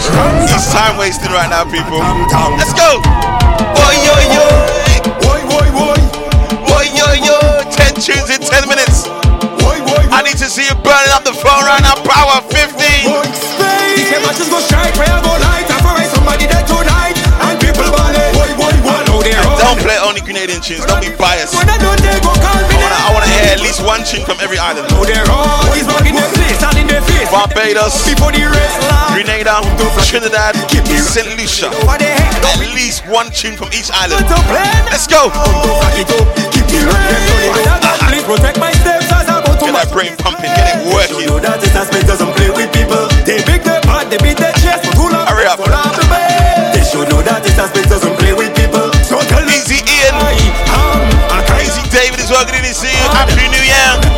He's 0.00 0.66
time 0.72 0.96
wasting 0.96 1.30
right 1.30 1.48
now, 1.48 1.64
people. 1.64 2.00
Let's 2.56 2.72
go. 2.72 3.00
Boy, 3.76 3.94
yo, 4.04 4.14
yo. 4.32 4.46
Boy, 5.24 5.40
boy, 5.48 5.68
boy. 5.72 6.00
Boy, 6.66 6.86
yo, 6.96 7.08
yo. 7.20 7.38
10 7.70 7.94
tunes 8.00 8.30
in 8.30 8.40
10 8.40 8.68
minutes. 8.68 9.06
I 10.12 10.22
need 10.24 10.36
to 10.38 10.48
see 10.50 10.66
you 10.66 10.74
burning 10.82 11.12
up 11.12 11.24
the 11.24 11.32
phone 11.32 11.64
right 11.64 11.82
now. 11.82 11.94
Power 12.02 12.42
15. 12.50 12.76
These 13.96 14.10
matches 14.26 14.48
go 14.48 14.58
strike, 14.60 14.94
prayer 14.94 15.20
go 15.22 15.32
light. 15.38 15.69
Don't 19.70 19.86
play 19.86 19.98
only 20.02 20.20
Grenadian 20.20 20.58
tunes. 20.58 20.82
Don't 20.86 20.98
be 20.98 21.14
biased. 21.14 21.54
I 21.54 21.78
don't 21.78 21.94
they 22.02 22.18
go 22.18 22.34
call 22.34 22.58
me 22.66 22.74
I 22.74 22.82
wanna, 22.82 22.98
I 23.06 23.10
wanna 23.14 23.30
hear 23.30 23.46
at 23.54 23.62
least 23.62 23.86
one 23.86 24.02
tune 24.02 24.26
from 24.26 24.42
every 24.42 24.58
island. 24.58 24.90
Know 24.90 25.06
they're 25.06 25.22
on. 25.30 25.46
He's 25.70 25.86
walking 25.86 26.18
their 26.18 26.26
place, 26.34 26.58
in 26.74 26.86
their 26.90 27.02
face. 27.06 27.30
Barbados, 27.30 27.94
Before 28.02 28.34
the 28.34 28.50
race. 28.50 28.76
Grenada, 29.14 29.62
Trinidad, 30.02 30.58
St. 30.66 31.38
Lucia. 31.38 31.70
At 31.86 32.58
least 32.74 33.06
one 33.06 33.30
tune 33.30 33.54
from 33.54 33.70
each 33.70 33.90
island. 33.94 34.26
Let's 34.90 35.06
go. 35.06 35.30
Oh, 35.30 35.78
keep 35.94 36.10
it. 36.10 36.50
Ah, 36.90 37.78
ah. 37.82 38.06
Please 38.10 38.26
protect 38.26 38.58
my 38.58 38.72
steps 38.74 39.06
as 39.10 39.26
I 39.30 39.42
go 39.46 39.54
to 39.54 39.64
Get 39.70 39.74
my 39.74 39.86
brain 39.90 40.14
pumping, 40.18 40.50
get 40.50 40.82
it 40.82 40.94
working. 40.94 41.26
know 41.26 41.38
that 41.38 41.60
this 41.62 41.74
aspect 41.74 42.06
doesn't 42.06 42.30
play 42.34 42.50
with 42.50 42.70
people. 42.74 43.06
They 43.22 43.42
big 43.46 43.62
their 43.62 43.82
bad, 43.82 44.10
they 44.10 44.18
beat 44.18 44.38
their 44.38 44.54
chest, 44.62 44.86
but 44.86 44.94
who 44.98 45.10
love 45.10 45.26
Hurry 45.30 45.46
up. 45.46 45.58
They 46.74 46.82
should 46.86 47.10
know 47.10 47.22
that 47.22 47.42
this 47.42 47.58
aspect 47.58 47.90
doesn't 47.90 48.09
You. 52.40 52.88
Happy 53.12 53.48
New 53.48 53.62
Year. 53.62 54.09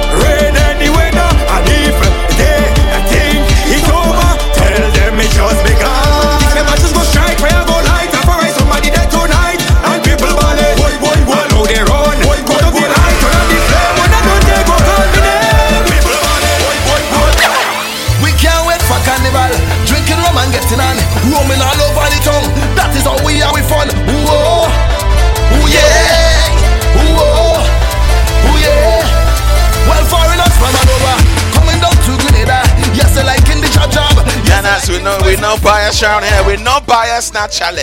We 35.33 35.41
no 35.41 35.57
bias 35.65 36.03
around 36.03 36.25
here. 36.25 36.45
We 36.45 36.57
no 36.63 36.81
bias, 36.87 37.33
not 37.33 37.51
Charlie. 37.51 37.81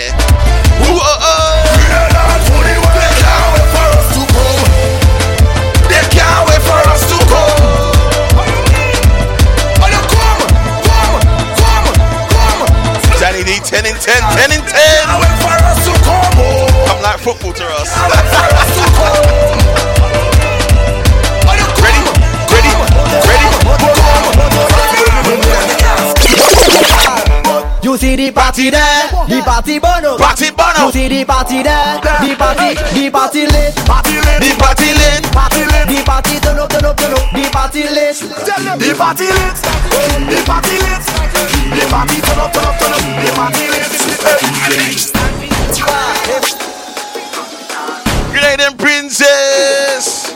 Ooh, 0.86 1.02
oh, 1.02 1.18
oh. 1.18 1.66
They 2.62 3.10
can't 3.18 3.50
wait 3.58 3.66
for 3.74 3.90
us 3.98 4.14
to 4.14 4.22
come. 4.30 4.62
They 5.90 6.06
can't 6.14 6.46
wait 6.46 6.62
for 6.62 6.78
us 6.94 7.02
to 7.10 7.18
come. 7.26 7.58
Danny 13.20 13.44
D, 13.44 13.60
10 13.60 13.86
in 13.86 13.96
10, 13.96 14.00
10 14.00 14.52
in 14.52 14.62
10. 14.62 14.70
Can't 14.70 15.20
wait 15.20 15.36
for 15.42 15.58
us 15.66 15.84
to 15.86 15.94
come. 16.06 16.34
Oh. 16.38 16.86
Come 16.88 17.02
like 17.02 17.20
football 17.20 17.54
to 17.54 17.66
us. 17.66 17.90
You 27.90 27.98
see 27.98 28.14
the 28.16 28.30
party 28.32 28.70
there, 28.70 29.10
the 29.26 29.42
party 29.42 29.80
up. 29.82 30.20
Party 30.22 30.54
up. 30.54 30.78
You 30.78 30.92
see 30.94 31.08
the 31.10 31.26
party 31.26 31.64
there, 31.64 31.98
the 31.98 32.36
party, 32.38 32.78
the 32.94 33.10
party 33.10 33.50
lit, 33.50 33.74
party 33.82 34.14
lit, 34.14 34.46
The 34.46 34.54
party 34.62 34.94
lit. 34.94 35.26
party 35.34 35.66
lit, 35.66 35.90
the 35.90 35.98
party 36.06 36.38
turn 36.38 36.60
up, 36.62 36.70
turn 36.70 36.86
up, 36.86 36.94
turn 36.96 37.18
up, 37.18 37.34
the 37.34 37.50
party 37.50 37.82
lit. 37.90 38.14
The 38.14 38.94
party 38.94 39.26
lit, 39.26 39.58
the 39.58 40.38
party 40.46 40.78
lit, 40.86 41.02
the 41.02 41.82
party 41.90 42.22
turn 42.22 42.38
up, 42.38 42.54
turn 42.54 42.70
up, 42.70 42.78
turn 42.78 42.94
up, 42.94 43.02
the 43.26 43.34
party 43.34 43.66
lit. 43.74 43.90
Grenadian 48.30 48.78
princess. 48.78 50.29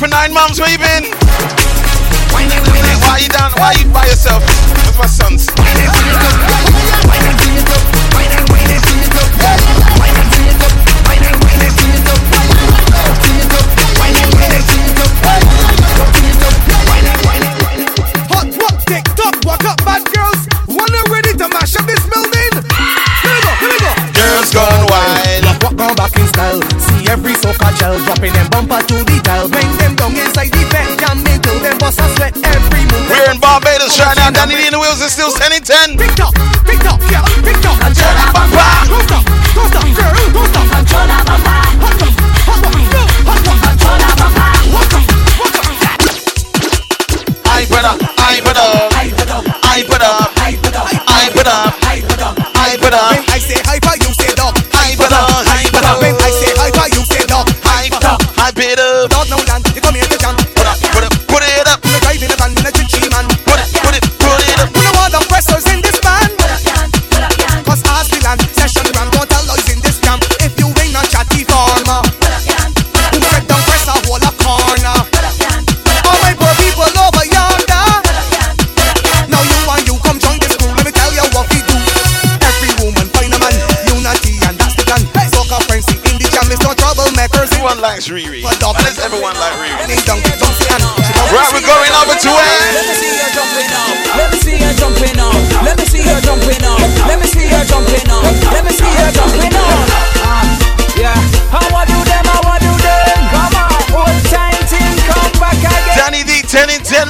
For 0.00 0.08
nine 0.08 0.32
months. 0.32 0.58
Where 0.58 0.70
you 0.70 0.78
been? 0.78 1.04
Why 2.32 2.48
are 3.12 3.20
you 3.20 3.28
down? 3.28 3.52
Why 3.60 3.76
are 3.76 3.78
you 3.78 3.84
by 3.92 4.06
yourself? 4.06 4.40
With 4.88 4.96
my 4.96 5.04
sons. 5.04 5.44
Hot, 18.32 18.48
what, 18.56 18.80
tick, 18.88 19.04
tock, 19.12 19.36
walk 19.44 19.64
up, 19.66 19.76
bad 19.84 20.02
girls. 20.16 20.48
Wanna 20.66 21.02
ready 21.12 21.36
to 21.36 21.48
mash 21.48 21.76
up 21.76 21.84
this 21.84 22.00
building? 22.08 22.64
Here 23.20 23.36
we 23.36 23.40
go, 23.44 23.52
here 23.60 23.68
we 23.68 23.78
go. 23.84 23.92
Girls 24.16 24.50
gone 24.54 24.86
wild. 24.88 25.44
Walk 25.62 25.78
on 25.78 25.94
back 25.94 26.16
in 26.16 26.26
style. 26.28 26.69
Every 27.10 27.34
soca 27.34 27.74
gel 27.74 27.98
dropping 28.06 28.32
them 28.32 28.46
bumper 28.54 28.78
to 28.86 29.02
the 29.02 29.18
dial. 29.26 29.50
Bang 29.50 29.66
them 29.82 29.98
down 29.98 30.14
inside 30.14 30.54
the 30.54 30.62
vent, 30.70 30.94
jam 31.02 31.18
into 31.26 31.50
them 31.58 31.74
bust 31.82 31.98
a 31.98 32.06
sweat 32.14 32.38
every 32.38 32.86
move. 32.86 33.10
We're 33.10 33.34
in 33.34 33.40
Barbados 33.42 33.98
right 33.98 34.14
now. 34.14 34.30
Danny 34.30 34.54
and 34.70 34.74
the 34.74 34.78
wheels 34.78 35.02
is 35.02 35.10
still 35.10 35.34
10 35.34 35.50
in 35.50 35.58
10. 35.58 35.98
Tick 35.98 36.14
tock, 36.14 36.30
tick 36.62 36.78
tock, 36.86 37.02
yeah, 37.10 37.26
tick 37.42 37.58
tock. 37.66 37.82
Turn 37.82 38.14
that 38.14 38.30
bumper. 38.30 38.62
Don't 38.86 39.02
stop, 39.10 39.26
don't 39.26 39.66
stop, 39.74 39.90
girl, 39.90 40.14
don't 40.30 40.46
stop. 40.54 40.62
Control 40.70 41.06
that 41.10 41.26
bumper. 41.26 41.50
Hot 41.82 42.62
one, 42.62 42.78
hot 42.78 42.94
one, 42.94 43.10
hot 43.26 43.42
one. 43.42 43.58
Control 43.58 43.96
that 43.98 44.14
bumper. 44.14 44.70
Walk 44.70 44.94
up, 44.94 45.02
walk 45.34 45.58
up. 45.58 45.66
I 47.50 47.66
put 47.66 47.82
up, 47.90 47.98
I 48.22 48.38
put 48.38 48.54
up, 48.54 48.86
I 48.94 49.10
put 49.18 49.34
up, 49.34 49.42
I 49.66 49.82
put 49.82 49.98
up, 49.98 50.30
I 50.38 50.54
put 50.62 50.78
up, 50.78 50.94
I 51.10 51.26
put 52.06 52.22
up, 52.22 52.38
I 52.54 52.78
put 52.78 52.94
up, 52.94 53.29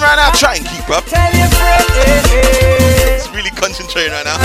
on 0.02 0.08
right 0.08 0.16
now. 0.16 0.30
Try 0.32 0.56
and 0.56 0.66
keep 0.66 0.88
up. 0.90 1.04
It's 3.12 3.28
really 3.30 3.50
concentrating 3.50 4.12
right 4.12 4.24
now. 4.24 4.36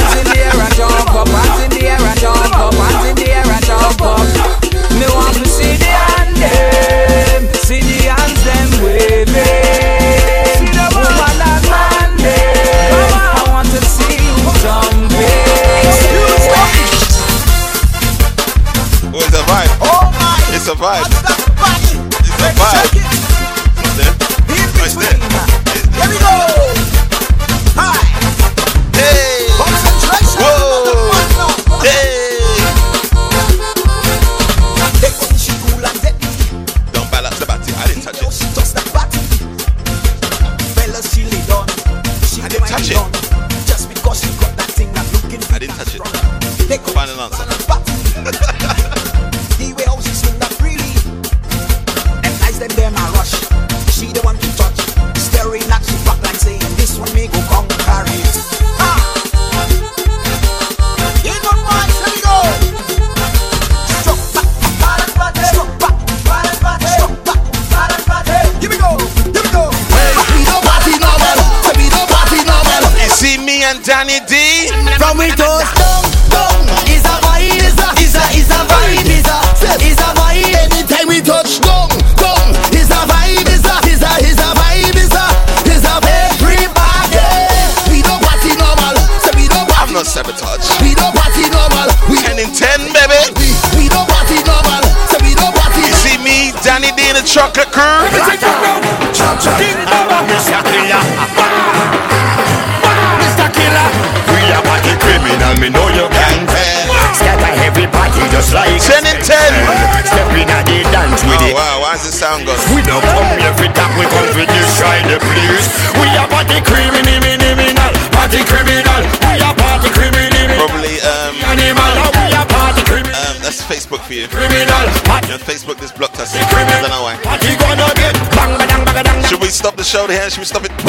showed 129.96 130.10
hands. 130.10 130.34
She 130.34 130.42
was 130.42 130.50
stuffing. 130.50 130.85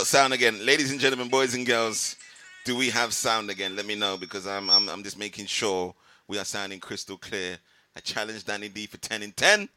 Got 0.00 0.06
sound 0.06 0.32
again. 0.32 0.64
Ladies 0.64 0.90
and 0.90 0.98
gentlemen, 0.98 1.28
boys 1.28 1.54
and 1.54 1.66
girls, 1.66 2.16
do 2.64 2.74
we 2.74 2.88
have 2.88 3.12
sound 3.12 3.50
again? 3.50 3.76
Let 3.76 3.84
me 3.84 3.94
know 3.94 4.16
because 4.16 4.46
I'm, 4.46 4.70
I'm, 4.70 4.88
I'm 4.88 5.02
just 5.02 5.18
making 5.18 5.44
sure 5.44 5.94
we 6.26 6.38
are 6.38 6.44
sounding 6.46 6.80
crystal 6.80 7.18
clear. 7.18 7.58
I 7.94 8.00
challenged 8.00 8.46
Danny 8.46 8.70
D 8.70 8.86
for 8.86 8.96
10 8.96 9.22
in 9.22 9.32
10. 9.32 9.68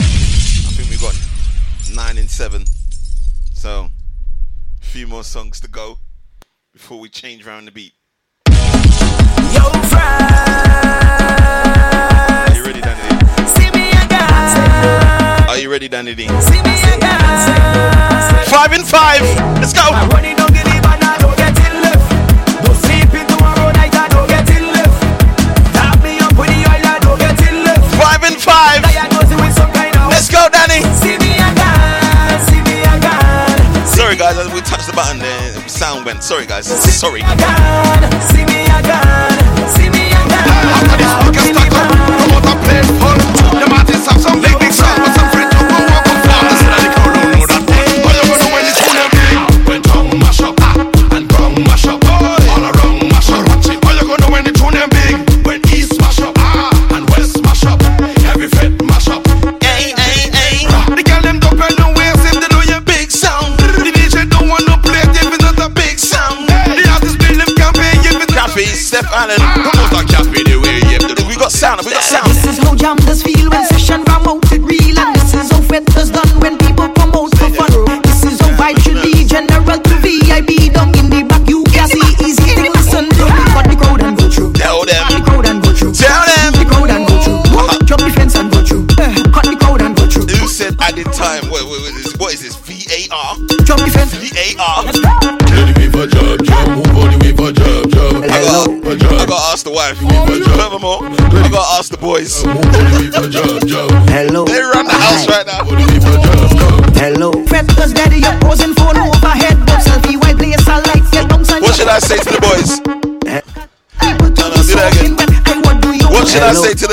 I 0.00 0.04
think 0.06 0.88
we 0.88 0.96
got 0.96 1.14
9 1.94 2.16
in 2.16 2.26
7. 2.26 2.64
So, 3.52 3.90
a 4.80 4.84
few 4.86 5.06
more 5.06 5.24
songs 5.24 5.60
to 5.60 5.68
go 5.68 5.98
before 6.72 6.98
we 6.98 7.10
change 7.10 7.46
around 7.46 7.66
the 7.66 7.70
beat. 7.70 7.92
Yo, 9.52 9.70
up 26.24 26.32
with 26.38 26.48
the 26.48 26.64
oil, 26.64 26.80
I 26.80 26.98
don't 27.04 27.18
get 27.20 27.36
it 27.36 27.52
left. 27.68 27.84
Five 28.00 28.24
and 28.24 28.40
five. 28.40 28.88
It 28.88 29.36
with 29.36 29.52
some 29.52 29.70
kind 29.76 29.94
of. 30.00 30.08
Let's 30.08 30.32
go, 30.32 30.48
Danny. 30.48 30.80
See 30.96 31.20
me 31.20 31.36
again. 31.44 32.40
See 32.48 32.62
me 32.64 32.80
again. 32.80 33.84
Sorry, 33.84 34.16
guys, 34.16 34.40
we 34.54 34.62
touched 34.62 34.86
the 34.86 34.96
button 34.96 35.18
there. 35.18 35.68
Sound 35.68 36.06
went. 36.06 36.24
Sorry, 36.24 36.46
guys. 36.46 36.64
Sorry. 36.66 37.20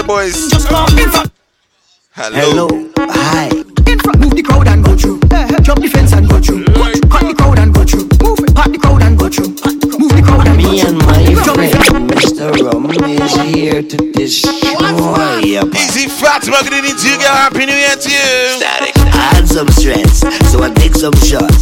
The 0.04 0.08
boys? 0.08 0.50
Just 0.50 0.68
come 0.68 0.98
in 0.98 1.10
front 1.10 1.32
Hello. 2.12 2.68
Hi. 2.98 3.50
In 3.90 4.00
front, 4.00 4.20
move 4.20 4.36
the 4.36 4.44
crowd 4.44 4.68
and 4.68 4.86
go 4.86 4.96
through. 4.96 5.20
Uh-huh. 5.32 5.60
Jump 5.62 5.82
the 5.82 5.88
fence 5.88 6.14
and 6.14 6.30
go 6.30 6.40
through. 6.40 6.64
Cut 7.10 7.26
the 7.26 7.34
crowd 7.34 7.60
and 7.60 7.74
go 7.74 7.84
through. 7.84 8.06
Move 8.22 8.40
it, 8.46 8.54
part 8.54 8.72
the 8.72 8.78
crowd 8.78 9.02
and 9.02 9.18
go 9.18 9.30
through. 9.30 9.50
Move 9.98 10.14
the 10.14 10.22
crowd 10.22 10.48
and 10.48 10.62
go 10.62 10.70
Me 10.70 10.82
and 10.82 10.98
my 11.00 11.26
friend 11.34 12.10
Mr. 12.10 12.54
Rum 12.54 12.86
is 12.94 13.34
here 13.50 13.82
to 13.82 13.98
destroy 14.14 15.42
your 15.42 15.66
Easy 15.74 16.08
fat 16.08 16.44
smuggling 16.44 16.86
into 16.86 17.10
you, 17.10 17.18
girl. 17.18 17.34
Happy 17.34 17.66
New 17.66 17.74
Year 17.74 17.98
to 17.98 18.10
you. 18.10 18.62
I 19.10 19.34
had 19.34 19.48
some 19.48 19.68
stress, 19.70 20.22
so 20.52 20.62
I 20.62 20.70
take 20.70 20.94
some 20.94 21.16
shots. 21.18 21.53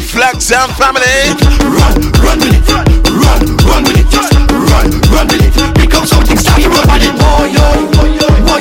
My 0.00 0.06
flag 0.06 0.40
sound 0.40 0.72
family. 0.72 1.02
Run, 1.60 1.94
run 2.24 2.38
with 2.40 2.56
it. 2.56 2.64
Run, 3.10 3.40
run 3.68 3.82
with 3.84 4.00
it. 4.00 4.08
Run, 4.48 4.88
run 5.12 5.26
with 5.28 5.44
it. 5.44 5.52
Become 5.74 6.06
something. 6.06 6.36
Start 6.38 6.62
to 6.62 6.68
run 6.68 6.88
with 6.88 7.04
it. 7.04 7.12
Boy, 7.20 7.46
yo, 7.52 7.64
boy, 7.92 8.08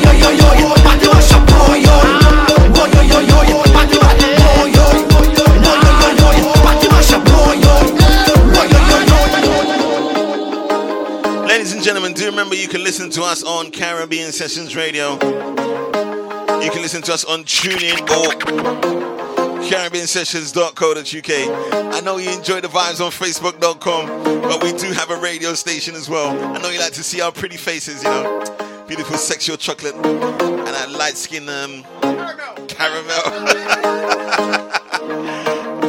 yo, 0.03 0.11
yo, 0.11 0.30
yo, 0.36 0.53
yo. 0.60 0.70
Party 0.84 1.07
wash 1.07 1.32
up, 1.32 1.44
boy, 1.48 1.80
yo. 1.80 1.95
Boy, 2.76 2.88
yo, 2.91 3.02
yo, 3.02 3.20
yo, 3.20 3.40
yo. 3.44 3.57
Party 3.72 3.98
wash 3.98 4.20
up, 4.20 4.36
boy, 4.36 4.68
yo. 4.76 4.86
Boy, 5.10 5.28
yo, 5.38 5.45
yo, 5.64 5.72
yo, 6.20 6.30
yo. 6.40 6.48
Party 6.64 6.88
wash 6.88 7.14
up, 7.14 7.24
boy, 7.24 7.56
yo. 7.64 7.74
Boy, 8.53 8.68
yo, 8.74 8.80
yo, 8.90 8.98
yo. 9.07 9.18
Ladies 11.48 11.72
and 11.74 11.82
gentlemen, 11.84 12.14
do 12.14 12.26
remember 12.26 12.56
you 12.56 12.68
can 12.68 12.84
listen 12.84 13.10
to 13.11 13.24
us 13.24 13.44
on 13.44 13.72
Caribbean 13.72 14.32
Sessions 14.32 14.76
Radio. 14.76 15.14
You 16.60 16.70
can 16.72 16.82
listen 16.82 17.02
to 17.03 17.14
us 17.14 17.24
on 17.24 17.44
TuneIn 17.45 18.02
or 18.10 19.09
CaribbeanSessions.co.uk. 19.99 21.93
I 21.93 21.99
know 22.01 22.17
you 22.17 22.31
enjoy 22.31 22.61
the 22.61 22.69
vibes 22.69 23.03
on 23.03 23.11
Facebook.com, 23.11 24.41
but 24.41 24.63
we 24.63 24.71
do 24.73 24.91
have 24.93 25.11
a 25.11 25.17
radio 25.17 25.53
station 25.53 25.93
as 25.95 26.09
well. 26.09 26.30
I 26.55 26.61
know 26.61 26.69
you 26.69 26.80
like 26.80 26.93
to 26.93 27.03
see 27.03 27.19
our 27.21 27.31
pretty 27.31 27.57
faces, 27.57 28.03
you 28.03 28.09
know. 28.09 28.85
Beautiful 28.88 29.17
sexual 29.17 29.57
chocolate 29.57 29.93
and 29.95 30.03
that 30.67 30.91
light 30.91 31.17
skin 31.17 31.49
um, 31.49 31.84
caramel. 32.67 33.23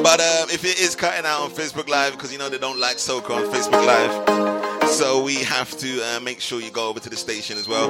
But 0.02 0.18
um, 0.18 0.48
if 0.48 0.64
it 0.64 0.80
is 0.80 0.96
cutting 0.96 1.26
out 1.26 1.42
on 1.42 1.50
Facebook 1.50 1.86
Live, 1.86 2.12
because 2.12 2.32
you 2.32 2.38
know 2.38 2.48
they 2.48 2.56
don't 2.56 2.78
like 2.78 2.96
soca 2.96 3.32
on 3.32 3.44
Facebook 3.52 3.84
Live, 3.84 4.88
so 4.88 5.22
we 5.22 5.34
have 5.44 5.76
to 5.76 6.00
uh, 6.02 6.20
make 6.20 6.40
sure 6.40 6.58
you 6.58 6.70
go 6.70 6.88
over 6.88 6.98
to 7.00 7.10
the 7.10 7.16
station 7.16 7.58
as 7.58 7.68
well. 7.68 7.88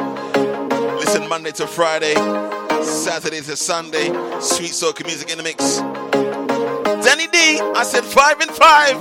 Listen 0.97 1.29
Monday 1.29 1.53
to 1.53 1.69
Friday, 1.69 2.15
Saturday 3.01 3.41
to 3.41 3.57
Sunday, 3.57 4.09
sweet 4.45 4.77
soca 4.77 5.07
music 5.07 5.31
in 5.31 5.39
the 5.39 5.43
mix. 5.43 5.79
Danny 7.01 7.27
D, 7.29 7.59
I 7.75 7.83
said 7.83 8.05
five 8.05 8.39
and 8.41 8.51
five. 8.51 9.01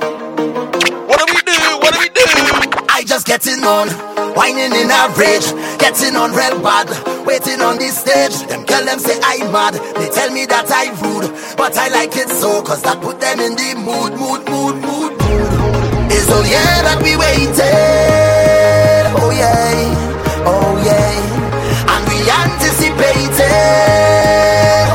What 1.03 1.19
do 1.27 1.33
we 1.35 1.41
do? 1.43 1.59
What 1.83 1.93
do 1.93 1.99
we 1.99 2.07
do? 2.07 2.23
I 2.87 3.03
just 3.05 3.27
getting 3.27 3.61
on, 3.65 3.89
whining 4.39 4.71
in 4.71 4.87
a 4.89 5.11
rage, 5.19 5.51
getting 5.83 6.15
on 6.15 6.31
real 6.31 6.63
bad, 6.63 6.87
waiting 7.27 7.59
on 7.59 7.77
this 7.77 7.99
stage. 7.99 8.39
Them 8.47 8.63
girl 8.63 8.85
them 8.85 8.99
say 8.99 9.19
I'm 9.21 9.51
mad, 9.51 9.73
they 9.73 10.07
tell 10.15 10.31
me 10.31 10.45
that 10.45 10.71
I 10.71 10.95
rude, 11.03 11.27
but 11.57 11.75
I 11.75 11.89
like 11.89 12.15
it 12.15 12.29
so, 12.29 12.63
cause 12.63 12.81
that 12.83 13.01
put 13.01 13.19
them 13.19 13.41
in 13.41 13.51
the 13.59 13.75
mood, 13.83 14.15
mood, 14.15 14.47
mood, 14.47 14.79
mood, 14.79 15.11
mood. 15.19 16.07
It's 16.07 16.31
all 16.31 16.45
yeah 16.47 16.87
that 16.87 17.03
we 17.03 17.19
waited, 17.19 17.51
oh 19.19 19.31
yeah, 19.35 20.47
oh 20.47 20.79
yeah, 20.87 21.19
anticipated, 22.27 23.47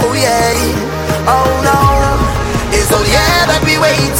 oh 0.05 0.13
yeah, 0.13 1.31
oh 1.31 1.49
no, 1.65 1.79
it's 2.77 2.91
all 2.93 3.05
yeah 3.09 3.47
that 3.49 3.63
we 3.65 3.79
waited. 3.81 4.13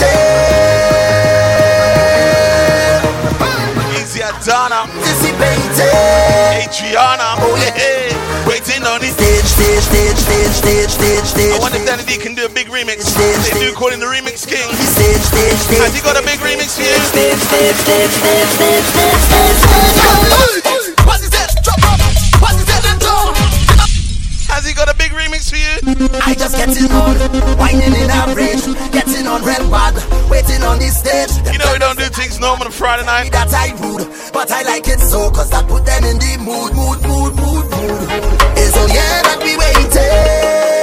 Easy 4.01 4.21
Adana, 4.23 4.89
Anticipated. 4.89 5.93
Adriana, 6.65 7.37
oh 7.45 7.55
yeah, 7.61 8.15
waiting 8.49 8.85
on 8.87 9.01
the 9.01 9.09
stage. 9.13 9.45
stage, 9.45 9.83
stage, 9.83 10.17
stage, 10.17 10.55
stage, 10.55 10.91
stage, 10.91 11.25
stage. 11.27 11.55
I 11.55 11.59
wonder 11.61 11.79
if 11.79 11.87
Danny 11.87 12.05
D 12.05 12.17
can 12.19 12.35
do 12.35 12.47
a 12.47 12.49
big 12.49 12.69
remix. 12.69 13.05
They 13.15 13.59
do 13.61 13.73
call 13.75 13.91
him 13.91 14.01
the 14.01 14.07
remix 14.07 14.47
king. 14.47 14.67
Stage, 14.97 15.21
stage, 15.23 15.59
stage. 15.61 15.79
Has 15.83 15.95
he 15.95 16.01
got 16.03 16.17
a 16.17 16.23
big 16.25 16.41
remix 16.41 16.77
for 16.77 16.83
you? 16.83 16.97
Stage, 17.11 17.39
stage, 17.39 17.77
stage, 17.85 18.11
stage, 18.11 18.49
stage, 18.57 18.85
stage, 18.95 19.23
stage, 19.29 19.59
stage. 19.59 20.65
What 20.65 20.84
I 25.95 26.35
just 26.35 26.57
getting 26.57 26.91
on, 26.91 27.17
whining 27.59 27.95
in 27.95 28.11
a 28.11 28.35
rage, 28.35 28.65
getting 28.91 29.27
on 29.27 29.45
red 29.45 29.63
bad, 29.71 29.95
waiting 30.29 30.63
on 30.63 30.79
the 30.79 30.89
stage. 30.91 31.31
You 31.53 31.59
know 31.59 31.71
we 31.73 31.79
don't 31.79 31.99
do 31.99 32.07
things 32.07 32.41
normal 32.41 32.67
on 32.67 32.73
Friday 32.73 33.07
night. 33.07 33.31
That 33.31 33.53
I 33.55 33.71
rude, 33.79 34.09
but 34.33 34.51
I 34.51 34.63
like 34.63 34.89
it 34.89 35.01
so, 35.01 35.31
cause 35.31 35.51
that 35.51 35.69
put 35.69 35.85
them 35.87 36.05
in 36.05 36.19
the 36.19 36.37
mood, 36.43 36.75
mood, 36.75 37.01
mood, 37.07 37.35
mood, 37.39 37.65
mood. 37.71 38.09
It's 38.59 38.75
oh 38.77 38.87
yeah 38.91 39.23
that 39.23 39.39
we 39.39 39.55
waited, 39.55 40.74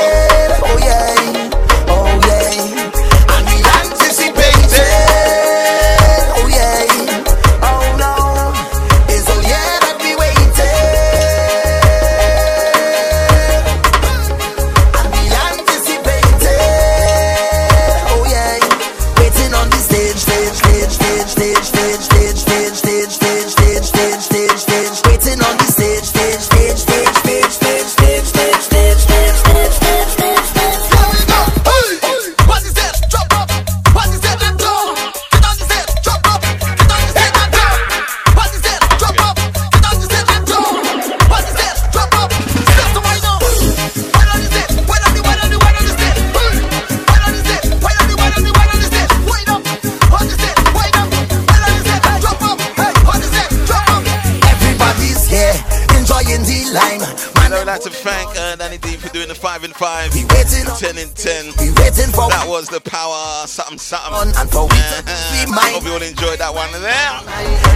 was 62.52 62.68
the 62.68 62.82
power 62.82 63.48
something 63.48 63.78
something. 63.78 64.36
And 64.36 64.50
for 64.52 64.68
we 64.68 64.76
be. 64.76 65.48
Hope 65.72 65.88
you 65.88 65.96
all 65.96 66.04
enjoyed 66.04 66.40
that 66.44 66.52
one 66.54 66.68
there. 66.84 67.16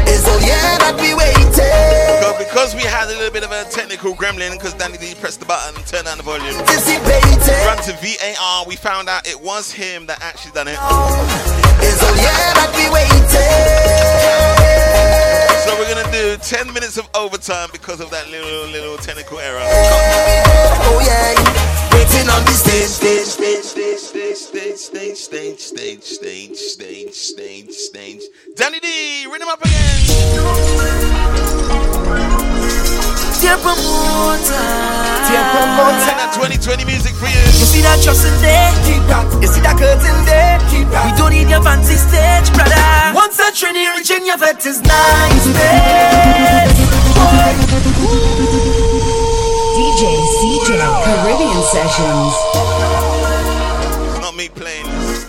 It's 0.03 0.27
oh 0.27 0.35
yeah 0.43 0.75
that 0.83 0.99
we 0.99 1.15
waited. 1.15 1.47
Because, 1.55 2.35
because 2.43 2.75
we 2.75 2.83
had 2.83 3.07
a 3.07 3.15
little 3.15 3.31
bit 3.31 3.45
of 3.47 3.55
a 3.55 3.63
technical 3.71 4.13
gremlin, 4.13 4.51
because 4.51 4.73
Danny 4.73 4.97
D 4.97 5.15
pressed 5.15 5.39
the 5.39 5.45
button 5.45 5.79
and 5.79 5.87
turned 5.87 6.11
down 6.11 6.17
the 6.17 6.27
volume. 6.27 6.59
Run 6.59 7.79
to 7.87 7.95
VAR, 8.03 8.65
we 8.67 8.75
found 8.75 9.07
out 9.07 9.25
it 9.25 9.39
was 9.39 9.71
him 9.71 10.07
that 10.07 10.21
actually 10.21 10.51
done 10.51 10.67
it. 10.67 10.75
It's 11.79 12.03
oh 12.03 12.15
yeah 12.19 12.51
that 12.59 12.75
we 12.75 12.91
waited. 12.91 14.64
So 15.65 15.75
we're 15.79 15.89
gonna 15.93 16.11
do 16.11 16.37
10 16.37 16.71
minutes 16.73 16.97
of 16.97 17.09
overtime 17.15 17.69
because 17.71 17.99
of 17.99 18.11
that 18.11 18.29
little 18.29 18.67
little 18.69 18.97
technical 18.97 19.39
error. 19.39 19.61
Oh 19.61 21.01
yeah, 21.03 21.33
waiting 21.91 22.29
on 22.29 22.45
stage, 22.53 22.87
stage, 22.87 23.25
stage, 23.25 23.63
stage, 23.63 23.97
stage, 23.97 24.37
stage, 24.37 24.77
stage, 24.77 25.17
stage, 25.17 25.59
stage, 25.59 26.03
stage, 26.03 26.57
stage, 26.57 27.13
stage, 27.13 27.71
stage. 27.71 28.21
Danny 28.55 28.79
D, 28.79 29.25
ring 29.25 29.41
him 29.41 29.47
up 29.47 29.61
again. 29.65 30.85
Dear 33.45 33.61
promoter, 33.61 34.65
dear 35.29 35.45
that 36.17 36.33
2020 36.33 36.81
music 36.81 37.13
for 37.13 37.29
you. 37.29 37.37
You 37.37 37.69
see 37.69 37.85
that 37.85 38.01
trust 38.01 38.25
in 38.25 38.33
there? 38.41 38.73
Keep 38.89 39.05
that. 39.05 39.21
You 39.37 39.45
see 39.45 39.61
that 39.61 39.77
curtain 39.77 40.17
there? 40.25 40.57
Keep 40.73 40.89
that. 40.89 41.05
We 41.05 41.13
don't 41.13 41.29
need 41.29 41.45
your 41.53 41.61
fancy 41.61 41.93
stage, 41.93 42.49
brother. 42.57 42.73
Once 43.13 43.37
a 43.37 43.53
trinity 43.53 43.85
reaching 43.93 44.25
your 44.25 44.41
vet 44.41 44.65
is 44.65 44.81
nice, 44.81 45.45
babe. 45.53 46.73
DJ 49.77 50.01
CJay 50.41 50.81
Caribbean 51.05 51.61
Sessions. 51.69 52.33
Not 54.25 54.33
me 54.33 54.49
playing, 54.49 54.89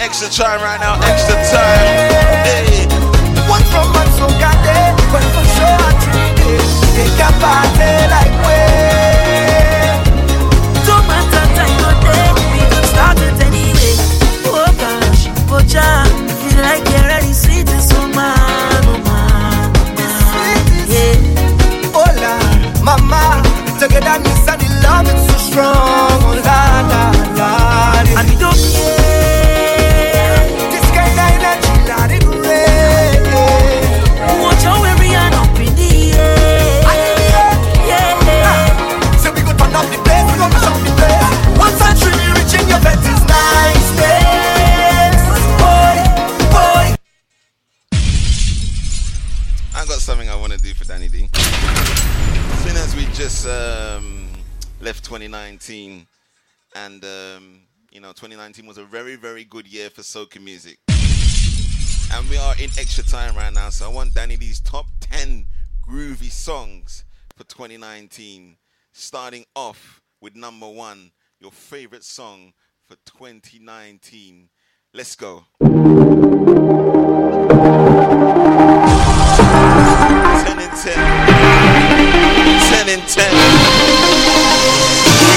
extra 0.00 0.28
time 0.28 0.60
right 0.60 0.80
now, 0.80 0.94
extra 1.10 1.34
time. 1.34 2.12
Hey. 2.46 2.86
one 3.48 3.62
from 3.72 3.86
one 3.92 4.10
so 4.16 4.26
got 4.38 4.56
there. 4.64 4.94
But 5.12 5.24
for 5.34 5.44
sure, 5.56 5.78
I 5.78 5.92
treat 6.04 6.38
it. 6.46 6.62
They 6.96 7.08
got 7.18 7.32
party 7.42 7.92
like 8.14 8.34
way. 8.46 10.00
Don't 10.86 11.04
matter 11.10 11.46
time 11.58 11.84
or 11.88 11.96
day, 12.06 12.28
we 12.52 12.62
can 12.70 12.84
start 12.84 13.18
it 13.18 13.36
anyway. 13.44 13.96
Oh 14.46 14.70
gosh, 14.78 15.28
oh 15.50 15.60
Jah, 15.66 16.05
just 53.16 53.48
um, 53.48 54.28
left 54.82 55.02
2019, 55.02 56.06
and 56.74 57.02
um, 57.02 57.60
you 57.90 57.98
know, 57.98 58.08
2019 58.08 58.66
was 58.66 58.76
a 58.76 58.84
very, 58.84 59.16
very 59.16 59.42
good 59.42 59.66
year 59.66 59.88
for 59.88 60.02
soca 60.02 60.38
music. 60.38 60.76
And 62.12 62.28
we 62.28 62.36
are 62.36 62.52
in 62.56 62.68
extra 62.78 63.02
time 63.02 63.34
right 63.34 63.52
now, 63.54 63.70
so 63.70 63.86
I 63.86 63.88
want 63.88 64.12
Danny 64.12 64.36
D's 64.36 64.60
top 64.60 64.84
10 65.00 65.46
groovy 65.88 66.30
songs 66.30 67.04
for 67.34 67.44
2019. 67.44 68.58
Starting 68.92 69.46
off 69.54 70.02
with 70.20 70.36
number 70.36 70.68
one, 70.68 71.10
your 71.40 71.52
favorite 71.52 72.04
song 72.04 72.52
for 72.84 72.96
2019. 73.06 74.50
Let's 74.92 75.16
go. 75.16 75.46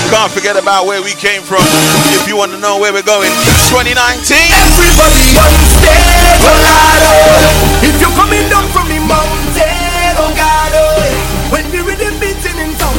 Can't 0.10 0.32
forget 0.34 0.58
about 0.58 0.90
where 0.90 1.02
we 1.06 1.14
came 1.14 1.46
from. 1.46 1.62
If 2.18 2.26
you 2.28 2.36
want 2.36 2.52
to 2.52 2.58
know 2.58 2.82
where 2.82 2.92
we're 2.92 3.06
going, 3.06 3.30
2019. 3.70 3.94
Everybody 3.94 5.26
on 5.38 5.54
stage, 5.70 6.46
oh 6.50 6.50
Lord, 6.50 7.02
oh. 7.06 7.86
If 7.86 7.96
you're 8.02 8.18
coming 8.18 8.42
down 8.50 8.66
from 8.74 8.90
the 8.90 8.98
mountain, 9.06 10.14
oh 10.18 10.34
God, 10.34 10.72
oh. 10.74 11.54
When 11.54 11.70
the 11.70 11.86
rhythm 11.86 12.18
beating 12.18 12.58
in 12.58 12.74
town, 12.82 12.98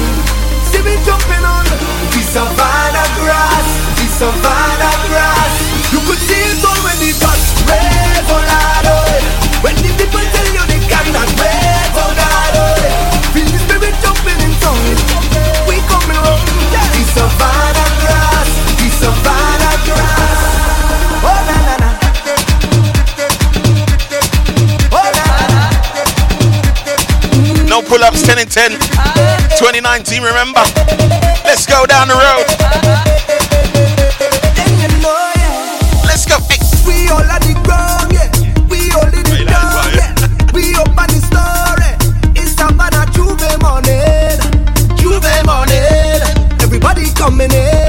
see 0.70 0.82
me 0.87 0.95
jumping 1.03 1.43
on 1.43 1.66
the 1.66 2.23
savannah 2.23 3.09
grass, 3.19 3.66
the 3.99 4.07
savannah 4.07 4.95
grass. 5.11 5.55
You 5.91 5.99
could 6.07 6.23
see 6.23 6.39
it 6.39 6.62
pull 27.91 28.05
ups, 28.05 28.23
10 28.23 28.39
and 28.39 28.49
10. 28.49 28.71
2019, 29.59 30.23
remember? 30.23 30.62
Let's 31.43 31.67
go 31.67 31.85
down 31.87 32.07
the 32.07 32.15
road. 32.15 32.47
Let's 36.07 36.25
go. 36.25 36.39
Hey. 36.47 36.62
We 36.87 37.11
all 37.11 37.19
at 37.19 37.43
the 37.43 37.59
ground, 37.67 38.15
yeah. 38.15 38.31
We 38.71 38.93
all 38.95 39.11
in 39.11 39.27
the 39.27 39.45
down, 39.45 39.91
yeah. 39.99 40.15
We 40.55 40.75
up 40.79 40.95
on 40.95 41.11
the 41.11 41.19
story. 41.19 41.91
It's 42.39 42.55
Savannah 42.55 43.11
J'ouvert 43.11 43.59
morning. 43.61 44.39
J'ouvert 44.97 45.45
morning. 45.45 46.23
Everybody 46.62 47.11
coming 47.15 47.51
in. 47.51 47.80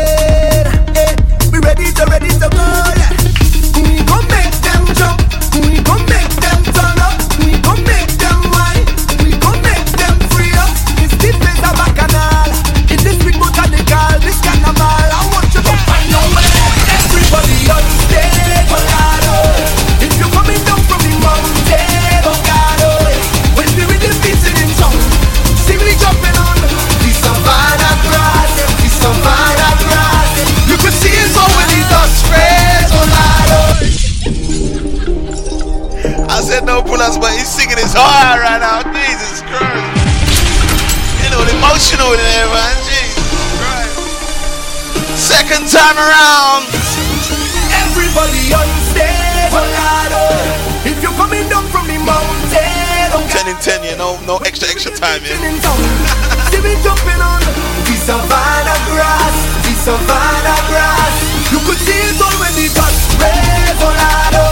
Time, 55.27 55.61
yeah. 55.61 56.49
See 56.49 56.61
me 56.61 56.73
jumping 56.81 57.21
on 57.21 57.41
the 57.85 57.95
savannah 58.01 58.79
grass, 58.89 59.35
the 59.61 59.73
savannah 59.77 60.59
grass. 60.69 61.15
You 61.51 61.59
could 61.61 61.77
see 61.77 61.99
it 62.09 62.21
all 62.21 62.35
when 62.41 62.53
the 62.57 62.67
dust 62.73 62.97
spread, 63.13 63.75
Bogado. 63.77 64.45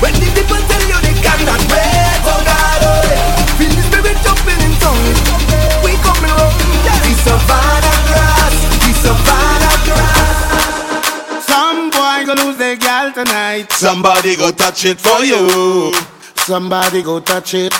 When 0.00 0.14
the 0.14 0.28
people 0.34 0.60
tell 0.70 0.84
you 0.86 0.98
they 1.02 1.16
cannot 1.18 1.60
break, 1.66 2.18
Bogado. 2.22 2.92
Feel 3.58 3.74
the 3.74 3.82
spirit 3.90 4.18
jumping 4.22 4.60
in 4.62 4.74
tongues. 4.78 5.18
We 5.82 5.98
coming 6.06 6.30
round 6.30 6.54
the 6.62 7.14
savannah 7.26 7.98
grass, 8.06 8.54
the 8.86 8.92
savannah 9.02 9.76
grass. 9.88 11.46
Some 11.46 11.90
boy 11.90 12.26
gonna 12.26 12.44
lose 12.44 12.58
their 12.58 12.76
gal 12.76 13.12
tonight. 13.12 13.72
Somebody 13.72 14.36
go 14.36 14.50
touch 14.50 14.84
it 14.84 15.00
for 15.00 15.24
you. 15.24 15.92
Somebody 16.36 17.02
go 17.02 17.20
touch 17.20 17.54
it. 17.54 17.72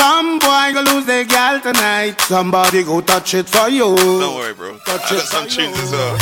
Some 0.00 0.38
boy 0.38 0.72
gonna 0.72 0.90
lose 0.94 1.04
their 1.04 1.24
gal 1.26 1.60
tonight. 1.60 2.18
Somebody 2.22 2.82
go 2.82 3.02
touch 3.02 3.34
it 3.34 3.46
for 3.50 3.68
you. 3.68 3.94
Don't 3.96 4.34
worry, 4.34 4.54
bro. 4.54 4.72
I 4.72 4.96
got 4.96 5.06
some 5.28 5.46
tunes 5.46 5.78
as 5.78 5.92
well. 5.92 6.16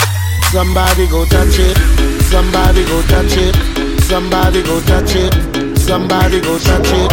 Somebody 0.51 1.07
go 1.07 1.25
touch 1.25 1.57
it. 1.61 1.77
Somebody 2.25 2.85
go 2.87 3.01
touch 3.03 3.37
it. 3.37 3.55
Somebody 4.03 4.65
go 4.65 4.81
touch 4.81 5.15
it. 5.15 5.79
Somebody 5.79 6.41
go 6.41 6.59
touch 6.59 6.91
it. 6.91 7.11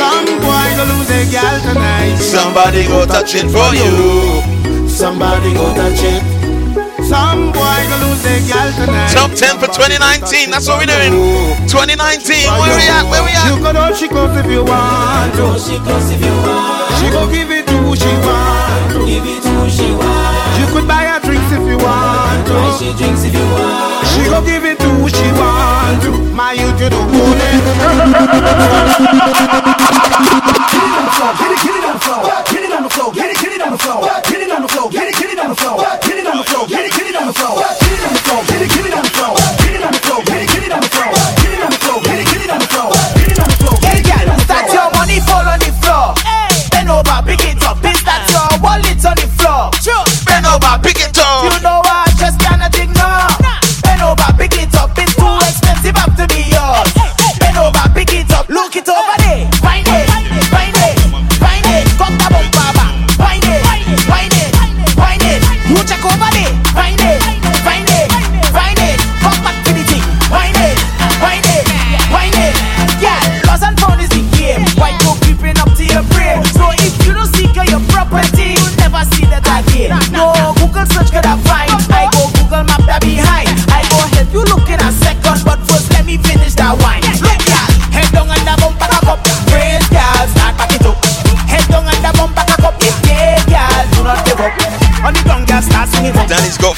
Some 0.00 0.24
boy 0.40 0.66
gonna 0.80 0.94
lose 0.96 1.08
their 1.08 1.26
gal 1.30 1.60
tonight. 1.60 2.16
Somebody 2.16 2.86
go 2.88 3.04
touch 3.04 3.34
it 3.34 3.44
for 3.52 3.68
you. 3.76 4.88
Somebody 4.88 5.52
go 5.52 5.74
touch 5.74 6.00
it. 6.00 6.35
Some 7.06 7.54
boy 7.54 7.62
gonna 7.86 8.02
lose 8.02 8.18
their 8.26 8.42
gal 8.50 8.66
tonight. 8.74 9.14
Top 9.14 9.30
10 9.30 9.62
for 9.62 9.70
2019. 9.70 10.50
That's 10.50 10.66
what 10.66 10.82
we're 10.82 10.90
doing. 10.90 11.14
2019. 11.70 11.94
Where 11.94 12.74
we 12.74 12.82
at? 12.90 13.06
Where 13.06 13.22
we 13.22 13.30
at? 13.30 13.46
You 13.46 13.62
can 13.62 13.78
she 13.94 14.10
close 14.10 14.34
if 14.34 14.50
you 14.50 14.66
want. 14.66 15.30
She 15.62 15.78
close 15.86 16.10
if 16.10 16.18
you 16.18 16.34
want. 16.42 16.90
She 16.98 17.06
go 17.14 17.30
give 17.30 17.54
it 17.54 17.62
to 17.70 17.78
who 17.86 17.94
she 17.94 18.10
want. 18.26 18.90
Give 19.06 19.22
it 19.22 19.38
to 19.38 19.50
who 19.54 19.70
she 19.70 19.94
want. 19.94 20.58
You 20.58 20.66
could 20.74 20.90
buy 20.90 21.06
her 21.06 21.22
drinks 21.22 21.46
if 21.54 21.62
you 21.62 21.78
want. 21.78 22.42
Buy 22.42 22.74
she 22.74 22.90
drinks 22.98 23.22
if 23.22 23.30
you 23.38 23.46
want. 23.54 24.02
She 24.10 24.26
go 24.26 24.42
give 24.42 24.66
it 24.66 24.74
to 24.82 24.90
who 24.98 25.06
she 25.06 25.30
want 25.38 26.02
to. 26.02 26.10
My 26.34 26.58
you 26.58 26.74
to 26.74 26.86
the 26.90 27.00
Get 31.38 31.54
it, 31.54 31.62
get 31.62 31.70
it 31.70 31.86
on 31.86 31.94
the 31.94 32.02
floor. 32.02 32.26
Get 32.50 32.66
it 32.66 32.72
on 32.74 32.82
the 32.82 32.90
floor. 32.90 33.14
Get 33.14 33.30
it, 33.30 33.38
get 33.38 33.52
it 33.54 33.62
on 33.62 33.70
the 33.70 33.78
floor. 33.78 34.02
Get 34.26 34.42
it 34.42 34.50
on 34.50 34.62
the 34.62 34.68
floor. 34.68 34.90
Get 34.90 35.06
it, 35.06 35.14
get 35.14 35.30
it 35.30 35.38
on 35.38 35.50
the 35.50 35.54
floor. 35.54 35.78
Get 35.78 35.86
it 35.86 35.86
on 35.86 35.94
the 35.94 36.02
floor. 36.02 36.05
On 37.26 37.32
the 37.32 37.38
floor. 37.40 37.85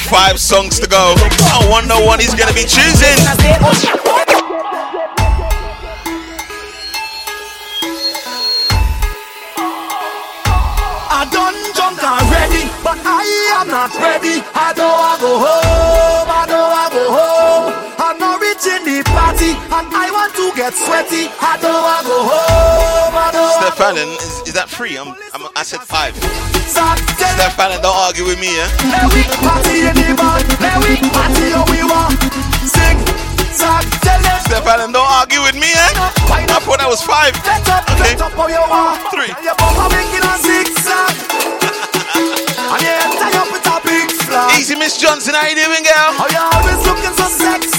Five 0.09 0.39
songs 0.39 0.79
to 0.79 0.87
go. 0.87 1.13
I 1.17 1.67
wonder 1.69 1.93
what 1.93 2.19
he's 2.19 2.33
gonna 2.33 2.53
be 2.53 2.65
choosing. 2.65 3.17
I 11.11 11.27
done 11.29 11.57
jumped 11.77 12.01
already, 12.01 12.65
but 12.83 12.97
I 13.05 13.21
am 13.61 13.67
not 13.67 13.93
ready. 14.01 14.41
I 14.55 14.73
know 14.73 14.89
I 14.89 15.13
go 15.21 15.31
home, 15.45 16.27
I 16.31 16.45
know 16.49 16.65
I 16.65 16.85
go 16.89 17.05
home. 17.13 17.73
I'm 17.99 18.17
not 18.17 18.41
reaching 18.41 18.81
the 18.85 19.03
party, 19.13 19.51
and 19.53 19.87
I 19.93 20.09
want 20.09 20.33
to 20.35 20.51
get 20.55 20.73
sweaty. 20.73 21.29
I 21.39 21.59
know 21.61 21.75
I 21.75 22.01
go 22.01 22.17
home, 22.23 23.13
I 23.13 23.29
know 23.33 23.45
I 23.45 23.61
Steph 23.61 23.81
Allen, 23.81 24.09
is, 24.09 24.47
is 24.47 24.53
that 24.53 24.69
free? 24.69 24.97
I'm, 24.97 25.09
I'm, 25.33 25.48
I 25.59 25.63
said 25.63 25.83
five. 25.83 26.15
Allen, 27.59 27.83
don't 27.83 27.91
argue 27.91 28.23
with 28.23 28.39
me, 28.39 28.55
yeah? 28.55 28.71
Let 28.95 29.11
we 29.11 29.27
party 29.43 29.83
in 29.83 29.91
the 29.91 30.15
bar, 30.15 30.39
let 30.63 30.79
we 30.79 30.95
party 31.11 31.51
how 31.51 31.67
we 31.67 31.83
want. 31.83 32.15
Sing, 32.63 32.95
talk, 33.59 33.83
tell 33.99 34.15
them. 34.23 34.39
Steph 34.47 34.63
Allen, 34.63 34.95
don't 34.95 35.03
argue 35.03 35.43
with 35.43 35.59
me, 35.59 35.67
eh? 35.67 35.91
I 36.31 36.47
thought 36.63 36.79
that 36.79 36.87
was 36.87 37.03
five. 37.03 37.35
Okay. 37.91 38.15
Three. 39.11 39.35
Easy, 44.55 44.79
Miss 44.79 44.95
Johnson, 44.95 45.35
how 45.35 45.43
you 45.43 45.59
doing, 45.59 45.83
girl? 45.83 46.15
Oh, 46.15 46.23
you 46.31 46.39
always 46.39 46.79
looking 46.87 47.11
so 47.19 47.27
sexy. 47.27 47.78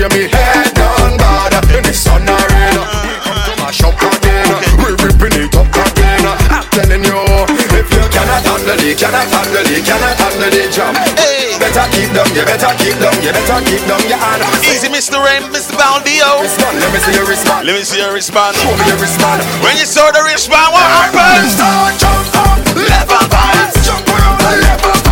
2019? 0.00 0.08
You 0.08 0.08
me 0.16 0.32
head 0.32 0.72
down 0.72 1.12
bad 1.20 1.52
in 1.76 1.84
the 1.84 1.92
sun 1.92 2.24
arena. 2.24 2.82
We 3.04 3.12
come 3.20 3.36
to 3.36 3.52
mash 3.60 3.84
up 3.84 4.00
again. 4.00 4.48
We 4.80 4.96
ripping 4.96 5.36
it 5.36 5.52
up 5.52 5.68
again. 5.68 6.24
I'm 6.24 6.64
telling 6.72 7.04
you, 7.04 7.20
if 7.76 7.88
you 7.92 8.04
cannot 8.08 8.40
handle 8.40 8.80
it, 8.80 8.96
cannot 8.96 9.28
handle 9.28 9.60
it, 9.60 9.84
cannot 9.84 10.16
handle 10.16 10.56
it, 10.56 10.72
jump. 10.72 10.96
Hey. 11.20 11.52
Better 11.60 11.84
keep 11.92 12.08
down, 12.16 12.32
you 12.32 12.44
better 12.48 12.72
keep 12.80 12.96
down, 12.96 13.12
you 13.20 13.28
better 13.28 13.60
keep 13.68 13.82
down 13.84 14.00
your 14.08 14.16
hand. 14.16 14.40
Easy, 14.64 14.88
Mr. 14.88 15.20
Rain, 15.20 15.44
Mr. 15.52 15.76
Baldio. 15.76 16.48
Let 16.80 16.88
me 16.96 16.98
see 17.04 17.12
your 17.12 17.28
wristband. 17.28 17.68
Let 17.68 17.76
me 17.76 17.84
see 17.84 18.00
your 18.00 18.16
wristband. 18.16 18.56
Show 18.56 18.72
me 18.72 18.84
your 18.88 18.96
wristband. 18.96 19.44
When 19.60 19.76
you 19.76 19.84
saw 19.84 20.08
the 20.08 20.24
wristband, 20.24 20.72
what 20.72 20.80
happened? 20.80 21.52
Start 21.52 21.92
jump 22.00 22.24
up, 22.40 22.56
level 22.72 23.24
vibes, 23.28 23.76
jump 23.84 24.08
the 24.08 24.64
level 24.64 24.96
vibes. 24.96 25.09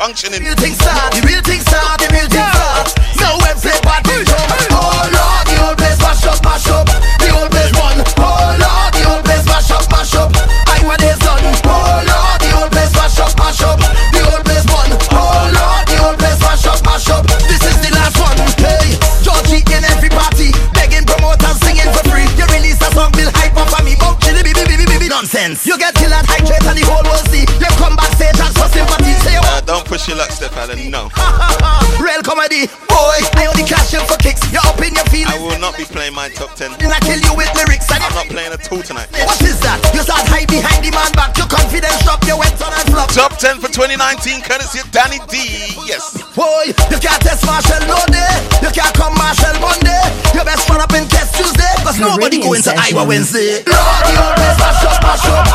Functioning. 0.00 0.42
2019, 43.70 44.42
courtesy 44.42 44.80
of 44.80 44.90
Danny 44.90 45.18
D. 45.30 45.74
Yes. 45.86 46.10
Boy, 46.34 46.74
you 46.90 46.98
can't 46.98 47.22
test 47.22 47.46
Marshall 47.46 47.80
Monday. 47.86 48.30
You 48.62 48.70
can't 48.74 48.94
come 48.94 49.14
Marshall 49.14 49.54
Monday. 49.62 50.02
You 50.34 50.42
best 50.44 50.68
run 50.68 50.80
up 50.80 50.92
in 50.92 51.06
test 51.06 51.34
Tuesday. 51.36 51.70
Cause 51.82 51.98
nobody 51.98 52.42
Caribbean 52.42 52.42
go 52.42 52.52
into. 52.54 52.74
Iowa 52.74 53.06
Wednesday. 53.06 53.62
Lord, 53.66 54.02
the 54.10 54.14
old 54.18 54.34
place 54.36 54.58
mash 54.58 54.84
up, 54.84 55.02
mash 55.02 55.26
up. 55.26 55.49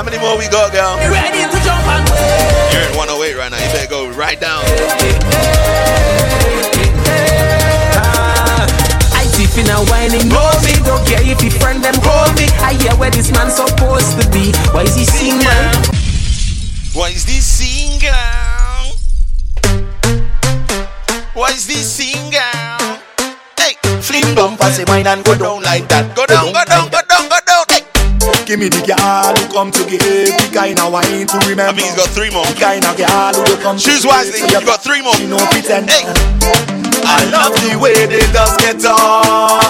How 0.00 0.04
many 0.08 0.16
more 0.16 0.32
we 0.38 0.48
got, 0.48 0.72
girl? 0.72 0.96
Ready 1.12 1.44
to 1.44 1.58
jump 1.60 1.84
and 1.84 2.08
wave. 2.08 2.72
You're 2.72 2.88
in 2.88 2.96
108 2.96 3.36
right 3.36 3.52
now. 3.52 3.60
You 3.60 3.68
better 3.68 3.92
go 3.92 4.08
right 4.16 4.40
down. 4.40 4.64
I 9.12 9.28
tipping 9.36 9.68
and 9.68 9.84
whining, 9.92 10.24
know 10.32 10.48
me. 10.64 10.72
Don't 10.88 11.04
care 11.04 11.20
if 11.20 11.44
your 11.44 11.52
friend 11.60 11.84
them 11.84 11.92
call 12.00 12.32
me. 12.32 12.48
I 12.64 12.80
hear 12.80 12.96
where 12.96 13.10
this 13.12 13.28
man 13.28 13.52
supposed 13.52 14.16
to 14.16 14.24
be. 14.32 14.56
Why 14.72 14.88
is 14.88 14.96
he 14.96 15.04
singing? 15.04 15.44
What 16.96 17.12
is 17.12 17.28
this 17.28 17.44
singer? 17.44 18.08
What 21.36 21.52
is 21.52 21.66
this 21.66 21.84
singer? 21.84 22.56
Hey, 23.60 23.76
Fling 24.00 24.34
bumper, 24.34 24.64
say 24.72 24.84
mine 24.88 25.06
and 25.06 25.22
go 25.22 25.36
down 25.36 25.60
like 25.62 25.86
that. 25.92 26.16
go 26.16 26.24
down, 26.24 26.54
go 26.56 26.64
down, 26.64 26.88
go 26.88 27.00
down, 27.04 27.28
go 27.28 27.36
down. 27.36 27.39
Give 28.50 28.58
me 28.58 28.66
the 28.66 28.82
girl 28.82 29.30
who 29.30 29.46
come 29.54 29.70
to 29.70 29.86
give 29.86 30.02
the 30.02 30.50
kind 30.50 30.74
of 30.82 30.90
wine 30.90 31.22
to 31.22 31.38
remember. 31.46 31.70
I 31.70 31.86
think 31.86 31.86
he's 31.86 31.94
got 31.94 32.10
three 32.10 32.34
more. 32.34 32.42
The 32.50 32.58
kind 32.58 32.82
of 32.82 32.98
girl 32.98 33.30
who 33.46 33.54
come 33.62 33.78
to 33.78 33.84
Choose 33.86 34.02
wisely. 34.02 34.42
You've 34.42 34.66
got 34.66 34.82
three 34.82 34.98
more. 35.06 35.14
She 35.14 35.30
no 35.30 35.38
pretend. 35.54 35.86
Hey. 35.86 36.02
I 37.06 37.30
love 37.30 37.54
the 37.62 37.78
way 37.78 37.94
they 38.10 38.26
just 38.34 38.58
get 38.58 38.82
on. 38.90 39.62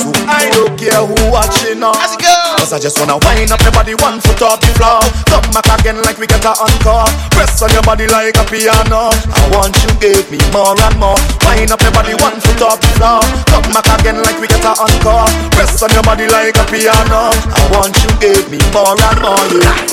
So 0.00 0.08
I 0.24 0.48
don't 0.48 0.80
care 0.80 1.04
who 1.04 1.12
watching 1.28 1.84
us. 1.84 2.15
Cause 2.66 2.82
I 2.82 2.82
just 2.82 2.98
wanna 2.98 3.14
wind 3.22 3.54
up 3.54 3.62
your 3.62 3.70
body 3.70 3.94
one 4.02 4.18
foot 4.18 4.42
off 4.42 4.58
the 4.58 4.74
floor. 4.74 4.98
Come 5.30 5.46
back 5.54 5.70
again 5.78 6.02
like 6.02 6.18
we 6.18 6.26
get 6.26 6.42
a 6.42 6.50
encore. 6.50 7.06
Press 7.30 7.62
on 7.62 7.70
your 7.70 7.86
body 7.86 8.10
like 8.10 8.34
a 8.34 8.42
piano. 8.42 9.14
I 9.14 9.42
want 9.54 9.70
you 9.86 9.94
give 10.02 10.26
me 10.34 10.42
more 10.50 10.74
and 10.74 10.98
more. 10.98 11.14
Wind 11.46 11.70
up 11.70 11.78
your 11.78 11.94
body 11.94 12.18
one 12.18 12.34
foot 12.42 12.66
off 12.66 12.82
the 12.82 12.90
floor. 12.98 13.22
Come 13.46 13.70
back 13.70 13.86
again 14.02 14.18
like 14.18 14.42
we 14.42 14.50
get 14.50 14.66
a 14.66 14.74
encore. 14.82 15.30
Press 15.54 15.78
on 15.78 15.94
your 15.94 16.02
body 16.02 16.26
like 16.26 16.58
a 16.58 16.66
piano. 16.66 17.30
I 17.30 17.62
want 17.70 17.94
you 18.02 18.10
give 18.18 18.50
me 18.50 18.58
more 18.74 18.98
and 18.98 19.18
more. 19.22 19.46
Yeah. 19.62 19.86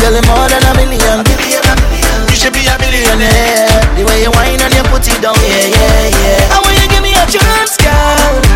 Girl, 0.00 0.16
more 0.24 0.48
than 0.48 0.64
a 0.64 0.72
million. 0.80 1.28
You 1.28 2.36
should 2.40 2.56
be 2.56 2.64
a 2.64 2.72
millionaire. 2.80 3.68
The 4.00 4.02
way 4.08 4.24
you 4.24 4.32
whine 4.32 4.64
and 4.64 4.72
you 4.72 4.80
put 4.88 5.04
it 5.04 5.20
down, 5.20 5.36
yeah, 5.44 5.76
yeah, 5.76 6.08
yeah. 6.08 6.56
I 6.56 6.64
want 6.64 6.72
you 6.72 6.88
give 6.88 7.04
me 7.04 7.12
a 7.20 7.28
chance, 7.28 7.76
girl. 7.76 8.53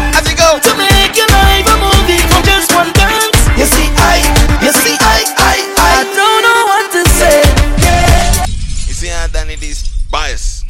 You 3.58 3.64
see, 3.66 3.88
I, 3.96 4.18
you 4.62 4.70
see, 4.70 4.96
I, 5.00 5.24
I, 5.36 5.56
I 5.76 6.04
don't 6.14 6.42
know 6.46 6.62
what 6.70 6.92
to 6.92 7.02
say. 7.10 7.42
Yeah. 7.82 8.46
You 8.86 8.94
see 8.94 9.08
how 9.08 9.26
Danny 9.26 9.56
D's 9.56 10.06
biased? 10.12 10.64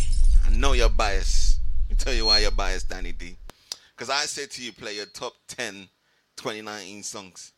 I 0.47 0.51
know 0.57 0.73
you're 0.73 0.89
biased. 0.89 1.61
Let 1.83 1.91
me 1.91 1.97
tell 1.97 2.15
you 2.15 2.25
why 2.25 2.39
you're 2.39 2.51
biased, 2.51 2.89
Danny 2.89 3.13
D. 3.13 3.37
Because 3.95 4.09
I 4.09 4.25
said 4.25 4.51
to 4.53 4.63
you, 4.63 4.73
play 4.73 4.97
your 4.97 5.05
top 5.05 5.35
10 5.49 5.89
2019 6.37 7.03
songs. 7.03 7.53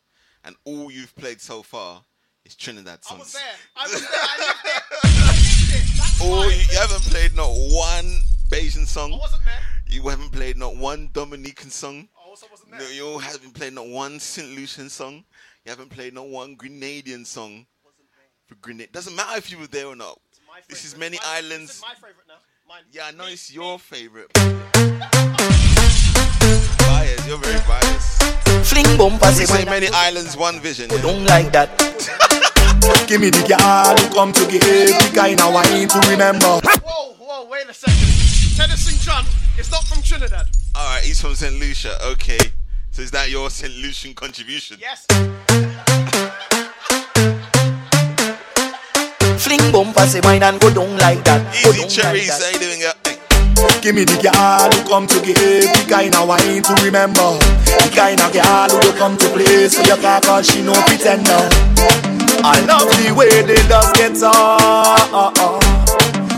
And 0.45 0.57
all 0.65 0.91
you've 0.91 1.15
played 1.15 1.41
so 1.41 1.63
far 1.63 2.03
is 2.45 2.57
Trinidad 2.57 3.05
songs. 3.05 3.21
I 3.21 3.23
was 3.23 3.33
there. 3.33 3.43
I 3.77 3.83
was 3.85 4.01
there. 4.01 4.11
I 4.13 4.39
lived 4.41 4.65
it. 4.65 4.83
I 5.05 5.11
lived 5.15 5.75
it. 5.75 6.21
Oh, 6.23 6.49
you, 6.49 6.57
you 6.73 6.79
haven't 6.81 7.03
played 7.03 7.37
not 7.37 7.51
one 7.53 8.19
Bajan 8.49 8.85
song. 8.85 9.13
I 9.13 9.19
wasn't 9.19 9.45
there. 9.45 9.61
You 9.87 10.09
haven't 10.09 10.33
played 10.33 10.57
not 10.57 10.75
one 10.75 11.09
Dominican 11.13 11.71
song. 11.71 12.09
I 12.31 12.33
also 12.33 12.47
wasn't 12.49 12.71
there. 12.71 12.79
No, 12.81 12.87
you 12.91 13.19
haven't 13.19 13.55
played 13.55 13.73
not 13.73 13.89
one 13.89 14.21
St. 14.21 14.49
Lucian 14.57 14.89
song. 14.89 15.25
You 15.65 15.71
haven't 15.71 15.89
played 15.91 16.15
not 16.15 16.29
one 16.29 16.55
Grenadian 16.57 17.27
song. 17.27 17.67
For 18.47 18.55
Grenada, 18.55 18.89
doesn't 18.93 19.17
matter 19.17 19.37
if 19.37 19.51
you 19.51 19.59
were 19.59 19.67
there 19.67 19.87
or 19.89 19.97
not. 19.97 20.17
My 20.47 20.61
This 20.69 20.85
is 20.85 20.97
many 20.97 21.17
My- 21.17 21.39
islands. 21.39 21.67
This 21.71 21.77
is 21.79 21.83
my 21.83 21.95
favorite 21.95 22.27
now. 22.29 22.35
Yeah, 22.93 23.07
I 23.07 23.11
know 23.11 23.25
it's 23.27 23.53
your 23.53 23.81
favorite. 23.81 24.33
biased, 26.79 27.27
you're 27.27 27.39
very 27.39 27.61
biased. 27.67 28.23
Fling 28.69 28.97
bumpers, 28.97 29.41
We 29.41 29.47
say 29.47 29.57
say 29.59 29.65
many 29.65 29.89
islands, 29.89 30.37
one 30.37 30.61
vision. 30.61 30.89
don't 31.03 31.25
like 31.27 31.51
that. 31.51 32.27
Give 33.07 33.21
me 33.21 33.31
the 33.31 33.43
girl 33.47 33.97
who 33.97 34.15
come 34.15 34.33
to 34.33 34.45
give 34.51 34.61
the 34.63 35.11
kind 35.15 35.41
of 35.41 35.53
wine 35.53 35.89
to 35.89 35.99
remember. 36.11 36.61
Whoa, 36.85 37.15
whoa, 37.19 37.47
wait 37.49 37.69
a 37.69 37.75
second. 37.75 37.97
Teddyson 38.57 39.03
John, 39.05 39.25
it's 39.59 39.71
not 39.71 39.85
from 39.85 40.03
Trinidad. 40.03 40.47
All 40.75 40.95
right, 40.95 41.03
he's 41.03 41.21
from 41.21 41.35
St. 41.35 41.59
Lucia. 41.59 41.99
Okay. 42.13 42.39
So 42.93 43.03
is 43.03 43.11
that 43.11 43.31
your 43.31 43.51
St. 43.51 43.75
Lucian 43.77 44.15
contribution? 44.15 44.79
Yes. 44.81 45.07
Fling 49.43 49.73
bumpers, 49.73 50.13
say 50.13 50.21
wine 50.23 50.43
and 50.43 50.61
go 50.61 50.73
down 50.73 50.97
like 50.99 51.25
that. 51.25 51.43
Go 51.65 51.71
Easy 51.71 51.81
down 51.81 51.89
cherries, 51.89 52.29
like 52.31 52.41
how 52.43 52.51
you 52.53 52.59
doing? 52.61 52.83
uh, 52.85 53.81
Give 53.83 53.95
me 53.95 54.05
the 54.05 54.17
girl 54.23 54.71
who 54.73 54.89
come 54.89 55.07
to 55.07 55.19
give 55.25 55.37
the 55.37 55.87
kind 55.89 56.15
of 56.15 56.29
wine 56.29 56.63
to 56.63 56.73
remember. 56.85 57.37
The 57.67 57.91
kind 57.95 58.21
of 58.21 58.33
girl 58.33 58.69
who 58.69 58.79
will 58.89 58.97
come 58.97 59.17
to 59.19 59.29
play 59.33 59.69
so 59.69 59.81
you 59.83 60.01
can't 60.01 60.25
call 60.25 60.43
she 60.43 60.63
no 60.63 60.73
pretender. 60.87 61.41
I 62.43 62.61
love 62.65 62.89
the 62.97 63.13
way 63.13 63.43
they 63.45 63.61
just 63.69 63.93
get 63.97 64.17
on. 64.25 65.61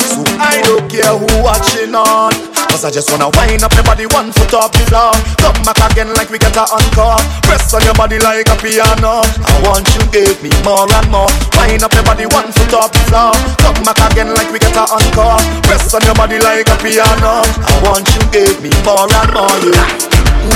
So 0.03 0.21
I 0.43 0.59
don't 0.67 0.91
care 0.91 1.15
who 1.15 1.31
watching 1.43 1.95
on. 1.95 2.35
Cause 2.73 2.85
I 2.85 2.91
just 2.91 3.11
wanna 3.13 3.31
wind 3.39 3.63
up 3.63 3.71
your 3.79 3.85
body 3.85 4.07
one 4.11 4.33
foot 4.33 4.55
off 4.55 4.73
the 4.73 4.83
floor. 4.91 5.15
Come 5.39 5.61
back 5.63 5.79
again 5.93 6.11
like 6.19 6.31
we 6.35 6.39
get 6.43 6.57
a 6.57 6.65
encore. 6.67 7.21
Press 7.47 7.71
on 7.75 7.85
your 7.87 7.95
body 7.95 8.19
like 8.19 8.49
a 8.51 8.57
piano. 8.59 9.23
I 9.23 9.55
want 9.63 9.87
you 9.95 10.03
give 10.11 10.43
me 10.43 10.51
more 10.67 10.91
and 10.91 11.09
more. 11.13 11.31
Wind 11.55 11.85
up 11.87 11.95
your 11.95 12.03
body 12.03 12.27
one 12.27 12.51
foot 12.51 12.75
off 12.75 12.91
the 12.91 12.99
floor. 13.07 13.31
Come 13.63 13.79
back 13.87 14.01
again 14.11 14.35
like 14.35 14.51
we 14.51 14.59
get 14.59 14.75
a 14.75 14.85
encore. 14.89 15.39
Press 15.69 15.93
on 15.95 16.03
your 16.03 16.17
body 16.19 16.43
like 16.43 16.67
a 16.67 16.77
piano. 16.83 17.47
I 17.47 17.75
want 17.87 18.09
you 18.11 18.23
give 18.35 18.59
me 18.59 18.75
more 18.83 19.07
and 19.07 19.31
more. 19.31 19.55
Yeah. 19.63 19.87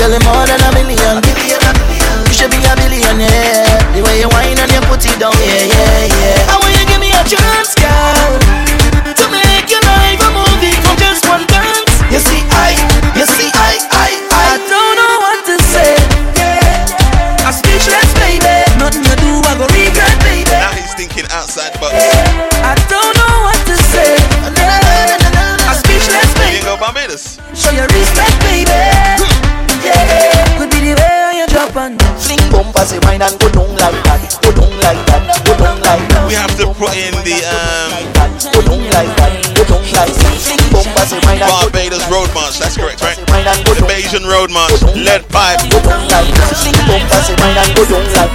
Girl, 0.01 0.19
more 0.27 0.45
than 0.49 0.59
a 0.59 0.71
million. 0.75 2.06
You 2.27 2.33
should 2.35 2.51
be 2.53 2.61
a 2.67 2.75
billionaire. 2.77 3.65
The 3.95 4.03
way 4.05 4.21
you 4.21 4.29
whine 4.29 4.59
and 4.59 4.71
you 4.73 4.81
put 4.91 5.01
it 5.07 5.17
down, 5.19 5.33
yeah, 5.41 5.65
yeah, 5.71 6.11
yeah. 6.11 6.53
I 6.53 6.55
want 6.61 6.73
you 6.77 6.85
give 6.87 7.01
me 7.01 7.11
a 7.15 7.23
chance, 7.25 7.73
girl, 7.79 8.31
to 9.15 9.25
make 9.33 9.67
your 9.73 9.83
life 9.87 10.21
a 10.21 10.31
movie 10.35 10.75
from 10.85 10.97
just 11.01 11.25
one 11.29 11.47
glance. 11.49 11.91
You 12.13 12.21
see, 12.21 12.43
I, 12.53 12.77
you 13.17 13.25
see, 13.25 13.49
I, 13.55 13.79
I, 13.95 14.09
I 14.31 14.49
don't 14.69 14.95
know 15.01 15.15
what 15.25 15.39
to 15.49 15.57
say. 15.73 15.97
I'm 17.47 17.55
speechless, 17.55 18.11
baby. 18.21 18.59
Nothing 18.77 19.07
you 19.07 19.17
do, 19.23 19.33
I 19.47 19.55
go 19.57 19.67
regret, 19.73 20.17
baby. 20.27 20.51
Now 20.51 20.75
he's 20.77 20.93
thinking 20.95 21.25
outside 21.31 21.73
the 21.75 21.79
box. 21.79 21.95
I 21.95 22.75
don't 22.91 23.15
know 23.17 23.35
what 23.47 23.61
to 23.71 23.77
say. 23.95 24.19
I'm 25.67 25.79
speechless, 25.79 26.27
You 26.35 26.39
baby. 26.43 26.59
can 26.61 26.67
go 26.69 26.77
Barbados. 26.77 27.39
Show 27.55 27.71
your 27.73 27.87
respect, 27.95 28.36
say 32.87 32.99
wine 33.03 33.21
and 33.23 33.35
go 33.43 33.51
down 33.51 33.67
like 33.83 33.99
that, 34.07 34.23
go 34.43 34.51
down 34.55 34.71
like 34.79 35.03
that, 35.11 35.23
go 35.43 35.53
down 35.59 35.77
like 35.83 36.07
that. 36.07 36.23
We 36.31 36.35
have 36.39 36.55
to 36.63 36.71
put 36.79 36.95
in 36.95 37.11
the 37.27 37.43
um, 37.51 37.91
Go 38.55 38.63
down 38.63 38.83
like 38.95 39.11
that, 39.19 39.33
go 39.59 39.63
down 39.67 39.83
like 39.91 40.15
that. 40.15 40.35
Fling 40.39 40.63
bumpers, 40.71 41.09
say 41.11 41.19
wine 41.27 41.43
and 41.43 41.51
go 41.51 41.67
Barbados 41.67 42.07
Road 42.07 42.31
March. 42.31 42.63
That's 42.63 42.79
correct, 42.79 43.03
right? 43.03 43.19
wine 43.27 43.47
and 43.47 43.59
go 43.67 43.75
The 43.75 43.83
Bajan 43.91 44.25
Road 44.31 44.51
March, 44.55 44.79
led 44.95 45.27
by 45.35 45.59
go 45.67 45.83
down 45.83 46.07
like 46.07 46.31
that. 46.31 46.55
Fling 46.63 46.79
bumpers, 46.87 47.23
say 47.27 47.35
wine 47.43 47.59
and 47.59 47.71
go 47.75 47.83
down 47.91 48.07
like. 48.15 48.33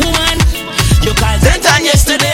Woman, 0.00 0.36
you 1.04 1.12
call 1.12 1.36
ten 1.44 1.60
time 1.60 1.84
yesterday, 1.84 2.29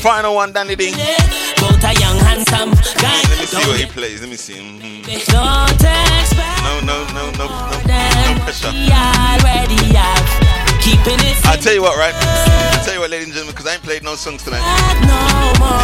Final 0.00 0.36
one, 0.36 0.52
Danny 0.52 0.76
Ding. 0.76 0.94
about 0.94 1.82
a 1.82 1.92
young 1.98 2.18
handsome 2.18 2.70
guy. 3.02 3.20
Let 3.28 3.38
me 3.40 3.46
see 3.46 3.56
what 3.66 3.80
he 3.80 3.86
plays. 3.86 4.20
Let 4.20 4.30
me 4.30 4.36
see. 4.36 4.54
Mhm. 4.54 5.02
Don't 5.26 5.82
No, 6.62 6.80
no, 6.80 7.04
no, 7.12 7.30
no, 7.32 7.46
no, 7.48 7.82
no 7.82 8.44
pressure. 8.44 8.70
we 8.70 8.86
already 8.92 9.82
have. 9.98 10.78
Keeping 10.80 11.18
it 11.18 11.36
I'll 11.46 11.58
tell 11.58 11.74
you 11.74 11.82
what, 11.82 11.98
right? 11.98 12.14
I'll 12.14 12.84
tell 12.84 12.94
you 12.94 13.00
what, 13.00 13.10
ladies 13.10 13.26
and 13.26 13.34
gentlemen, 13.34 13.54
because 13.54 13.66
I 13.66 13.74
ain't 13.74 13.82
played 13.82 14.04
no 14.04 14.14
songs 14.14 14.44
tonight. 14.44 14.62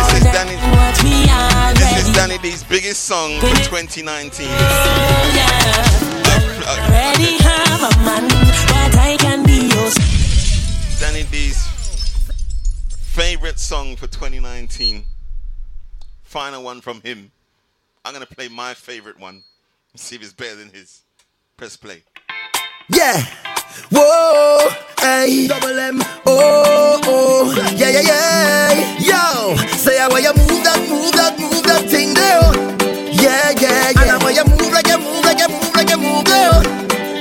This 0.07 0.23
is 0.23 0.25
Danny. 0.31 0.57
This 1.75 2.07
is 2.07 2.15
Danny 2.15 2.39
D's 2.39 2.63
biggest 2.63 3.05
song 3.05 3.41
for 3.41 3.49
2019. 3.67 4.47
already 6.67 7.43
have 7.43 7.55
favorite 13.15 13.61
song 13.61 13.95
for 13.95 14.09
2019. 14.09 15.05
Final 16.25 16.65
one 16.65 16.81
from 16.81 17.01
him. 17.03 17.31
I'm 18.05 18.13
gonna 18.13 18.27
play 18.27 18.49
my 18.49 18.75
favorite 18.75 19.21
one. 19.21 19.45
See 19.95 20.17
if 20.17 20.23
it's 20.23 20.33
better 20.33 20.57
than 20.57 20.71
his. 20.71 21.03
Press 21.57 21.77
play. 21.77 22.03
Yeah. 22.91 23.23
Whoa, 23.93 24.69
hey, 24.99 25.47
double 25.47 25.79
M, 25.79 26.03
oh, 26.27 27.01
oh, 27.05 27.55
yeah, 27.77 27.91
yeah, 27.91 28.01
yeah. 28.03 28.99
Yo, 28.99 29.57
say 29.77 29.99
how 29.99 30.11
you 30.17 30.35
move 30.35 30.65
that, 30.67 30.83
move 30.91 31.13
that, 31.15 31.39
move 31.39 31.63
that 31.63 31.89
thing 31.89 32.15
there. 32.15 32.51
Yeah, 33.15 33.55
yeah, 33.61 33.93
yeah. 33.95 34.15
And 34.15 34.23
how 34.23 34.29
you 34.29 34.45
move 34.45 34.73
like 34.73 34.89
you 34.89 34.99
move 34.99 35.25
like 35.25 35.39
you 35.39 35.49
move 35.49 35.75
like 35.77 35.89
you 35.89 35.99
move 35.99 36.25
there. 36.25 36.63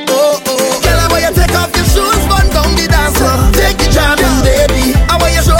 Oh, 0.09 0.41
oh. 0.41 0.81
Girl, 0.81 0.99
how 1.05 1.17
you 1.17 1.35
take 1.35 1.53
off 1.53 1.69
your 1.75 1.85
shoes, 1.85 2.25
run 2.25 2.49
down 2.49 2.73
the 2.73 2.87
dance 2.89 3.15
floor. 3.15 3.37
Take 3.53 3.77
the 3.77 3.89
jamming, 3.93 4.41
baby. 4.41 4.92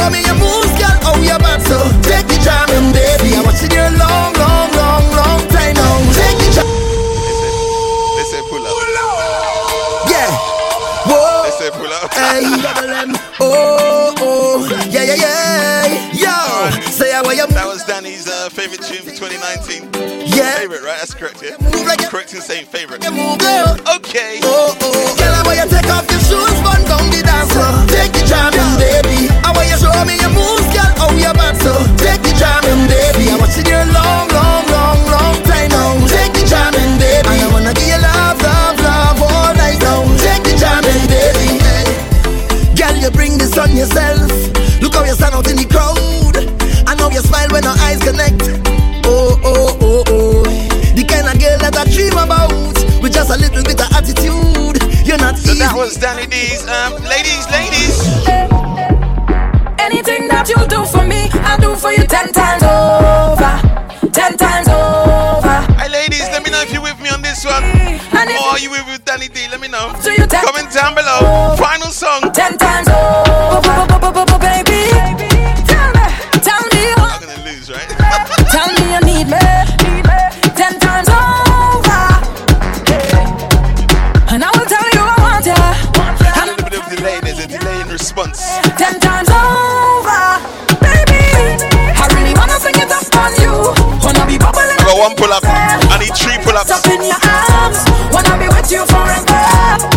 How 0.04 0.10
me 0.10 0.20
your 0.20 0.36
moves, 0.36 0.76
girl, 0.76 1.00
how 1.00 1.16
you 1.16 1.40
bad 1.40 1.64
so. 1.64 1.80
Take 2.04 2.28
the 2.28 2.36
jamming, 2.44 2.92
baby. 2.92 3.40
I 3.40 3.42
watch 3.48 3.64
you 3.64 3.72
long, 3.96 4.36
long, 4.36 4.68
long, 4.76 5.04
long 5.16 5.40
time 5.48 5.80
now. 5.80 5.96
Take 6.12 6.44
the 6.44 6.60
jamming. 6.60 6.76
They 8.20 8.28
say 8.28 8.44
pull 8.52 8.68
up. 8.68 8.76
Yeah. 10.12 10.28
Whoa. 11.08 11.48
They 11.48 11.56
say 11.56 11.72
pull 11.72 11.88
up. 11.88 12.12
Hey, 12.12 12.44
double 12.60 12.92
M. 12.92 13.16
Oh, 13.40 14.14
oh, 14.20 14.68
yeah, 14.92 15.08
yeah, 15.08 15.16
yeah. 15.16 16.12
Yo, 16.12 16.82
say 16.92 17.14
how 17.14 17.24
you 17.32 17.48
That 17.48 17.66
was 17.66 17.86
Danny's 17.86 18.28
uh, 18.28 18.50
favorite 18.50 18.82
tune 18.84 19.08
for 19.08 19.16
2019. 19.16 19.88
Yeah. 20.28 20.52
Favorite, 20.60 20.84
right? 20.84 21.00
That's 21.00 21.14
correct, 21.14 21.42
yeah? 21.42 21.56
Correct 22.10 22.34
in 22.34 22.42
saying 22.42 22.66
favorite. 22.66 23.00
move, 23.08 23.40
girl. 23.40 23.80
Okay. 23.96 24.44
Oh, 24.44 24.76
oh. 24.84 25.16
Girl, 25.16 25.32
how 25.32 25.48
you 25.56 25.64
take 25.72 25.88
off 25.88 26.04
your 26.12 26.12
shoes, 26.12 26.12
run 26.12 26.13
Take 27.44 28.16
the 28.16 28.24
jamming, 28.24 28.80
baby. 28.80 29.28
How 29.44 29.52
you 29.60 29.76
show 29.76 29.92
me 30.08 30.16
your 30.16 30.32
moves, 30.32 30.64
girl, 30.72 30.88
oh, 31.04 31.12
how 31.12 31.20
you 31.20 31.34
bad 31.36 31.60
so. 31.60 31.76
Take 32.00 32.24
the 32.24 32.32
jamming, 32.40 32.88
baby. 32.88 33.28
I 33.28 33.36
watch 33.36 33.60
you 33.60 33.68
long, 33.92 34.32
long, 34.32 34.64
long, 34.72 35.00
long 35.12 35.36
time 35.44 35.68
now. 35.76 36.00
Take 36.08 36.32
the 36.32 36.48
jamming, 36.48 36.96
baby. 37.04 37.28
And 37.28 37.44
I 37.44 37.48
wanna 37.52 37.74
give 37.76 37.92
you 37.92 38.00
love, 38.00 38.40
love, 38.40 38.80
love 38.80 39.20
all 39.28 39.52
night 39.60 39.76
now. 39.84 40.08
Take 40.24 40.44
the 40.48 40.56
jamming, 40.56 41.04
baby. 41.12 41.60
Girl, 42.80 42.96
you 42.96 43.12
bring 43.12 43.36
this 43.38 43.58
on 43.60 43.76
yourself. 43.76 44.32
Look 44.80 44.96
how 44.96 45.04
you 45.04 45.12
stand 45.12 45.36
out 45.36 45.48
in 45.52 45.60
the 45.60 45.68
crowd. 45.68 46.40
I 46.88 46.96
know 46.96 47.12
you 47.12 47.20
smile 47.20 47.52
when 47.52 47.68
our 47.68 47.76
eyes 47.84 48.00
connect. 48.00 48.48
Oh, 49.04 49.36
oh, 49.44 49.78
oh, 49.84 50.04
oh. 50.08 50.44
The 50.96 51.04
kind 51.04 51.28
of 51.28 51.36
girl 51.44 51.60
that 51.60 51.76
I 51.76 51.84
dream 51.92 52.16
about. 52.16 52.56
With 53.04 53.12
just 53.12 53.30
a 53.30 53.36
little 53.36 53.64
bit 53.68 53.84
of 53.84 53.92
attitude. 53.92 54.73
You're 55.14 55.20
not 55.22 55.38
So 55.38 55.52
easy. 55.52 55.60
that 55.62 55.76
was 55.78 55.94
Danny 55.98 56.26
D's. 56.26 56.66
Um, 56.66 56.98
ladies, 57.06 57.46
ladies. 57.54 58.02
Anything 59.78 60.26
that 60.34 60.50
you 60.50 60.58
do 60.66 60.82
for 60.90 61.06
me, 61.06 61.30
I'll 61.46 61.62
do 61.62 61.76
for 61.78 61.92
you 61.94 62.02
ten 62.10 62.34
times 62.34 62.66
over. 62.66 63.54
Ten 64.10 64.34
times 64.42 64.66
over. 64.74 65.54
Hey, 65.78 65.90
ladies, 65.94 66.26
let 66.34 66.42
me 66.44 66.50
know 66.50 66.62
if 66.66 66.74
you're 66.74 66.82
with 66.82 66.98
me 67.00 67.10
on 67.14 67.22
this 67.22 67.46
one. 67.46 67.62
Or 67.62 68.58
are 68.58 68.60
you 68.60 68.72
with, 68.74 68.90
with 68.90 69.06
Danny 69.06 69.28
D? 69.30 69.46
Let 69.54 69.62
me 69.62 69.68
know. 69.70 69.94
So 70.02 70.10
you 70.10 70.26
ten- 70.26 70.42
Comment 70.50 70.74
down 70.74 70.96
below. 70.98 71.54
Final 71.62 71.94
song. 71.94 72.34
Ten 72.34 72.58
times 72.58 72.90
over, 72.90 73.86
one 95.04 95.16
pull 95.16 95.34
up. 95.34 95.44
I 95.46 95.98
need 96.00 96.16
three 96.16 96.38
pull 96.44 96.56
ups. 96.56 96.72
Up 96.72 96.86
in 96.86 97.04
your 97.04 97.20
arms, 97.60 97.84
wanna 98.14 98.38
be 98.40 98.48
with 98.48 98.72
you 98.72 98.86
forever. 98.86 99.93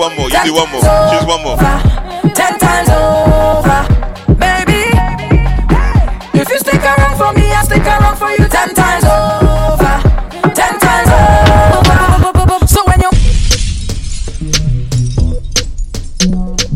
Do 0.00 0.06
one 0.06 0.16
more. 0.16 0.30
Choose 0.30 1.26
one 1.26 1.42
more. 1.42 1.58
Ten 2.32 2.58
times 2.58 2.88
over, 2.88 3.84
baby. 4.34 4.88
If 6.32 6.48
you 6.48 6.58
stick 6.58 6.82
around 6.82 7.18
for 7.18 7.32
me, 7.38 7.52
I 7.52 7.62
stick 7.64 7.84
around 7.84 8.16
for 8.16 8.30
you. 8.30 8.48
Ten 8.48 8.74
times 8.74 9.04
over, 9.04 10.00
ten 10.54 10.78
times 10.80 11.10
over. 11.10 12.66
So 12.66 12.82
when 12.86 13.00
you 13.00 13.10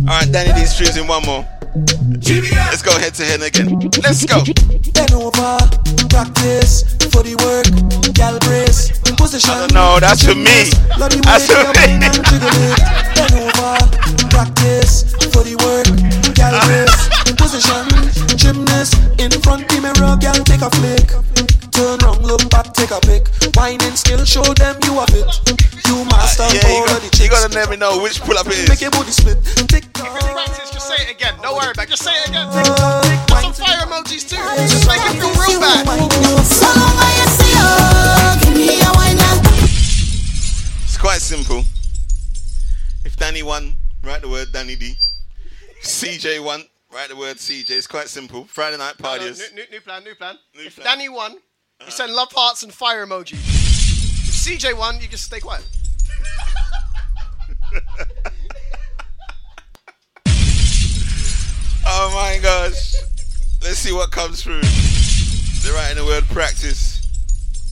All 0.07 0.21
right, 0.21 0.31
Danny 0.31 0.53
D's 0.53 0.77
choosing 0.77 1.07
one 1.07 1.25
more. 1.25 1.47
Let's 1.75 2.83
go 2.83 2.99
head 2.99 3.15
to 3.15 3.25
head 3.25 3.43
again. 3.43 3.81
Let's 4.03 4.25
go. 4.27 4.45
Bend 4.93 5.13
over, 5.13 5.59
practice 6.11 6.85
for 7.11 7.23
the 7.23 7.35
work, 7.43 7.67
gal 8.15 8.39
brace, 8.41 8.93
position. 9.17 9.69
No, 9.73 9.99
that's 9.99 10.23
for 10.25 10.35
me. 10.35 10.71
That's 10.99 11.47
for 11.47 11.65
me. 11.73 13.04
Bend 14.35 14.51
over, 14.51 14.51
practice 14.51 15.15
for 15.33 15.43
the 15.47 15.55
work, 15.63 15.87
gal 16.35 16.55
brace, 16.67 16.95
position. 17.39 17.87
Gymnast 18.37 18.95
in 19.19 19.31
front 19.43 19.69
the 19.69 19.79
mirror, 19.81 20.17
gal 20.19 20.35
take 20.45 20.63
a 20.63 20.71
flick. 20.79 21.07
Turn 21.73 21.99
round, 22.07 22.23
look 22.23 22.43
back, 22.51 22.73
take 22.75 22.91
a 22.91 23.01
pic. 23.01 23.27
Whining 23.57 23.95
skill, 23.97 24.25
show 24.25 24.43
them 24.55 24.77
you 24.85 24.95
have 24.99 25.11
it. 25.15 25.27
You 25.87 26.05
master 26.07 26.47
Yeah, 26.55 26.67
you 26.67 26.75
all 26.83 26.87
got, 26.87 27.03
of 27.05 27.11
the 27.11 27.23
you 27.23 27.29
gotta 27.31 27.53
let 27.55 27.69
me 27.71 27.77
know 27.77 28.03
which 28.03 28.21
pull 28.23 28.39
up 28.39 28.47
it 28.47 28.69
Make 28.69 28.79
is. 28.79 28.83
your 28.83 28.91
booty 28.91 29.11
split. 29.11 29.39
Tick 29.69 29.85
Practice, 29.95 30.71
just 30.71 30.87
say 30.89 30.97
it 31.05 31.11
again. 31.11 31.35
Don't 31.43 31.55
worry 31.57 31.71
about 31.71 31.87
it. 31.87 31.91
Just 31.91 32.03
say 32.03 32.13
it 32.15 32.29
again. 32.29 32.47
Put 32.51 33.41
some 33.43 33.53
fire 33.55 33.85
emojis 33.87 34.25
too. 34.29 34.39
Just 34.67 34.87
make 34.87 35.03
it 35.03 35.19
feel 35.19 35.35
real 35.35 35.61
bad. 35.61 35.85
So 36.47 36.67
long 36.67 36.97
as 36.99 37.15
you 37.19 37.29
see 37.39 37.55
her, 37.59 38.39
give 38.43 38.55
me 38.57 38.81
a 38.83 38.91
wine 38.95 39.19
and 39.19 39.41
It's 40.85 40.97
quite 40.99 41.21
simple. 41.21 41.65
If 43.05 43.17
Danny 43.17 43.43
won, 43.43 43.77
write 44.05 44.23
the 44.23 44.29
word 44.29 44.49
Danny 44.53 44.77
D. 44.77 44.95
CJay 45.83 46.43
one. 46.45 46.65
write 46.93 47.09
the 47.09 47.17
word 47.17 47.37
CJay. 47.37 47.71
It's 47.71 47.87
quite 47.87 48.09
simple. 48.09 48.45
Friday 48.45 48.77
night 48.77 48.95
No, 49.01 49.09
no, 49.13 49.19
parties. 49.19 49.39
new, 49.53 49.63
new, 49.63 49.71
new 49.73 49.81
plan, 49.81 50.05
new 50.05 50.15
plan. 50.15 50.39
if 50.55 50.77
plan. 50.77 50.87
Danny 50.87 51.09
won, 51.09 51.33
you 51.33 51.39
uh-huh. 51.81 51.91
send 51.91 52.13
love 52.13 52.31
hearts 52.33 52.63
and 52.63 52.73
fire 52.73 53.07
emoji. 53.07 53.33
If 53.35 54.61
CJay 54.61 54.77
won, 54.77 55.01
you 55.01 55.09
just 55.09 55.25
stay 55.25 55.41
quiet. 55.41 55.67
Oh 61.87 62.11
my 62.15 62.39
gosh. 62.43 62.95
Let's 63.63 63.79
see 63.79 63.93
what 63.93 64.11
comes 64.11 64.43
through. 64.43 64.63
They're 65.63 65.75
writing 65.75 65.99
the 65.99 66.05
word 66.07 66.25
practice. 66.25 67.01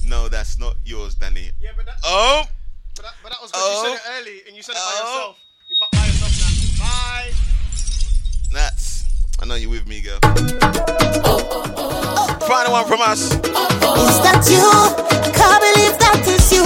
No, 0.04 0.28
that's 0.28 0.58
not 0.58 0.76
yours, 0.84 1.14
Danny. 1.14 1.50
Yeah, 1.60 1.70
but 1.76 1.86
that, 1.86 1.96
Oh, 2.04 2.44
but 2.96 3.04
that, 3.04 3.14
but 3.22 3.32
that 3.32 3.40
was 3.40 3.50
because 3.50 3.64
you 3.66 3.74
Oh. 3.74 3.82
said 3.84 3.94
it 3.94 4.00
oh. 4.06 4.18
early 4.20 4.40
and 4.46 4.56
you 4.56 4.62
said 4.62 4.72
it 4.76 4.82
by 4.84 4.92
yourself. 4.92 5.36
Oh. 5.38 5.51
You're 5.82 5.88
by 5.90 6.06
yourself 6.06 6.78
now. 6.78 6.84
Bye. 6.84 7.32
Nats. 8.52 9.04
I 9.40 9.46
know 9.46 9.56
you're 9.56 9.70
with 9.70 9.88
me, 9.88 10.00
girl. 10.00 10.20
Final 12.46 12.72
one 12.72 12.86
from 12.86 13.00
us. 13.00 13.32
Is 13.32 13.40
that 13.42 14.46
you? 14.46 14.62
I 14.62 15.30
Can't 15.34 15.58
believe 15.58 15.98
that 15.98 16.22
is 16.22 16.52
you. 16.54 16.62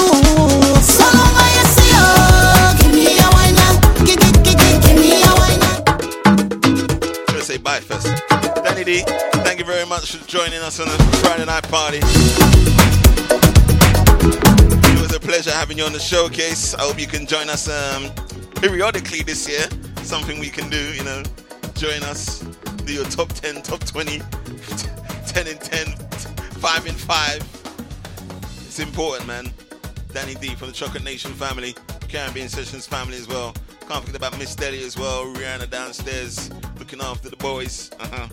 So 0.84 1.06
long 1.16 1.32
as 1.40 1.48
you 1.56 1.64
see 1.72 1.93
her, 1.97 2.76
give 2.76 2.93
me 2.93 3.16
a 3.16 3.28
wine 3.32 3.56
and 3.56 3.80
give, 4.05 4.20
give, 4.20 4.36
give, 4.44 4.59
give, 4.60 4.84
give 4.84 4.98
me 5.01 5.16
a 5.24 5.32
wine 5.40 5.64
and 5.64 7.30
Should 7.30 7.44
say 7.44 7.56
bye 7.56 7.80
first? 7.80 8.09
Danny 8.64 8.84
D, 8.84 9.02
thank 9.47 9.59
you 9.60 9.64
very 9.64 9.86
much 9.86 10.14
for 10.14 10.28
joining 10.28 10.60
us 10.60 10.78
on 10.78 10.88
the 10.88 10.98
Friday 11.24 11.47
night 11.47 11.66
party. 11.70 12.01
It 14.93 15.01
was 15.01 15.14
a 15.16 15.20
pleasure 15.20 15.52
having 15.52 15.78
you 15.78 15.84
on 15.84 15.94
the 15.94 16.01
showcase. 16.01 16.74
I 16.74 16.82
hope 16.82 17.01
you 17.01 17.06
can 17.06 17.24
join 17.24 17.48
us 17.48 17.66
um, 17.70 18.10
periodically 18.57 19.23
this 19.23 19.49
year. 19.49 19.66
Something 20.03 20.39
we 20.39 20.49
can 20.49 20.69
do, 20.70 20.93
you 20.95 21.05
know. 21.05 21.23
Join 21.74 22.03
us, 22.05 22.41
do 22.85 22.93
your 22.93 23.05
top 23.05 23.28
10, 23.28 23.62
top 23.62 23.81
20, 23.85 24.19
10 25.27 25.47
in 25.47 25.59
10, 25.59 25.87
5 25.97 26.87
in 26.87 26.95
5. 26.95 27.37
It's 28.66 28.78
important, 28.78 29.27
man. 29.27 29.51
Danny 30.12 30.35
D 30.35 30.55
from 30.55 30.69
the 30.69 30.73
Chocolate 30.74 31.05
Nation 31.05 31.33
family, 31.33 31.74
Caribbean 32.09 32.49
Sessions 32.49 32.87
family 32.87 33.16
as 33.19 33.28
well. 33.28 33.55
Can't 33.89 34.05
forget 34.05 34.16
about 34.16 34.39
Miss 34.39 34.55
Deli 34.55 34.83
as 34.83 34.97
well, 34.99 35.27
Rihanna 35.27 35.70
downstairs, 35.70 36.51
looking 36.78 37.01
after 37.01 37.28
the 37.28 37.37
boys. 37.37 37.91
Uh-huh. 38.01 38.28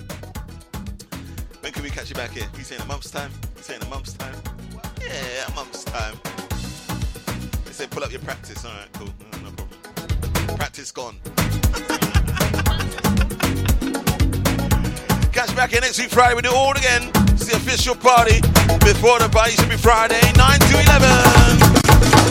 When 1.60 1.72
can 1.72 1.84
we 1.84 1.90
catch 1.90 2.10
you 2.10 2.16
back 2.16 2.32
here? 2.32 2.48
You 2.58 2.64
saying 2.64 2.82
a 2.82 2.86
month's 2.86 3.12
time? 3.12 3.32
You 3.58 3.64
saying 3.64 3.82
a 3.82 3.90
month's 3.90 4.14
time? 4.14 4.36
Yeah, 5.02 5.48
a 5.48 5.56
month's 5.56 5.84
time. 5.84 6.16
They 7.66 7.72
say 7.72 7.88
pull 7.88 8.04
up 8.04 8.12
your 8.12 8.22
practice. 8.22 8.66
All 8.66 8.72
right, 8.72 8.92
cool. 8.94 9.10
No. 9.44 9.63
Practice 10.56 10.92
gone. 10.92 11.16
Catch 15.34 15.56
back 15.56 15.72
here 15.72 15.82
next 15.82 16.00
week 16.00 16.10
Friday. 16.10 16.36
We 16.36 16.42
do 16.42 16.52
all 16.54 16.72
again. 16.72 17.10
It's 17.34 17.46
the 17.48 17.56
official 17.58 17.96
party. 17.96 18.40
Before 18.86 19.20
the 19.20 19.30
party 19.32 19.54
should 19.54 19.70
be 19.70 19.78
Friday, 19.78 20.22
9 20.38 20.60
to 20.60 20.80
11. 20.80 22.24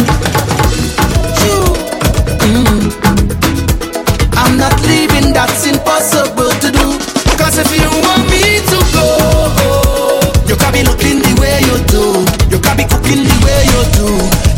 Mm. 2.43 2.93
I'm 4.37 4.57
not 4.57 4.81
leaving, 4.83 5.33
that's 5.33 5.67
impossible 5.67 6.51
to 6.61 6.71
do. 6.71 6.99
Cause 7.37 7.59
if 7.59 7.71
you 7.75 7.89
want 8.07 8.29
me 8.31 8.61
to 8.71 8.79
go, 8.93 9.92
you 10.49 10.57
can 10.57 10.73
be 10.73 10.83
looking 10.83 11.19
the 11.23 11.33
way 11.41 11.61
you 11.65 11.77
do. 11.89 12.25
You 12.51 12.59
can 12.61 12.77
be 12.77 12.85
cooking 12.85 13.23
the 13.25 13.37
way 13.45 13.61
you 13.69 13.81
do. 13.97 14.09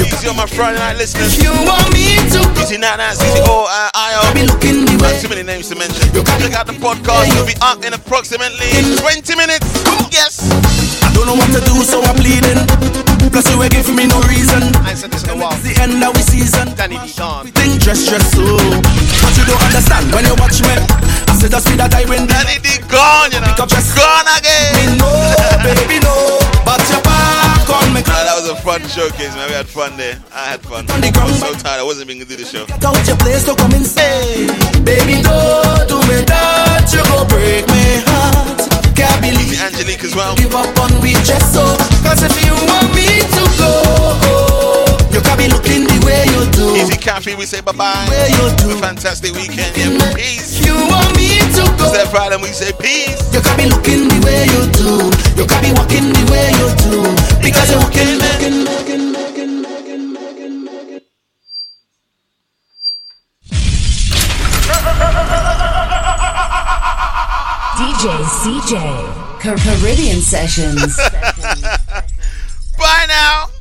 You 0.01 0.05
Easy 0.09 0.29
on 0.29 0.37
my 0.37 0.47
Friday 0.47 0.79
night 0.79 0.97
listeners. 0.97 1.37
You 1.43 1.53
want 1.65 1.93
me 1.93 2.17
to 2.33 2.41
go. 2.55 2.63
Easy 2.63 2.79
Nat 2.79 2.97
Nats, 2.97 3.21
Easy 3.21 3.41
O, 3.45 3.67
uh, 3.69 3.91
IO. 3.95 4.23
Be 4.35 4.47
looking 4.47 4.85
the 4.87 4.97
way. 5.03 5.21
Too 5.21 5.29
many 5.29 5.43
names 5.43 5.69
to 5.69 5.77
mention. 5.77 6.01
You 6.15 6.23
can 6.25 6.41
check 6.41 6.55
out 6.55 6.67
the 6.67 6.75
podcast. 6.75 7.35
You'll 7.35 7.47
be 7.47 7.57
up 7.61 7.85
in 7.85 7.93
approximately 7.93 8.71
20 8.97 9.37
minutes. 9.37 9.67
Yes. 10.11 10.41
I 11.03 11.13
don't 11.13 11.27
know 11.27 11.35
what 11.37 11.51
to 11.53 11.61
do, 11.61 11.83
so 11.85 12.01
I'm 12.03 12.17
bleeding. 12.17 13.04
Plus 13.31 13.47
you 13.51 13.59
giving 13.69 13.97
me 13.97 14.07
no 14.07 14.21
reason. 14.29 14.63
I 14.85 14.95
said 14.95 15.11
this 15.11 15.25
in 15.25 15.31
a 15.31 15.37
while. 15.37 15.53
It's 15.55 15.65
the 15.65 15.75
end 15.81 16.03
of 16.03 16.13
the 16.15 16.25
season. 16.25 16.75
Danny 16.75 16.99
D 17.01 17.13
gone. 17.17 17.47
Think 17.55 17.81
dress, 17.81 18.09
dress 18.09 18.25
so. 18.33 18.45
But 19.23 19.33
you 19.37 19.45
don't 19.47 19.63
understand 19.63 20.13
when 20.13 20.25
you 20.25 20.35
watch 20.37 20.61
me. 20.63 20.75
I 21.29 21.35
said 21.39 21.51
just 21.51 21.69
feel 21.69 21.79
that 21.79 21.95
I 21.95 22.05
win. 22.05 22.27
Danny 22.27 22.61
D 22.61 22.79
gone, 22.91 23.33
you 23.33 23.41
know. 23.41 23.51
Pick 23.55 23.61
up 23.65 23.69
dress. 23.69 23.95
Gone 23.97 24.29
again. 24.39 24.73
Me 24.77 24.85
no, 25.01 25.11
baby 25.65 25.99
no. 26.05 26.15
But 26.67 26.83
your 26.91 27.03
back 27.03 27.67
on 27.71 27.93
me. 27.95 28.03
Ah, 28.07 28.25
that 28.29 28.35
was 28.37 28.49
a 28.51 28.57
fun 28.61 28.83
showcase, 28.89 29.35
man. 29.35 29.49
We 29.49 29.57
had 29.57 29.69
fun 29.69 29.97
there. 29.97 30.21
I 30.33 30.57
had 30.57 30.61
fun. 30.63 30.85
I 30.91 30.99
was 31.25 31.41
so 31.41 31.53
tired. 31.55 31.81
I 31.81 31.87
wasn't 31.87 32.11
even 32.11 32.25
gonna 32.25 32.31
do 32.31 32.43
the 32.43 32.49
show. 32.49 32.67
Get 32.67 32.85
out 32.85 32.99
your 33.07 33.19
place 33.19 33.45
to 33.47 33.55
come 33.55 33.73
and 33.73 33.87
say, 33.87 34.47
Baby, 34.83 35.23
don't 35.23 35.87
do 35.89 35.99
me 36.09 36.25
that. 36.29 36.89
You 36.93 37.03
go 37.09 37.25
break 37.29 37.67
my 37.69 38.03
heart. 38.09 38.63
Can't 38.95 39.21
believe 39.21 39.59
Angelique 39.61 40.05
as 40.05 40.15
well. 40.15 40.37
give 40.37 40.55
up 40.55 40.71
on 40.79 40.93
we 41.01 41.13
just 41.27 41.53
so. 41.55 41.84
Cause 42.05 42.23
if 42.23 42.35
you 42.45 42.53
want 42.69 42.89
me 42.95 43.09
to 43.25 43.43
go, 43.59 43.73
you 45.11 45.21
can 45.25 45.37
be 45.39 45.49
looking 45.49 45.85
the 45.89 45.99
way 46.07 46.25
you 46.29 46.45
do. 46.53 46.77
Easy 46.77 46.97
Cafe, 46.97 47.35
we 47.35 47.47
say 47.47 47.61
bye 47.61 47.73
bye. 47.73 48.07
Where 48.09 48.29
you 48.29 48.45
do. 48.57 48.77
A 48.77 48.81
fantastic 48.81 49.33
weekend. 49.35 49.73
Yeah, 49.77 50.13
peace. 50.15 50.61
You 50.65 50.75
want 50.89 51.17
me 51.17 51.39
to 51.57 51.65
go. 51.81 51.89
It's 51.89 51.97
that 51.97 52.09
Friday, 52.11 52.37
we 52.37 52.49
say 52.53 52.73
peace. 52.77 53.19
You 53.33 53.41
can 53.41 53.57
be 53.57 53.67
looking 53.67 54.09
the 54.09 54.19
way 54.27 54.45
you 54.53 54.63
do. 54.77 55.11
You 55.41 55.47
can 55.49 55.61
be 55.65 55.73
walking 55.73 56.13
the 56.13 56.25
way 56.31 56.53
you 56.61 56.69
do. 56.85 57.01
Because 57.43 57.71
you're 57.71 57.81
walking, 57.81 58.21
walking, 58.21 58.65
walking, 58.69 59.13
walking. 59.15 59.65
DJ 67.75 68.05
CJay, 68.41 69.41
Caribbean 69.41 70.21
Sessions. 70.21 70.99
now. 73.15 73.54